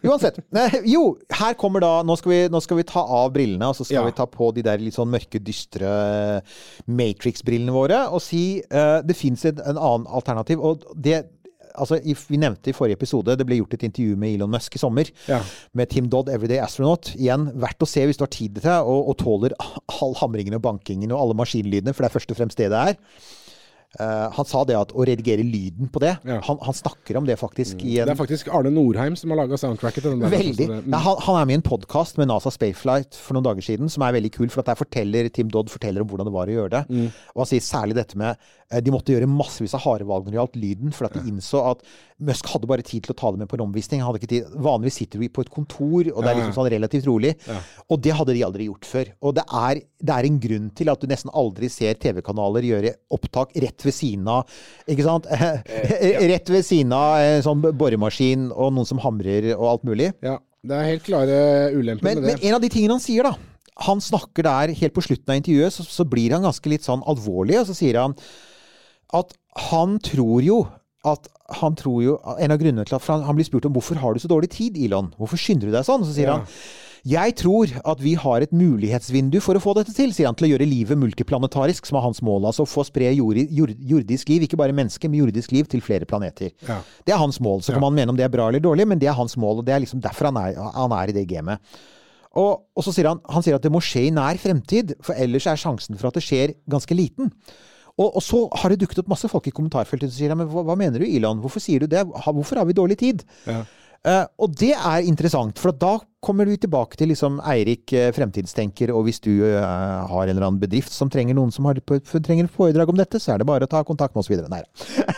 Uansett. 0.05 0.39
Jo, 0.85 1.17
her 1.33 1.55
kommer 1.55 1.81
da 1.81 2.03
Nå 2.03 2.17
skal 2.19 2.31
vi, 2.31 2.49
nå 2.53 2.61
skal 2.61 2.77
vi 2.77 2.83
ta 2.83 3.01
av 3.01 3.33
brillene, 3.33 3.65
og 3.65 3.75
så 3.75 3.85
skal 3.87 3.95
Ja. 3.97 4.05
vi 4.05 4.13
ta 4.13 4.27
på 4.27 4.53
de 4.55 4.61
der 4.63 4.77
litt 4.77 4.93
sånn 4.95 5.09
mørke, 5.09 5.41
dystre 5.43 6.43
Matrix-brillene 6.87 7.73
våre 7.73 8.03
og 8.13 8.21
si 8.25 8.61
uh, 8.73 9.01
det 9.07 9.17
fins 9.17 9.45
en, 9.49 9.59
en 9.65 9.79
annen 9.79 10.07
alternativ. 10.07 10.61
Og 10.61 10.85
det 10.95 11.25
Altså, 11.77 12.01
Vi 12.03 12.41
nevnte 12.41 12.73
i 12.73 12.77
forrige 12.77 12.99
episode 12.99 13.37
det 13.37 13.47
ble 13.47 13.61
gjort 13.61 13.77
et 13.79 13.87
intervju 13.89 14.17
med 14.21 14.35
Elon 14.35 14.53
Musk 14.57 14.77
i 14.77 14.83
sommer. 14.83 15.11
Ja. 15.29 15.41
Med 15.77 15.91
Tim 15.93 16.11
Dodd, 16.13 16.31
Everyday 16.33 16.61
Astronaut. 16.65 17.13
Igjen, 17.17 17.51
verdt 17.55 17.85
å 17.85 17.89
se 17.91 18.07
hvis 18.09 18.19
du 18.21 18.25
har 18.27 18.33
tid 18.33 18.57
til 18.59 18.67
det, 18.67 18.77
og, 18.83 19.11
og 19.13 19.19
tåler 19.23 19.57
all 20.01 20.17
hamringen 20.23 20.59
og 20.59 20.65
bankingen 20.67 21.13
og 21.13 21.23
alle 21.23 21.41
maskinlydene, 21.43 21.95
for 21.95 22.05
det 22.07 22.11
er 22.13 22.19
først 22.19 22.33
og 22.35 22.41
fremst 22.41 22.61
det 22.63 22.73
det 22.73 22.85
er. 22.93 22.97
Uh, 23.97 24.29
han 24.35 24.45
sa 24.45 24.61
det 24.69 24.75
at 24.77 24.91
å 24.93 25.05
redigere 25.09 25.45
lyden 25.47 25.89
på 25.89 26.03
det 26.03 26.11
Ja. 26.27 26.41
han, 26.45 26.59
han 26.61 26.75
snakker 26.77 27.17
om 27.17 27.25
det 27.25 27.39
faktisk 27.41 27.81
i 27.81 27.95
Det 27.95 28.13
er 28.13 28.19
faktisk 28.19 28.51
Arne 28.53 28.69
Norheim 28.75 29.15
som 29.17 29.31
har 29.33 29.39
laga 29.39 29.57
soundtracket 29.57 30.05
til 30.05 30.13
den 30.13 30.25
der. 30.25 30.35
Veldig. 30.35 30.67
Mm. 30.69 30.91
Ja, 30.93 31.01
han, 31.07 31.23
han 31.25 31.39
er 31.39 31.47
med 31.49 31.55
i 31.55 31.59
en 31.63 31.65
podkast 31.65 32.19
med 32.21 32.29
NASA 32.29 32.53
Spaceflight 32.53 33.17
for 33.17 33.39
noen 33.39 33.47
dager 33.47 33.65
siden, 33.65 33.89
som 33.93 34.05
er 34.05 34.19
veldig 34.19 34.33
kul. 34.35 34.51
For 34.53 34.61
at 34.61 34.69
der 34.75 34.81
forteller 34.83 35.31
Tim 35.33 35.49
Dodd 35.55 35.73
forteller 35.73 36.05
om 36.05 36.11
hvordan 36.11 36.29
det 36.29 36.35
var 36.35 36.53
å 36.53 36.57
gjøre 36.59 36.75
det. 36.75 36.83
Mm. 36.91 37.09
Og 37.33 37.45
han 37.45 37.51
sier 37.55 37.65
særlig 37.65 37.97
dette 37.97 38.21
med 38.21 38.43
De 38.67 38.91
måtte 38.91 39.15
gjøre 39.15 39.29
massevis 39.31 39.75
av 39.79 39.85
harde 39.85 40.07
valg 40.09 40.27
når 40.27 40.33
det 40.33 40.39
gjaldt 40.41 40.59
lyden, 40.59 40.95
for 40.95 41.07
at 41.07 41.15
de 41.15 41.31
innså 41.31 41.63
at 41.71 41.85
Musk 42.27 42.49
hadde 42.49 42.69
bare 42.71 42.85
tid 42.87 43.05
til 43.05 43.13
å 43.13 43.17
ta 43.19 43.31
det 43.33 43.43
med 43.43 43.49
på 43.51 43.59
en 43.59 43.67
omvisning. 43.67 44.01
Han 44.01 44.09
hadde 44.09 44.23
ikke 44.23 44.31
tid. 44.33 44.55
Vanligvis 44.65 44.97
sitter 45.03 45.21
vi 45.21 45.29
på 45.29 45.45
et 45.45 45.53
kontor, 45.53 46.09
og 46.11 46.25
det 46.25 46.31
er 46.31 46.39
liksom 46.39 46.55
sånn 46.57 46.71
relativt 46.73 47.07
rolig. 47.07 47.35
Og 47.93 48.01
det 48.03 48.15
hadde 48.17 48.35
de 48.35 48.45
aldri 48.47 48.69
gjort 48.71 48.89
før. 48.89 49.11
Og 49.21 49.37
det 49.37 49.45
er, 49.61 49.83
det 50.01 50.17
er 50.17 50.29
en 50.29 50.41
grunn 50.43 50.71
til 50.79 50.91
at 50.93 51.03
du 51.03 51.11
nesten 51.11 51.35
aldri 51.37 51.71
ser 51.73 52.01
TV-kanaler 52.01 52.67
gjøre 52.67 52.95
opptak 53.13 53.53
rett 53.63 53.87
ved 53.87 53.95
siden 53.95 54.27
av 54.33 54.59
Ikke 54.91 55.07
sant? 55.07 55.29
Rett 56.33 56.51
ved 56.51 56.65
siden 56.67 56.95
av 56.97 57.21
en 57.21 57.45
sånn 57.45 57.63
boremaskin 57.77 58.49
og 58.51 58.73
noen 58.75 58.89
som 58.89 59.01
hamrer 59.05 59.53
og 59.55 59.69
alt 59.75 59.87
mulig. 59.87 60.11
Ja, 60.25 60.39
det 60.67 60.81
er 60.81 60.91
helt 60.95 61.07
klare 61.07 61.39
ulemper 61.77 62.09
Men, 62.09 62.25
med 62.25 62.33
men 62.33 62.43
en 62.49 62.57
av 62.57 62.65
de 62.65 62.73
tingene 62.73 62.97
han 62.97 63.05
sier, 63.05 63.29
da 63.29 63.37
Han 63.87 64.03
snakker 64.03 64.47
der 64.47 64.75
helt 64.81 64.97
på 64.97 65.05
slutten 65.05 65.35
av 65.35 65.41
intervjuet, 65.41 65.75
så, 65.75 65.85
så 65.85 66.07
blir 66.09 66.35
han 66.35 66.47
ganske 66.47 66.73
litt 66.73 66.87
sånn 66.87 67.05
alvorlig, 67.07 67.61
og 67.61 67.69
så 67.69 67.77
sier 67.77 68.01
han 68.01 68.17
at 69.15 69.37
han 69.71 69.99
tror 70.03 70.43
jo 70.43 70.65
at 71.07 71.29
han 71.61 71.77
tror 71.79 72.01
jo 72.03 72.17
En 72.43 72.51
av 72.51 72.59
grunnene 72.59 72.83
til 72.89 72.97
at 72.97 73.05
han, 73.07 73.23
han 73.23 73.37
blir 73.39 73.47
spurt 73.47 73.69
om 73.69 73.77
hvorfor 73.77 74.01
har 74.03 74.17
du 74.17 74.19
så 74.19 74.27
dårlig 74.27 74.49
tid, 74.51 74.75
Elon? 74.83 75.13
Hvorfor 75.21 75.39
skynder 75.39 75.71
du 75.71 75.77
deg 75.77 75.87
sånn? 75.87 76.03
Så 76.03 76.17
sier 76.17 76.27
Ja. 76.33 76.41
han 76.41 76.47
Jeg 77.07 77.37
tror 77.39 77.71
at 77.87 78.01
vi 78.03 78.17
har 78.19 78.43
et 78.43 78.51
mulighetsvindu 78.51 79.39
for 79.41 79.55
å 79.55 79.63
få 79.63 79.77
dette 79.79 79.95
til, 79.95 80.11
sier 80.11 80.27
han, 80.27 80.35
til 80.35 80.49
å 80.49 80.51
gjøre 80.51 80.67
livet 80.67 80.99
multiplanetarisk, 80.99 81.87
som 81.87 82.01
er 82.01 82.03
hans 82.03 82.19
mål. 82.27 82.49
Altså 82.51 82.65
å 82.65 82.67
få 82.67 82.83
spre 82.83 83.13
jord, 83.15 83.39
jord, 83.47 83.77
jordisk 83.79 84.33
liv, 84.33 84.43
ikke 84.43 84.59
bare 84.59 84.75
mennesker, 84.75 85.07
men 85.09 85.21
jordisk 85.23 85.55
liv 85.55 85.69
til 85.71 85.85
flere 85.87 86.05
planeter. 86.05 86.51
Ja. 86.67 86.81
Det 87.07 87.15
er 87.15 87.23
hans 87.23 87.39
mål. 87.39 87.63
Så 87.63 87.71
kan 87.77 87.85
man 87.85 87.95
mene 87.95 88.11
om 88.11 88.19
det 88.19 88.27
er 88.27 88.33
bra 88.35 88.49
eller 88.49 88.59
dårlig, 88.59 88.89
men 88.91 88.99
det 88.99 89.07
er 89.07 89.15
hans 89.15 89.37
mål, 89.39 89.61
og 89.63 89.69
det 89.69 89.77
er 89.77 89.85
liksom 89.87 90.03
derfor 90.03 90.33
han 90.33 90.41
er, 90.43 90.59
han 90.59 90.91
er 90.99 91.13
i 91.13 91.15
det 91.15 91.29
gamet. 91.31 91.63
Og, 92.35 92.67
og 92.75 92.83
så 92.83 92.91
sier 92.91 93.07
han, 93.13 93.23
han 93.31 93.47
sier 93.47 93.55
at 93.55 93.63
det 93.63 93.71
må 93.71 93.79
skje 93.79 94.09
i 94.09 94.11
nær 94.11 94.43
fremtid, 94.43 94.97
for 95.07 95.15
ellers 95.15 95.47
er 95.47 95.63
sjansen 95.63 95.95
for 95.97 96.11
at 96.11 96.19
det 96.19 96.27
skjer, 96.27 96.57
ganske 96.67 96.99
liten. 96.99 97.31
Og, 97.97 98.11
og 98.19 98.23
så 98.25 98.43
har 98.61 98.73
det 98.73 98.83
dukket 98.83 99.01
opp 99.03 99.11
masse 99.15 99.29
folk 99.33 99.49
i 99.49 99.55
kommentarfeltet 99.57 100.11
som 100.11 100.19
sier 100.19 100.33
ja, 100.33 100.37
men 100.39 100.51
hva, 100.53 100.67
hva 100.69 100.77
mener 100.79 101.01
du, 101.01 101.09
Ilan? 101.09 101.41
Hvorfor 101.41 101.63
sier 101.65 101.85
du 101.85 101.91
det? 101.91 102.05
Hvorfor 102.05 102.61
har 102.61 102.69
vi 102.69 102.77
dårlig 102.77 102.99
tid? 103.01 103.25
Ja. 103.49 103.63
Uh, 104.07 104.23
og 104.39 104.53
det 104.55 104.71
er 104.77 105.07
interessant, 105.09 105.59
for 105.59 105.75
da 105.75 105.97
kommer 106.23 106.47
vi 106.47 106.59
tilbake 106.63 106.95
til 106.99 107.09
liksom 107.11 107.41
Eirik 107.51 107.91
uh, 107.97 108.13
fremtidstenker, 108.15 108.93
og 108.95 109.09
hvis 109.09 109.19
du 109.25 109.33
uh, 109.43 109.57
har 110.07 110.29
en 110.29 110.31
eller 110.31 110.47
annen 110.47 110.61
bedrift 110.63 110.95
som 110.95 111.11
trenger 111.11 111.35
noen 111.35 111.51
som 111.51 111.67
har, 111.67 111.81
trenger 112.15 112.47
foredrag 112.53 112.93
om 112.93 113.01
dette, 113.01 113.19
så 113.23 113.35
er 113.35 113.43
det 113.43 113.49
bare 113.51 113.67
å 113.67 113.73
ta 113.73 113.81
kontakt 113.89 114.15
med 114.15 114.23
oss 114.23 114.31
videre. 114.31 114.51
Nei. 114.53 114.63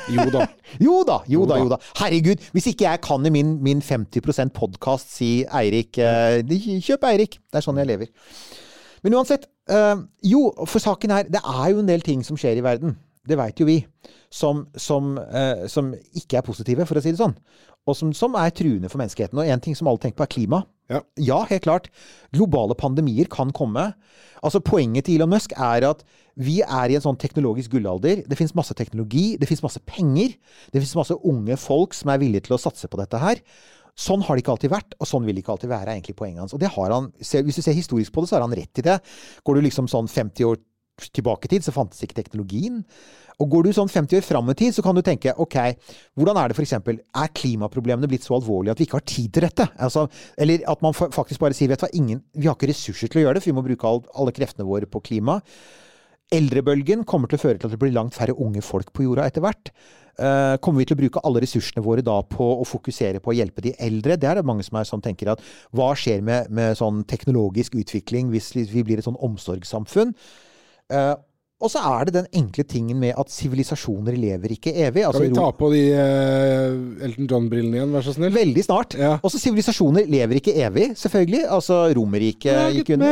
Jo 0.08 0.24
da. 0.32 0.46
Jo 0.80 1.02
da, 1.04 1.18
jo 1.28 1.42
da, 1.44 1.58
jo 1.60 1.68
da. 1.68 1.76
Herregud, 1.98 2.40
hvis 2.54 2.70
ikke 2.70 2.86
jeg 2.86 3.02
kan 3.04 3.28
i 3.28 3.32
min, 3.34 3.58
min 3.60 3.82
50% 3.84 4.54
podkast 4.56 5.12
si 5.18 5.28
Eirik 5.44 5.98
Kjøp 6.00 7.04
Eirik! 7.10 7.36
Det 7.44 7.60
er 7.60 7.66
sånn 7.66 7.76
jeg 7.82 7.90
lever. 7.90 8.08
Men 9.04 9.18
uansett. 9.20 9.44
Eh, 9.70 10.00
jo, 10.30 10.48
for 10.66 10.82
saken 10.82 11.14
er 11.14 11.28
Det 11.28 11.42
er 11.42 11.68
jo 11.72 11.82
en 11.82 11.88
del 11.88 12.04
ting 12.04 12.24
som 12.26 12.38
skjer 12.40 12.58
i 12.58 12.64
verden. 12.64 12.96
Det 13.28 13.36
veit 13.36 13.60
jo 13.60 13.68
vi. 13.68 13.82
Som, 14.32 14.66
som, 14.76 15.16
uh, 15.18 15.66
som 15.68 15.92
ikke 16.16 16.40
er 16.40 16.44
positive, 16.44 16.86
for 16.88 16.98
å 16.98 17.02
si 17.04 17.12
det 17.12 17.20
sånn. 17.20 17.36
Og 17.88 17.96
som, 17.96 18.12
som 18.16 18.36
er 18.36 18.52
truende 18.56 18.90
for 18.92 19.00
menneskeheten. 19.00 19.38
Og 19.40 19.48
én 19.48 19.62
ting 19.64 19.76
som 19.76 19.88
alle 19.88 20.00
tenker 20.02 20.20
på, 20.20 20.26
er 20.26 20.32
klima. 20.32 20.62
Ja. 20.88 21.44
helt 21.48 21.64
klart. 21.64 21.88
Globale 22.32 22.74
pandemier 22.74 23.28
kan 23.28 23.52
komme. 23.52 23.92
Altså 24.42 24.60
Poenget 24.64 25.04
til 25.04 25.18
Elon 25.18 25.32
Musk 25.34 25.52
er 25.52 25.84
at 25.88 26.04
vi 26.38 26.60
er 26.62 26.88
i 26.88 26.96
en 26.96 27.04
sånn 27.04 27.18
teknologisk 27.18 27.74
gullalder. 27.74 28.22
Det 28.28 28.38
fins 28.38 28.54
masse 28.56 28.74
teknologi, 28.78 29.36
det 29.40 29.48
fins 29.50 29.64
masse 29.64 29.80
penger. 29.84 30.36
Det 30.72 30.80
fins 30.80 30.94
masse 30.96 31.16
unge 31.26 31.56
folk 31.60 31.96
som 31.96 32.12
er 32.12 32.20
villige 32.22 32.46
til 32.46 32.56
å 32.56 32.62
satse 32.62 32.88
på 32.88 33.00
dette 33.00 33.20
her. 33.20 33.42
Sånn 33.98 34.22
har 34.22 34.36
det 34.36 34.44
ikke 34.44 34.54
alltid 34.54 34.70
vært, 34.70 34.94
og 34.98 35.10
sånn 35.10 35.24
vil 35.26 35.34
det 35.34 35.42
ikke 35.42 35.56
alltid 35.56 35.72
være, 35.72 35.90
er 35.90 35.96
egentlig 35.96 36.18
poenget 36.18 36.44
hans. 36.44 36.54
Og 36.54 36.62
det 36.62 36.70
har 36.70 36.94
han, 36.94 37.10
Hvis 37.18 37.58
du 37.58 37.64
ser 37.64 37.74
historisk 37.74 38.14
på 38.14 38.22
det, 38.22 38.30
så 38.30 38.38
har 38.38 38.46
han 38.46 38.54
rett 38.54 38.78
i 38.78 38.86
det. 38.86 38.98
Går 39.42 39.58
du 39.58 39.66
liksom 39.66 39.90
sånn 39.90 40.06
50 40.06 40.46
år 40.46 40.60
tilbake 41.14 41.46
i 41.46 41.52
tid, 41.54 41.64
så 41.64 41.74
fantes 41.74 42.02
ikke 42.02 42.16
teknologien. 42.18 42.82
Og 43.38 43.50
går 43.52 43.68
du 43.68 43.72
sånn 43.74 43.90
50 43.90 44.18
år 44.18 44.24
fram 44.26 44.50
i 44.50 44.56
tid, 44.58 44.74
så 44.74 44.82
kan 44.82 44.96
du 44.96 45.02
tenke 45.06 45.34
ok, 45.38 45.56
hvordan 46.18 46.40
er 46.40 46.50
det 46.50 46.58
f.eks. 46.58 46.74
Er 46.74 47.34
klimaproblemene 47.38 48.10
blitt 48.10 48.26
så 48.26 48.34
alvorlige 48.38 48.74
at 48.74 48.80
vi 48.82 48.88
ikke 48.88 48.98
har 48.98 49.06
tid 49.06 49.34
til 49.34 49.46
dette? 49.46 49.68
Altså, 49.78 50.08
eller 50.38 50.64
at 50.70 50.82
man 50.82 50.96
faktisk 50.96 51.42
bare 51.42 51.54
sier 51.54 51.70
vet 51.70 51.84
du 51.84 51.86
hva, 51.86 52.18
vi 52.34 52.48
har 52.48 52.58
ikke 52.58 52.70
ressurser 52.72 53.10
til 53.10 53.22
å 53.22 53.26
gjøre 53.26 53.38
det, 53.38 53.44
for 53.44 53.52
vi 53.52 53.58
må 53.60 53.66
bruke 53.66 53.90
all, 53.90 54.02
alle 54.18 54.34
kreftene 54.34 54.66
våre 54.66 54.90
på 54.90 55.02
klima. 55.06 55.38
Eldrebølgen 56.34 57.06
kommer 57.08 57.30
til 57.30 57.38
å 57.38 57.44
føre 57.46 57.60
til 57.60 57.70
at 57.70 57.76
det 57.76 57.80
blir 57.80 57.94
langt 57.94 58.18
færre 58.18 58.34
unge 58.36 58.60
folk 58.64 58.90
på 58.92 59.06
jorda 59.06 59.28
etter 59.30 59.44
hvert. 59.44 59.70
Eh, 60.18 60.56
kommer 60.58 60.82
vi 60.82 60.88
til 60.90 60.96
å 60.96 61.00
bruke 61.02 61.22
alle 61.22 61.44
ressursene 61.44 61.82
våre 61.84 62.02
da 62.02 62.16
på 62.26 62.46
å 62.58 62.66
fokusere 62.66 63.20
på 63.22 63.30
å 63.30 63.36
hjelpe 63.38 63.62
de 63.62 63.74
eldre? 63.78 64.16
Det 64.18 64.26
er 64.26 64.40
det 64.40 64.46
mange 64.48 64.66
som, 64.66 64.80
er, 64.80 64.88
som 64.88 65.02
tenker 65.04 65.30
at 65.30 65.42
hva 65.76 65.92
skjer 65.98 66.24
med, 66.26 66.50
med 66.50 66.74
sånn 66.80 67.04
teknologisk 67.06 67.78
utvikling 67.78 68.32
hvis 68.32 68.50
vi 68.56 68.82
blir 68.82 68.98
et 68.98 69.06
sånn 69.06 69.20
omsorgssamfunn? 69.28 70.14
Eh, 71.58 71.64
og 71.64 71.70
så 71.72 71.80
er 71.82 72.06
det 72.06 72.14
den 72.14 72.26
enkle 72.38 72.64
tingen 72.64 72.98
med 73.00 73.14
at 73.18 73.30
sivilisasjoner 73.30 74.14
lever 74.16 74.54
ikke 74.54 74.72
evig. 74.74 75.04
Altså, 75.04 75.22
kan 75.22 75.30
vi 75.30 75.34
ta 75.36 75.50
på 75.58 75.70
de 75.72 75.82
uh, 75.90 77.04
Elton 77.04 77.26
John-brillene 77.30 77.76
igjen, 77.76 77.92
vær 77.94 78.02
så 78.06 78.14
snill? 78.14 78.32
Veldig 78.34 78.64
snart. 78.64 78.94
Ja. 78.98 79.18
Også 79.26 79.40
sivilisasjoner 79.42 80.06
lever 80.06 80.38
ikke 80.38 80.54
evig, 80.54 80.92
selvfølgelig. 80.98 81.44
Altså 81.50 81.80
Romerriket 81.96 82.76
gikk 82.76 82.94
under 82.94 83.06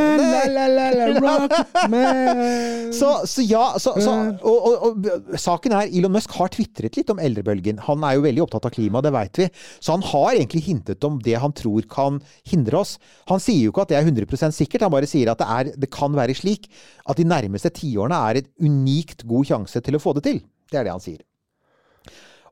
Så, 2.97 3.09
så 3.27 3.43
ja, 3.43 3.65
så, 3.81 3.93
så, 4.01 4.13
og, 4.41 4.67
og, 4.67 4.75
og 4.87 5.37
saken 5.39 5.75
er 5.75 5.91
Elon 5.91 6.13
Musk 6.15 6.31
har 6.37 6.51
tvitret 6.53 6.95
litt 6.97 7.11
om 7.11 7.19
eldrebølgen. 7.19 7.81
Han 7.87 8.03
er 8.07 8.15
jo 8.17 8.25
veldig 8.25 8.45
opptatt 8.45 8.69
av 8.69 8.73
klima, 8.73 9.03
det 9.03 9.11
veit 9.15 9.41
vi. 9.41 9.49
Så 9.83 9.97
han 9.97 10.05
har 10.07 10.37
egentlig 10.37 10.63
hintet 10.69 11.03
om 11.07 11.19
det 11.23 11.35
han 11.41 11.55
tror 11.57 11.85
kan 11.91 12.21
hindre 12.47 12.79
oss. 12.79 12.95
Han 13.31 13.43
sier 13.43 13.67
jo 13.67 13.73
ikke 13.73 13.83
at 13.85 13.91
det 13.91 13.99
er 13.99 14.07
100% 14.07 14.55
sikkert, 14.55 14.87
han 14.87 14.93
bare 14.93 15.09
sier 15.09 15.33
at 15.33 15.41
det, 15.41 15.47
er, 15.47 15.73
det 15.83 15.91
kan 15.93 16.15
være 16.15 16.35
slik 16.37 16.69
at 17.07 17.19
de 17.19 17.27
nærmeste 17.27 17.71
tiårene 17.75 18.17
er 18.29 18.36
et 18.43 18.51
unikt 18.63 19.25
god 19.27 19.49
sjanse 19.51 19.81
til 19.83 19.97
å 19.97 20.03
få 20.03 20.15
det 20.17 20.27
til. 20.29 20.43
Det 20.71 20.79
er 20.79 20.87
det 20.87 20.95
han 20.95 21.03
sier. 21.03 21.23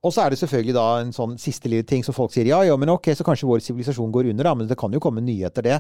Og 0.06 0.14
så 0.14 0.22
er 0.22 0.32
det 0.32 0.38
selvfølgelig 0.38 0.76
da 0.76 0.86
en 1.02 1.12
sånn 1.16 1.34
siste 1.42 1.70
lille 1.72 1.86
ting 1.88 2.04
som 2.06 2.14
folk 2.14 2.34
sier 2.34 2.46
ja, 2.46 2.60
ja, 2.68 2.76
men 2.78 2.92
ok, 2.94 3.10
så 3.18 3.26
kanskje 3.26 3.48
vår 3.50 3.64
sivilisasjon 3.66 4.12
går 4.14 4.30
under, 4.32 4.46
da, 4.46 4.54
men 4.58 4.70
det 4.70 4.78
kan 4.78 4.94
jo 4.94 5.02
komme 5.02 5.24
nye 5.26 5.48
etter 5.50 5.66
det. 5.66 5.80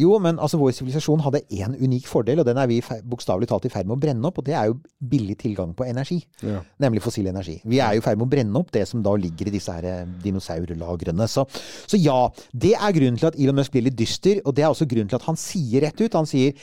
Jo, 0.00 0.16
men 0.22 0.40
altså 0.42 0.58
vår 0.58 0.74
sivilisasjon 0.74 1.22
hadde 1.22 1.44
én 1.54 1.76
unik 1.78 2.08
fordel, 2.10 2.42
og 2.42 2.48
den 2.48 2.58
er 2.58 2.70
vi 2.70 2.80
bokstavelig 2.82 3.50
talt 3.52 3.68
i 3.68 3.72
ferd 3.72 3.86
med 3.86 3.98
å 3.98 4.02
brenne 4.02 4.26
opp, 4.26 4.42
og 4.42 4.48
det 4.48 4.56
er 4.58 4.72
jo 4.72 4.78
billig 5.12 5.38
tilgang 5.44 5.76
på 5.78 5.86
energi. 5.86 6.18
Ja. 6.42 6.64
Nemlig 6.82 7.04
fossil 7.06 7.30
energi. 7.30 7.60
Vi 7.62 7.78
er 7.78 7.94
jo 7.94 8.02
i 8.02 8.06
ferd 8.08 8.18
med 8.18 8.26
å 8.26 8.34
brenne 8.34 8.58
opp 8.64 8.74
det 8.74 8.86
som 8.90 9.06
da 9.06 9.14
ligger 9.14 9.50
i 9.50 9.54
disse 9.54 9.78
her 9.78 9.86
eh, 9.86 10.04
dinosaurlagrene. 10.24 11.30
Så, 11.30 11.46
så 11.86 12.00
ja, 12.00 12.18
det 12.50 12.74
er 12.74 12.98
grunnen 12.98 13.22
til 13.22 13.30
at 13.30 13.38
Elon 13.38 13.62
Musk 13.62 13.76
blir 13.76 13.86
litt 13.86 13.98
dyster, 13.98 14.42
og 14.42 14.58
det 14.58 14.66
er 14.66 14.74
også 14.74 14.90
grunnen 14.90 15.12
til 15.12 15.20
at 15.20 15.30
han 15.30 15.38
sier 15.38 15.86
rett 15.86 16.02
ut. 16.02 16.18
Han 16.18 16.26
sier 16.26 16.58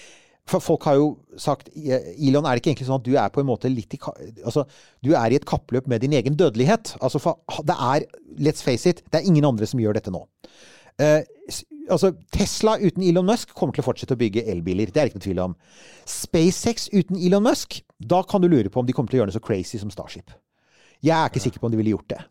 for 0.47 0.63
folk 0.63 0.85
har 0.87 0.97
jo 0.99 1.07
sagt 1.39 1.69
Elon, 1.75 2.45
er 2.45 2.55
det 2.55 2.61
ikke 2.61 2.71
egentlig 2.71 2.87
sånn 2.87 3.01
at 3.01 3.07
du 3.07 3.15
er 3.19 3.31
på 3.33 3.41
en 3.43 3.49
måte 3.49 3.71
litt 3.71 3.93
i 3.97 3.99
Altså, 4.45 4.63
du 5.03 5.11
er 5.11 5.33
i 5.33 5.39
et 5.39 5.47
kappløp 5.47 5.89
med 5.91 6.03
din 6.03 6.15
egen 6.15 6.37
dødelighet. 6.39 6.95
Altså, 7.01 7.19
for 7.19 7.41
det 7.67 7.75
er 7.75 8.07
Let's 8.39 8.63
face 8.63 8.89
it, 8.89 9.03
det 9.11 9.19
er 9.19 9.27
ingen 9.27 9.45
andre 9.47 9.67
som 9.67 9.81
gjør 9.81 9.97
dette 9.97 10.13
nå. 10.13 10.23
Uh, 10.97 11.21
altså, 11.91 12.13
Tesla 12.33 12.77
uten 12.79 13.03
Elon 13.05 13.27
Musk 13.27 13.53
kommer 13.57 13.75
til 13.75 13.83
å 13.83 13.87
fortsette 13.89 14.15
å 14.15 14.19
bygge 14.19 14.45
elbiler. 14.49 14.89
Det 14.89 15.01
er 15.01 15.07
det 15.07 15.13
ikke 15.13 15.21
noe 15.21 15.27
tvil 15.27 15.43
om. 15.49 15.55
SpaceX 16.07 16.87
uten 16.93 17.19
Elon 17.19 17.45
Musk, 17.45 17.81
da 17.99 18.23
kan 18.23 18.43
du 18.43 18.49
lure 18.51 18.71
på 18.71 18.81
om 18.81 18.87
de 18.87 18.95
kommer 18.95 19.11
til 19.11 19.19
å 19.19 19.23
gjøre 19.23 19.33
noe 19.33 19.39
så 19.39 19.43
crazy 19.43 19.81
som 19.81 19.91
Starship. 19.93 20.31
Jeg 21.03 21.13
er 21.13 21.29
ikke 21.29 21.43
sikker 21.43 21.61
på 21.61 21.69
om 21.69 21.75
de 21.75 21.81
ville 21.81 21.93
gjort 21.93 22.15
det. 22.15 22.21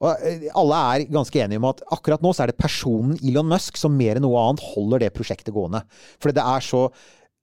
Og 0.00 0.24
eh, 0.24 0.48
alle 0.56 0.80
er 0.94 1.06
ganske 1.12 1.42
enige 1.42 1.60
om 1.60 1.68
at 1.68 1.82
akkurat 1.92 2.22
nå 2.24 2.32
så 2.32 2.44
er 2.44 2.52
det 2.52 2.60
personen 2.60 3.18
Elon 3.20 3.48
Musk 3.50 3.76
som 3.80 3.96
mer 3.96 4.16
enn 4.16 4.24
noe 4.24 4.40
annet 4.40 4.64
holder 4.72 5.04
det 5.04 5.14
prosjektet 5.16 5.52
gående. 5.56 5.82
Fordi 6.20 6.38
det 6.38 6.46
er 6.52 6.64
så 6.64 6.86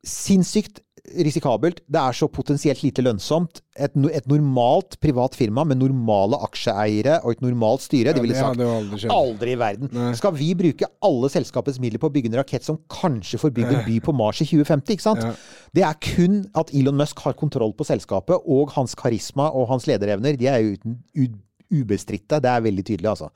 sinnssykt 0.08 0.82
risikabelt. 1.16 1.80
Det 1.88 2.00
er 2.02 2.16
så 2.16 2.28
potensielt 2.32 2.82
lite 2.84 3.04
lønnsomt. 3.06 3.62
Et, 3.80 3.94
et 4.12 4.28
normalt 4.30 4.98
privat 5.04 5.36
firma 5.38 5.64
med 5.68 5.80
normale 5.80 6.40
aksjeeiere 6.48 7.20
og 7.24 7.36
et 7.36 7.44
normalt 7.46 7.86
styre, 7.86 8.14
de 8.16 8.24
ville 8.24 8.36
sagt 8.36 8.58
hadde 8.58 8.68
aldri 8.68 9.12
aldri 9.14 9.54
i 9.54 9.60
verden. 9.60 9.94
Skal 10.18 10.36
vi 10.36 10.50
bruke 10.58 10.90
alle 11.08 11.32
selskapets 11.32 11.80
midler 11.84 12.02
på 12.02 12.10
å 12.10 12.14
bygge 12.14 12.32
en 12.32 12.40
rakett 12.42 12.68
som 12.68 12.82
kanskje 12.92 13.40
får 13.42 13.56
bygd 13.56 13.78
en 13.78 13.88
by 13.88 14.02
på 14.04 14.16
Mars 14.18 14.44
i 14.44 14.50
2050? 14.50 14.98
ikke 14.98 15.08
sant? 15.08 15.24
Ja. 15.24 15.34
Det 15.78 15.88
er 15.88 16.02
kun 16.10 16.42
at 16.58 16.74
Elon 16.76 17.00
Musk 17.00 17.24
har 17.26 17.38
kontroll 17.40 17.76
på 17.78 17.88
selskapet, 17.88 18.44
og 18.44 18.76
hans 18.76 18.98
karisma 18.98 19.50
og 19.54 19.70
hans 19.72 19.88
lederevner, 19.90 20.38
de 20.40 20.52
er 20.52 20.64
jo 20.64 20.76
uten 20.76 21.42
ubestridte. 21.68 22.40
Det 22.44 22.52
er 22.52 22.64
veldig 22.64 22.86
tydelig, 22.88 23.12
altså. 23.12 23.32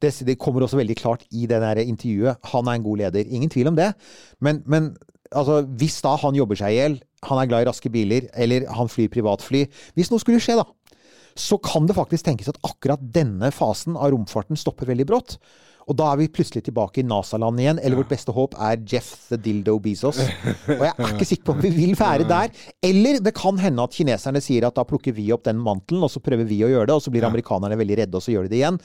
Det, 0.00 0.14
det 0.24 0.38
kommer 0.40 0.64
også 0.64 0.78
veldig 0.78 0.96
klart 0.96 1.26
i 1.36 1.44
det 1.46 1.60
intervjuet. 1.84 2.40
Han 2.54 2.68
er 2.68 2.78
en 2.78 2.84
god 2.86 3.02
leder. 3.02 3.26
Ingen 3.28 3.50
tvil 3.52 3.68
om 3.68 3.76
det. 3.76 3.92
Men, 4.40 4.62
men 4.66 4.94
altså, 5.36 5.62
hvis 5.80 6.00
da 6.04 6.16
han 6.20 6.36
jobber 6.38 6.58
seg 6.58 6.74
i 6.74 6.78
hjel, 6.80 6.98
han 7.28 7.40
er 7.40 7.48
glad 7.50 7.64
i 7.64 7.68
raske 7.68 7.92
biler, 7.92 8.28
eller 8.34 8.66
han 8.72 8.88
flyr 8.88 9.10
privatfly 9.12 9.66
Hvis 9.96 10.08
noe 10.08 10.22
skulle 10.22 10.40
skje, 10.40 10.56
da, 10.60 10.64
så 11.38 11.58
kan 11.62 11.86
det 11.88 11.96
faktisk 11.98 12.26
tenkes 12.26 12.50
at 12.52 12.60
akkurat 12.66 13.02
denne 13.14 13.52
fasen 13.54 13.96
av 13.96 14.12
romfarten 14.14 14.58
stopper 14.58 14.88
veldig 14.90 15.06
brått. 15.08 15.36
Og 15.90 15.96
da 15.98 16.06
er 16.12 16.20
vi 16.20 16.28
plutselig 16.30 16.62
tilbake 16.68 17.02
i 17.02 17.06
NASA-land 17.06 17.58
igjen. 17.58 17.80
Eller 17.82 17.98
vårt 17.98 18.12
beste 18.12 18.34
håp 18.34 18.54
er 18.62 18.78
Jeff 18.86 19.26
the 19.32 19.38
Dildo 19.42 19.74
Bezos. 19.82 20.20
Og 20.78 20.84
jeg 20.86 20.92
er 20.92 21.14
ikke 21.16 21.26
sikker 21.26 21.48
på 21.48 21.56
om 21.56 21.62
vi 21.64 21.72
vil 21.74 21.96
være 21.98 22.28
der. 22.30 22.54
Eller 22.86 23.18
det 23.24 23.34
kan 23.36 23.58
hende 23.58 23.82
at 23.82 23.96
kineserne 23.96 24.42
sier 24.44 24.68
at 24.68 24.78
da 24.78 24.86
plukker 24.86 25.16
vi 25.16 25.26
opp 25.34 25.44
den 25.48 25.58
mantelen, 25.60 26.04
og 26.06 26.12
så 26.12 26.22
prøver 26.22 26.46
vi 26.46 26.62
å 26.62 26.70
gjøre 26.70 26.92
det, 26.92 26.96
og 26.96 27.02
så 27.02 27.12
blir 27.12 27.26
amerikanerne 27.26 27.78
veldig 27.80 28.00
redde, 28.04 28.20
og 28.20 28.24
så 28.24 28.36
gjør 28.36 28.46
de 28.46 28.54
det 28.54 28.60
igjen. 28.62 28.80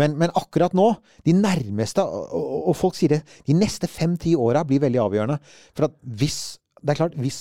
Men, 0.00 0.18
men 0.18 0.34
akkurat 0.38 0.74
nå, 0.76 0.90
de 1.28 1.36
nærmeste, 1.38 2.02
og, 2.02 2.60
og, 2.64 2.74
folk 2.78 2.98
sier 2.98 3.18
det, 3.18 3.22
de 3.46 3.56
neste 3.56 3.90
fem-ti 3.90 4.34
åra 4.38 4.66
blir 4.66 4.82
veldig 4.82 5.04
avgjørende. 5.06 5.38
For 5.76 5.90
at 5.90 5.98
hvis 6.18 6.58
Det 6.78 6.92
er 6.92 6.98
klart, 7.00 7.14
hvis 7.18 7.40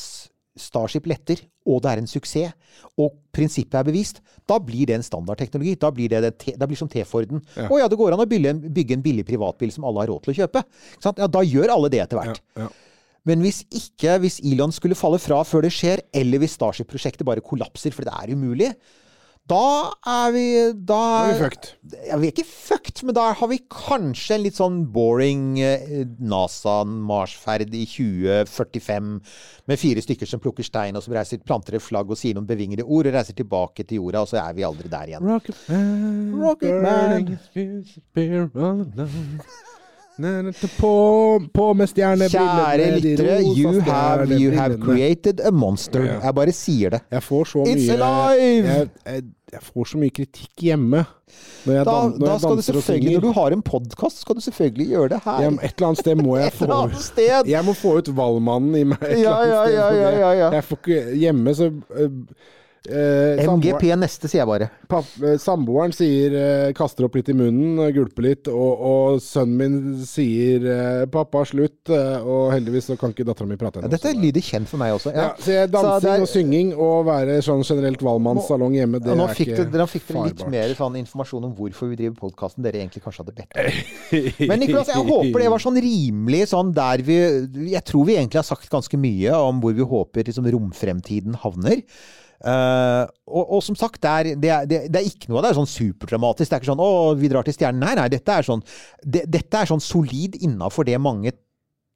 Starship 0.62 1.08
letter, 1.10 1.42
og 1.68 1.82
det 1.84 1.92
er 1.92 2.02
en 2.02 2.10
suksess, 2.10 2.54
og 3.00 3.16
prinsippet 3.36 3.78
er 3.80 3.88
bevist, 3.88 4.22
da 4.50 4.58
blir 4.64 4.90
det 4.90 4.98
en 4.98 5.06
standardteknologi. 5.06 5.76
Da 5.82 5.92
blir 5.94 6.12
det, 6.12 6.22
det, 6.26 6.56
det 6.58 6.68
blir 6.70 6.80
som 6.80 6.90
T-Forden. 6.92 7.42
Å 7.68 7.80
ja, 7.82 7.88
det 7.92 8.00
går 8.00 8.16
an 8.16 8.24
å 8.24 8.28
bygge 8.30 8.54
en, 8.54 8.62
bygge 8.74 8.98
en 8.98 9.06
billig 9.06 9.26
privatbil 9.28 9.74
som 9.74 9.88
alle 9.88 10.04
har 10.04 10.12
råd 10.14 10.26
til 10.26 10.34
å 10.34 10.38
kjøpe. 10.42 10.64
Ja, 11.06 11.32
da 11.32 11.44
gjør 11.46 11.74
alle 11.76 11.92
det 11.94 12.04
etter 12.06 12.22
hvert. 12.22 12.44
Ja. 12.60 12.70
Men 13.28 13.44
hvis 13.44 13.64
ikke, 13.76 14.16
hvis 14.24 14.40
Elon 14.48 14.72
skulle 14.72 14.96
falle 14.96 15.20
fra 15.20 15.42
før 15.44 15.66
det 15.66 15.74
skjer, 15.76 16.06
eller 16.16 16.40
hvis 16.42 16.56
Starship-prosjektet 16.56 17.28
bare 17.28 17.44
kollapser 17.44 17.92
fordi 17.96 18.08
det 18.08 18.16
er 18.22 18.38
umulig, 18.38 18.72
da 19.48 19.92
er 20.04 20.32
vi 20.36 20.46
Da 20.88 21.00
er 21.24 21.32
vi 21.32 21.40
fucked. 21.40 21.70
Ja, 22.08 22.18
vi 22.20 22.28
er 22.28 22.34
ikke 22.34 22.46
fucked, 22.48 23.04
men 23.08 23.16
da 23.16 23.30
har 23.38 23.48
vi 23.52 23.60
kanskje 23.72 24.36
en 24.36 24.44
litt 24.44 24.58
sånn 24.60 24.82
boring 24.94 25.60
eh, 25.64 26.04
NASA-Mars-ferd 26.20 27.72
i 27.72 27.86
2045 27.88 29.14
med 29.68 29.80
fire 29.80 30.04
stykker 30.04 30.28
som 30.30 30.42
plukker 30.44 30.68
stein, 30.68 30.98
og 31.00 31.04
som 31.06 31.16
reiser, 31.16 31.40
planter 31.48 31.78
et 31.80 31.84
flagg 31.86 32.12
og 32.12 32.20
sier 32.20 32.36
noen 32.36 32.48
bevingede 32.50 32.84
ord, 32.84 33.08
og 33.08 33.16
reiser 33.16 33.38
tilbake 33.38 33.88
til 33.88 34.02
jorda, 34.02 34.26
og 34.26 34.32
så 34.32 34.42
er 34.44 34.58
vi 34.58 34.68
aldri 34.68 34.92
der 34.92 35.14
igjen. 35.14 35.28
Rocket 35.28 35.56
Man, 35.72 36.36
Rocket 36.44 36.76
Man. 36.84 37.40
På, 40.80 40.94
på 41.54 41.66
med 41.78 41.90
stjernebrillene 41.92 42.64
Kjære 42.66 42.86
lyttere, 42.98 43.36
you 43.54 43.82
have, 43.86 44.32
you 44.34 44.52
have 44.56 44.80
created 44.82 45.40
a 45.46 45.52
monster. 45.54 46.08
Jeg 46.10 46.34
bare 46.34 46.54
sier 46.58 46.96
det. 46.96 47.04
Jeg 47.14 47.24
får 47.24 47.52
så 47.52 47.66
It's 47.70 47.84
mye 47.86 47.98
alive! 48.02 48.68
Jeg, 48.68 48.90
jeg, 49.06 49.24
jeg 49.48 49.64
får 49.64 49.86
så 49.94 50.00
mye 50.02 50.12
kritikk 50.12 50.64
hjemme. 50.66 51.06
Da, 51.64 51.84
dan, 51.88 52.18
da 52.20 52.34
skal 52.40 52.58
du 52.60 52.64
selvfølgelig, 52.66 53.14
når 53.16 53.24
du 53.24 53.30
har 53.38 53.56
en 53.56 53.64
podkast, 53.64 54.20
skal 54.24 54.36
du 54.36 54.44
selvfølgelig 54.44 54.88
gjøre 54.92 55.10
det 55.14 55.20
her. 55.24 55.40
Ja, 55.46 55.52
et 55.56 55.74
eller 55.78 55.88
annet 55.88 56.02
sted 56.04 56.20
må 56.20 56.36
jeg 56.42 56.54
få 56.58 56.68
sted. 57.00 57.48
Jeg 57.48 57.68
må 57.68 57.76
få 57.78 57.96
ut 58.02 58.12
Valmannen 58.18 58.76
i 58.76 58.84
meg. 58.92 59.08
Ja, 59.24 59.38
ja, 59.48 59.64
ja, 59.72 59.88
ja, 59.96 60.12
ja, 60.20 60.32
ja. 60.42 60.52
Jeg 60.58 60.68
får 60.68 60.82
ikke 60.84 61.02
Hjemme 61.24 61.56
så 61.56 61.72
øh, 62.90 63.42
MGP 63.58 63.84
neste, 64.00 64.28
sier 64.30 64.42
jeg 64.44 64.48
bare. 64.48 64.70
papp, 64.90 65.06
øh, 65.22 65.38
Samboeren 65.40 65.92
sier 65.94 66.34
eh, 66.34 66.74
kaster 66.78 67.06
opp 67.06 67.16
litt 67.16 67.30
i 67.30 67.36
munnen, 67.38 67.78
øh, 67.84 67.92
gulper 67.96 68.24
litt, 68.24 68.48
og, 68.48 68.82
og 68.92 69.22
sønnen 69.22 69.58
min 69.58 70.06
sier 70.06 70.66
eh, 70.66 71.06
'pappa, 71.06 71.44
slutt', 71.46 71.90
øh, 71.92 72.26
og 72.28 72.52
heldigvis 72.54 72.90
så 72.92 72.98
kan 73.00 73.12
ikke 73.12 73.26
dattera 73.28 73.48
mi 73.48 73.56
prate 73.58 73.80
Ja, 73.80 73.86
ennå. 73.88 73.92
dette 73.92 74.08
så 74.08 74.14
det- 74.14 74.24
lyder 74.24 74.42
kjent 74.42 74.68
for 74.68 74.78
meg 74.78 74.94
også. 74.94 75.14
ja, 75.14 75.22
Ja. 75.22 75.34
så 75.40 75.52
jeg, 75.52 75.72
dansing 75.72 76.02
så 76.02 76.14
er- 76.16 76.22
og 76.22 76.28
synging 76.28 76.74
og 76.78 77.06
være 77.06 77.42
sånn 77.42 77.64
generelt 77.64 78.02
valmannssalong 78.02 78.74
hjemme, 78.74 79.00
det 79.04 79.18
nå 79.18 79.24
er 79.30 79.34
fikk, 79.34 79.48
ikke 79.48 79.58
farbart 79.58 79.72
dere 79.72 79.88
fikk 79.88 80.08
dere 80.08 80.24
litt 80.24 80.38
farbart. 80.40 80.52
mer 80.52 80.76
sånn 80.76 80.96
informasjon 81.04 81.44
om 81.46 81.56
hvorfor 81.56 81.90
vi 81.90 81.96
driver 81.96 82.16
podkasten 82.30 82.64
dere 82.64 82.80
egentlig 82.84 83.04
kanskje 83.04 83.24
hadde 83.26 83.36
bedt 83.36 83.52
om. 83.58 84.48
Men 84.50 84.60
Niklas, 84.60 84.88
jeg 84.88 85.04
håper 85.04 85.40
det 85.40 85.50
var 85.50 85.60
sånn 85.60 85.78
rimelig 85.82 86.48
sånn 86.54 86.74
der 86.74 86.98
vi 87.04 87.18
Jeg 87.72 87.84
tror 87.86 88.06
vi 88.06 88.16
egentlig 88.16 88.40
har 88.40 88.44
sagt 88.48 88.70
ganske 88.70 88.98
mye 88.98 89.32
om 89.34 89.60
hvor 89.62 89.74
vi 89.74 89.82
håper 89.84 90.24
liksom, 90.24 90.46
romfremtiden 90.52 91.36
havner. 91.44 91.82
Eh, 92.46 93.04
og, 93.26 93.44
og 93.58 93.64
som 93.66 93.78
sagt, 93.80 94.02
det 94.04 94.12
er, 94.12 94.30
det, 94.38 94.52
er, 94.54 94.68
det, 94.70 95.00
er 95.00 95.10
ikke 95.10 95.32
noe 95.32 95.42
av 95.42 95.48
det 95.48 95.52
er 95.54 95.60
sånn 95.62 95.74
superdramatisk. 95.74 96.50
Det 96.50 96.56
er 96.58 96.64
ikke 96.64 96.74
sånn 96.74 96.86
'Å, 96.86 97.18
vi 97.18 97.32
drar 97.32 97.48
til 97.48 97.58
stjernen'. 97.58 97.82
Nei, 97.82 97.96
nei. 97.98 98.08
Dette 98.14 98.38
er 98.38 98.48
sånn, 98.48 98.64
det, 99.04 99.26
dette 99.32 99.62
er 99.62 99.70
sånn 99.70 99.84
solid 99.84 100.40
innafor 100.46 100.88
det 100.88 101.00
mange 101.02 101.34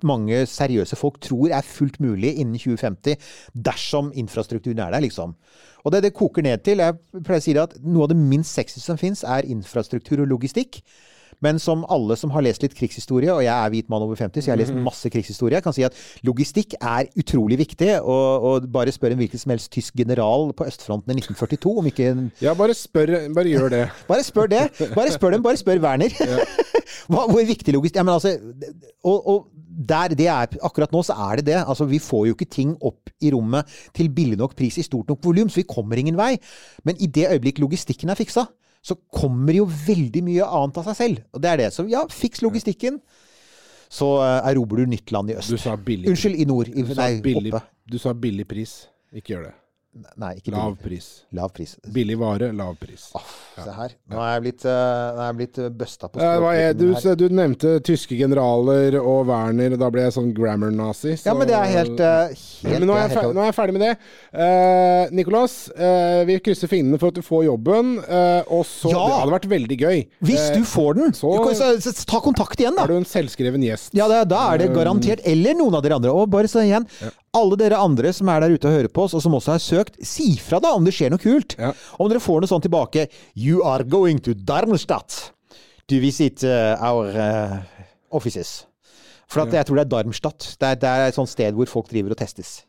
mange 0.07 0.45
seriøse 0.49 0.97
folk 0.97 1.19
tror 1.21 1.51
er 1.53 1.65
fullt 1.65 1.99
mulig 2.01 2.33
innen 2.41 2.57
2050, 2.57 3.19
dersom 3.53 4.11
infrastrukturen 4.17 4.81
er 4.81 4.95
der, 4.95 5.03
liksom. 5.05 5.35
Og 5.85 5.93
det 5.93 6.03
det 6.05 6.13
koker 6.17 6.41
ned 6.45 6.63
til 6.65 6.81
Jeg 6.81 6.97
pleier 7.23 7.41
å 7.41 7.43
si 7.43 7.53
det 7.53 7.61
at 7.61 7.77
noe 7.81 8.05
av 8.05 8.11
det 8.11 8.17
minst 8.17 8.53
sexy 8.53 8.81
som 8.81 8.97
fins, 8.97 9.23
er 9.23 9.45
infrastruktur 9.45 10.21
og 10.21 10.29
logistikk. 10.33 10.81
Men 11.41 11.59
som 11.61 11.85
alle 11.91 12.17
som 12.19 12.33
har 12.35 12.45
lest 12.45 12.63
litt 12.65 12.75
krigshistorie, 12.77 13.31
og 13.33 13.43
jeg 13.45 13.53
er 13.53 13.73
hvit 13.73 13.89
mann 13.91 14.05
over 14.05 14.19
50, 14.19 14.41
så 14.41 14.51
jeg 14.51 14.55
har 14.55 14.61
lest 14.61 14.77
masse 14.77 15.11
krigshistorie, 15.13 15.61
kan 15.63 15.75
si 15.75 15.85
at 15.87 15.97
logistikk 16.27 16.75
er 16.79 17.09
utrolig 17.19 17.59
viktig. 17.63 17.93
Og, 18.01 18.47
og 18.47 18.67
bare 18.73 18.93
spør 18.93 19.15
en 19.15 19.21
hvilken 19.23 19.41
som 19.41 19.55
helst 19.55 19.71
tysk 19.73 19.97
general 19.97 20.51
på 20.57 20.67
østfronten 20.69 21.13
i 21.13 21.21
1942 21.21 21.77
om 21.81 21.89
ikke 21.91 22.11
Ja, 22.43 22.53
bare 22.57 22.75
spør. 22.77 23.15
Bare 23.35 23.49
gjør 23.49 23.73
det. 23.73 23.85
bare 24.11 24.25
spør 24.27 24.51
det. 24.51 24.67
Bare 24.95 25.15
spør 25.15 25.35
dem. 25.37 25.45
Bare 25.45 25.61
spør 25.61 25.81
Werner. 25.83 26.13
Hva, 27.11 27.25
hvor 27.25 27.41
viktig 27.47 27.73
logistikk 27.73 28.01
ja, 28.01 28.05
men 28.05 28.13
altså, 28.13 28.35
og, 29.07 29.27
og 29.27 29.61
der 29.71 30.13
det 30.15 30.27
er, 30.27 30.57
akkurat 30.63 30.91
nå 30.93 31.01
så 31.05 31.15
er 31.29 31.39
det 31.39 31.47
det. 31.51 31.59
Altså, 31.61 31.87
vi 31.89 31.99
får 31.99 32.25
jo 32.29 32.35
ikke 32.35 32.49
ting 32.51 32.73
opp 32.77 33.11
i 33.21 33.31
rommet 33.33 33.69
til 33.95 34.11
billig 34.13 34.37
nok 34.39 34.55
pris 34.57 34.77
i 34.77 34.85
stort 34.85 35.09
nok 35.09 35.23
volum, 35.25 35.49
så 35.49 35.61
vi 35.61 35.69
kommer 35.69 35.99
ingen 35.99 36.19
vei. 36.19 36.35
Men 36.87 36.99
i 36.99 37.07
det 37.07 37.29
øyeblikk 37.31 37.61
logistikken 37.63 38.11
er 38.11 38.19
fiksa, 38.19 38.45
så 38.81 38.97
kommer 39.13 39.53
jo 39.55 39.67
veldig 39.69 40.23
mye 40.25 40.47
annet 40.47 40.79
av 40.81 40.87
seg 40.89 40.97
selv. 40.97 41.23
Og 41.35 41.43
det 41.43 41.51
er 41.51 41.61
det. 41.61 41.69
Så 41.75 41.85
ja, 41.89 42.01
fiks 42.09 42.41
logistikken. 42.41 43.01
Så 43.91 44.07
uh, 44.23 44.39
erobrer 44.47 44.87
du 44.87 44.93
nytt 44.95 45.11
land 45.13 45.33
i 45.33 45.37
øst. 45.37 45.51
Du 45.51 45.59
sa 45.61 45.75
billig. 45.75 46.09
Unnskyld, 46.09 46.39
i 46.39 46.47
nord. 46.49 46.71
I, 46.71 46.85
Du 46.87 46.93
sa, 46.95 47.03
nei, 47.03 47.21
billig, 47.23 47.53
du 47.91 47.97
sa 48.01 48.15
billig 48.17 48.47
pris. 48.49 48.77
Ikke 49.13 49.35
gjør 49.35 49.49
det. 49.49 49.55
Nei, 49.91 50.37
ikke 50.39 50.53
Lav 50.53 50.77
billig. 50.77 50.83
pris. 50.85 51.07
Lav 51.35 51.49
pris. 51.51 51.73
Billig 51.83 52.15
vare, 52.15 52.47
lav 52.55 52.77
pris. 52.79 53.09
Se 53.11 53.71
her. 53.75 53.91
Nå 54.07 54.21
er 54.23 54.29
jeg 54.37 54.43
blitt, 54.45 54.63
uh, 54.63 55.19
jeg 55.19 55.35
blitt 55.41 55.57
uh, 55.59 55.67
busta 55.81 56.07
på 56.07 56.21
Eh, 56.23 56.45
er, 56.61 56.75
du, 56.79 56.85
du 57.19 57.25
nevnte 57.35 57.73
tyske 57.83 58.15
generaler 58.15 58.95
og 59.01 59.27
Werner, 59.27 59.75
og 59.75 59.81
da 59.81 59.89
ble 59.91 60.05
jeg 60.05 60.15
sånn 60.15 60.29
grammar-nazi. 60.37 61.17
Ja, 61.25 61.33
men 61.35 61.49
det 61.49 61.57
er 61.57 61.67
helt, 61.73 61.99
helt, 61.99 62.63
men 62.71 62.87
nå 62.87 62.95
er, 62.95 63.11
er 63.19 63.35
nå 63.35 63.43
er 63.43 63.49
jeg 63.49 63.57
ferdig 63.57 63.75
med 63.75 63.83
det. 63.83 63.91
Uh, 64.31 65.11
Nicolas, 65.19 65.57
uh, 65.75 66.23
vi 66.29 66.39
krysser 66.45 66.71
fingrene 66.71 67.01
for 67.01 67.11
at 67.11 67.19
du 67.19 67.25
får 67.27 67.43
jobben. 67.49 67.97
Uh, 68.07 68.47
og 68.47 68.63
så 68.69 68.93
Ja! 68.95 69.03
Det 69.11 69.19
hadde 69.25 69.35
vært 69.35 69.49
veldig 69.57 69.79
gøy. 69.83 70.05
Hvis 70.23 70.47
Eh, 70.51 70.55
du 70.57 70.63
får 70.65 70.95
den, 71.01 71.11
så- 71.13 71.35
du 71.35 71.43
kan, 71.49 71.55
så, 71.59 71.73
så, 71.83 71.93
ta 72.07 72.23
kontakt 72.23 72.59
igjen, 72.63 72.79
da. 72.79 72.87
er 72.87 72.95
du 72.95 73.01
en 73.01 73.05
selvskreven 73.05 73.61
gjest. 73.67 73.91
Ja, 73.93 74.07
det, 74.07 74.23
da 74.31 74.53
er 74.53 74.63
det 74.63 74.71
garantert. 74.73 75.19
Eller 75.27 75.53
noen 75.59 75.75
av 75.75 75.83
dere 75.83 75.99
andre. 75.99 76.15
Og 76.15 76.31
bare 76.31 76.47
så 76.49 76.63
igjen, 76.63 76.87
alle 77.35 77.59
dere 77.59 77.77
andre 77.79 78.11
som 78.15 78.31
er 78.31 78.41
der 78.43 78.55
ute 78.55 78.67
og 78.71 78.79
hører 78.79 78.91
på 78.91 79.05
oss, 79.05 79.13
og 79.19 79.21
som 79.23 79.35
også 79.35 79.51
er 79.53 79.59
har 79.59 79.65
søkt, 79.81 79.99
si 80.05 80.31
fra 80.39 80.61
da 80.63 80.71
om 80.77 80.85
det 80.87 80.93
skjer 80.95 81.11
noe 81.13 81.21
kult. 81.21 81.57
Ja. 81.59 81.73
Om 81.99 82.09
dere 82.11 82.21
får 82.23 82.41
noe 82.45 82.51
sånt 82.51 82.63
tilbake. 82.69 83.07
You 83.35 83.61
are 83.67 83.83
going 83.83 84.21
to 84.25 84.33
Darmstadt 84.33 85.31
to 85.91 85.99
visit 85.99 86.43
uh, 86.47 86.77
our 86.79 87.11
uh, 87.11 87.57
offices. 88.15 88.61
For 89.31 89.43
at 89.45 89.53
jeg 89.55 89.65
tror 89.67 89.79
det 89.79 89.85
er 89.87 89.91
Darmstadt. 89.97 90.53
Det 90.59 90.67
er, 90.73 90.75
det 90.79 90.89
er 90.91 91.07
et 91.11 91.15
sånt 91.17 91.29
sted 91.31 91.55
hvor 91.55 91.67
folk 91.71 91.89
driver 91.91 92.11
og 92.15 92.19
testes. 92.19 92.61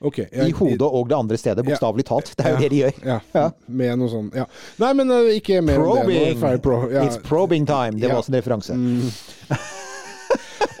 Ok, 0.00 0.16
I 0.32 0.48
hodet 0.56 0.80
og 0.86 1.10
det 1.10 1.16
andre 1.18 1.36
stedet, 1.36 1.60
bokstavelig 1.66 2.06
talt. 2.08 2.30
Det 2.38 2.46
er 2.46 2.54
jo 2.54 2.60
det 2.62 2.70
de 2.72 2.78
gjør. 2.78 3.00
Ja, 3.04 3.18
Ja. 3.36 3.42
med 3.68 3.98
noe 4.00 4.08
sånn 4.08 4.30
ja. 4.32 4.46
Nei, 4.80 4.94
men 4.96 5.10
eh, 5.12 5.28
ikke 5.36 5.58
mer 5.60 5.82
om 5.84 6.08
det. 6.08 6.22
Probing! 6.40 6.62
pro, 6.64 6.78
ja. 6.88 7.02
It's 7.04 7.20
probing 7.20 7.66
time. 7.68 7.98
Det 8.00 8.08
Ja. 8.08 8.08
Mm. 8.08 8.14
var 8.16 8.22
også 8.22 8.32
en 8.32 8.38
referanse. 8.40 8.78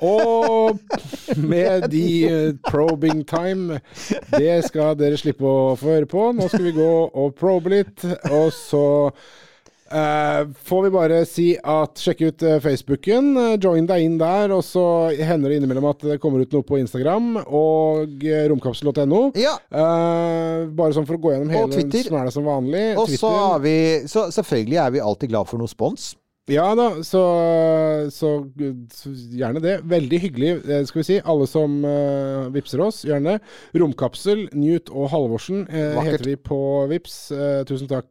Og 0.06 0.78
med 1.36 1.90
de 1.92 2.06
eh, 2.28 2.54
probing 2.70 3.22
time, 3.28 3.80
det 4.36 4.62
skal 4.68 4.96
dere 4.98 5.18
slippe 5.20 5.44
å 5.46 5.76
få 5.78 5.94
høre 5.94 6.10
på. 6.10 6.30
Nå 6.36 6.48
skal 6.48 6.66
vi 6.70 6.76
gå 6.78 6.90
og 7.10 7.36
probe 7.38 7.74
litt, 7.78 8.06
og 8.30 8.50
så 8.56 8.86
Uh, 9.90 10.46
får 10.62 10.82
vi 10.82 10.90
bare 10.94 11.16
si 11.26 11.44
at 11.58 11.98
sjekk 11.98 12.20
ut 12.22 12.42
uh, 12.46 12.58
Facebooken. 12.62 13.32
Uh, 13.34 13.54
join 13.58 13.88
deg 13.90 14.04
inn 14.06 14.20
der, 14.20 14.52
og 14.54 14.62
så 14.62 14.84
hender 15.18 15.50
det 15.50 15.58
innimellom 15.58 15.88
at 15.90 16.04
det 16.12 16.20
kommer 16.22 16.44
ut 16.44 16.54
noe 16.54 16.62
på 16.62 16.78
Instagram 16.78 17.40
og 17.42 18.22
romkapsel.no. 18.52 19.24
Ja. 19.34 19.56
Bare 19.66 20.94
sånn 20.94 21.08
for 21.08 21.18
å 21.18 21.22
gå 21.24 21.34
gjennom 21.34 21.50
hele 21.50 22.04
smæla 22.06 22.30
som 22.30 22.46
vanlig. 22.46 22.84
Og 23.02 23.10
så 23.10 23.34
er 23.34 23.66
vi 23.66 23.76
Så 24.10 24.28
selvfølgelig 24.34 24.78
er 24.84 24.94
vi 24.94 25.02
alltid 25.02 25.34
glad 25.34 25.50
for 25.50 25.58
noe 25.58 25.70
spons. 25.70 26.12
Ja 26.50 26.66
da, 26.74 26.88
så, 27.06 27.20
så, 28.10 28.30
så 28.94 29.12
gjerne 29.38 29.62
det. 29.62 29.76
Veldig 29.86 30.18
hyggelig, 30.24 30.52
eh, 30.66 30.82
skal 30.88 31.00
vi 31.00 31.06
si. 31.06 31.18
Alle 31.22 31.46
som 31.46 31.76
uh, 31.86 32.48
vipser 32.54 32.82
oss, 32.82 33.04
gjerne. 33.06 33.36
Romkapsel, 33.78 34.48
Newt 34.58 34.90
og 34.90 35.12
Halvorsen 35.12 35.62
uh, 35.70 36.00
heter 36.02 36.32
vi 36.32 36.34
på 36.50 36.58
Vips. 36.90 37.20
Uh, 37.30 37.62
tusen 37.68 37.90
takk 37.90 38.10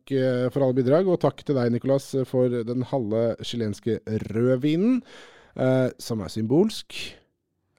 for 0.53 0.63
alle 0.63 0.77
bidrag, 0.77 1.09
og 1.11 1.19
takk 1.23 1.43
til 1.43 1.59
deg, 1.59 1.73
Nicolas, 1.73 2.13
for 2.29 2.61
den 2.65 2.87
halve 2.87 3.33
chilenske 3.45 3.99
rødvinen, 4.31 5.01
som 5.99 6.21
er 6.23 6.31
symbolsk. 6.31 6.95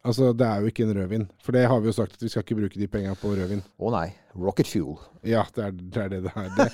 Altså, 0.01 0.31
det 0.33 0.47
er 0.47 0.63
jo 0.63 0.71
ikke 0.71 0.87
en 0.87 0.95
rødvin, 0.97 1.27
for 1.45 1.53
det 1.53 1.67
har 1.69 1.81
vi 1.81 1.91
jo 1.91 1.93
sagt 1.93 2.15
at 2.17 2.23
vi 2.25 2.31
skal 2.33 2.45
ikke 2.45 2.57
bruke 2.57 2.81
de 2.81 2.87
penga 2.89 3.13
på 3.21 3.35
rødvin. 3.37 3.61
Å 3.77 3.91
nei. 3.93 4.07
Rocket 4.33 4.69
Fuel. 4.71 4.95
Ja, 5.27 5.43
det 5.53 5.65
er 5.67 5.75
det 5.77 6.01
er 6.01 6.13
det, 6.13 6.21
det 6.25 6.33
er. 6.39 6.49
Det. 6.57 6.69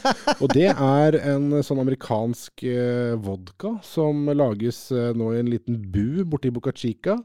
Og 0.44 0.52
det 0.52 0.68
er 0.70 1.18
en 1.32 1.48
sånn 1.66 1.80
amerikansk 1.82 2.62
eh, 2.70 3.16
vodka 3.18 3.72
som 3.86 4.28
lages 4.30 4.84
eh, 4.94 5.10
nå 5.16 5.32
i 5.34 5.40
en 5.40 5.50
liten 5.50 5.80
bu 5.90 6.22
borti 6.28 6.52
Boca 6.54 6.70
Chica. 6.76 7.16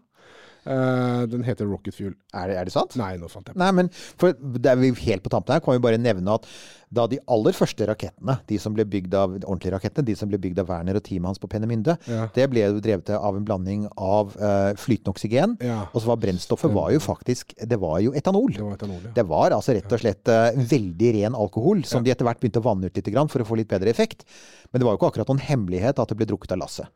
Eh, 0.65 1.23
den 1.31 1.41
heter 1.47 1.65
Rocket 1.65 1.95
Fuel. 1.95 2.13
Er 2.37 2.51
det, 2.51 2.57
er 2.61 2.67
det 2.69 2.73
sant? 2.75 2.93
Nei, 2.99 3.15
nå 3.17 3.29
fant 3.31 3.47
jeg 3.49 3.55
på. 3.55 3.59
Nei, 3.61 3.71
men 3.79 3.89
for 4.21 4.35
det 4.37 4.69
er 4.69 4.77
vi 4.77 4.91
helt 5.07 5.23
på 5.25 5.31
tampen 5.33 5.55
her, 5.55 5.63
kan 5.65 5.73
vi 5.73 5.81
bare 5.81 5.97
nevne 6.01 6.35
at 6.37 6.45
da 6.91 7.05
de 7.07 7.17
aller 7.31 7.55
første 7.55 7.85
rakettene, 7.87 8.35
de 8.49 8.57
som 8.59 8.73
ble 8.75 8.83
bygd 8.85 9.13
av 9.15 9.37
ordentlige 9.39 9.71
rakettene, 9.77 10.05
de 10.09 10.15
som 10.19 10.29
ble 10.29 10.37
bygd 10.43 10.59
av 10.59 10.67
Werner 10.69 10.99
og 10.99 11.05
teamet 11.07 11.31
hans 11.31 11.39
på 11.41 11.47
Penemynde, 11.49 11.95
Ja. 12.11 12.27
det 12.35 12.49
ble 12.51 12.65
jo 12.65 12.81
drevet 12.83 13.09
av 13.15 13.37
en 13.39 13.45
blanding 13.47 13.87
av 13.95 14.35
uh, 14.35 14.73
flytende 14.75 15.13
oksygen, 15.15 15.55
Ja. 15.63 15.85
og 15.93 16.01
så 16.03 16.11
var 16.11 16.19
brennstoffet 16.21 16.73
var 16.75 16.91
jo 16.91 16.99
faktisk 16.99 17.55
Det 17.63 17.79
var 17.79 17.99
jo 18.03 18.11
etanol. 18.11 18.51
Det 18.51 18.61
var 18.61 18.75
etanol, 18.75 19.01
ja. 19.07 19.11
Det 19.15 19.25
var 19.25 19.55
altså 19.55 19.73
rett 19.73 19.91
og 19.91 19.99
slett 20.03 20.27
uh, 20.27 20.51
veldig 20.53 21.13
ren 21.21 21.33
alkohol, 21.33 21.85
som 21.87 22.03
de 22.03 22.11
etter 22.11 22.27
hvert 22.27 22.39
begynte 22.43 22.59
å 22.59 22.67
vanne 22.67 22.85
ut 22.91 22.95
litt 22.99 23.07
grann 23.07 23.31
for 23.31 23.39
å 23.41 23.47
få 23.47 23.55
litt 23.57 23.71
bedre 23.71 23.89
effekt. 23.89 24.25
Men 24.71 24.81
det 24.81 24.85
var 24.85 24.93
jo 24.93 24.99
ikke 24.99 25.13
akkurat 25.15 25.31
noen 25.31 25.41
hemmelighet 25.47 25.97
at 25.97 26.11
det 26.11 26.17
ble 26.19 26.27
drukket 26.27 26.51
av 26.51 26.59
lasset. 26.59 26.91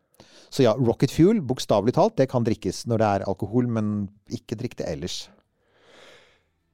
Så 0.49 0.65
ja, 0.65 0.75
Rocket 0.79 1.13
Fuel, 1.13 1.41
bokstavelig 1.45 1.95
talt, 1.97 2.17
det 2.19 2.29
kan 2.31 2.45
drikkes 2.45 2.85
når 2.89 3.01
det 3.01 3.13
er 3.13 3.29
alkohol, 3.29 3.69
men 3.71 3.95
ikke 4.33 4.57
drikk 4.59 4.77
det 4.81 4.89
ellers. 4.91 5.25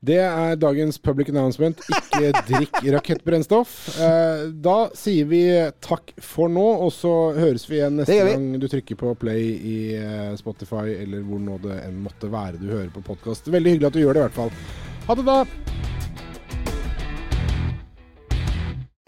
Det 0.01 0.17
er 0.17 0.55
dagens 0.57 0.97
public 0.97 1.29
announcement. 1.29 1.81
Ikke 1.93 2.31
drikk 2.49 2.79
rakettbrennstoff. 2.95 3.73
Eh, 4.01 4.47
da 4.65 4.77
sier 4.97 5.27
vi 5.29 5.43
takk 5.83 6.15
for 6.25 6.49
nå, 6.49 6.63
og 6.87 6.89
så 6.95 7.11
høres 7.37 7.67
vi 7.69 7.77
igjen 7.77 7.99
neste 8.01 8.17
vi. 8.17 8.33
gang 8.33 8.47
du 8.57 8.65
trykker 8.71 8.97
på 8.97 9.13
play 9.21 9.51
i 9.61 9.77
eh, 9.99 10.31
Spotify, 10.41 10.87
eller 11.03 11.21
hvor 11.27 11.43
nå 11.43 11.59
det 11.61 11.83
enn 11.85 12.01
måtte 12.01 12.31
være 12.33 12.57
du 12.61 12.71
hører 12.71 12.89
på 12.95 13.05
podkast. 13.11 13.51
Veldig 13.53 13.77
hyggelig 13.77 13.91
at 13.91 13.99
du 13.99 14.01
gjør 14.01 14.17
det, 14.17 14.23
i 14.23 14.27
hvert 14.29 14.41
fall. 14.41 14.57
Ha 15.05 15.19
det, 15.21 15.27
da. 15.29 15.70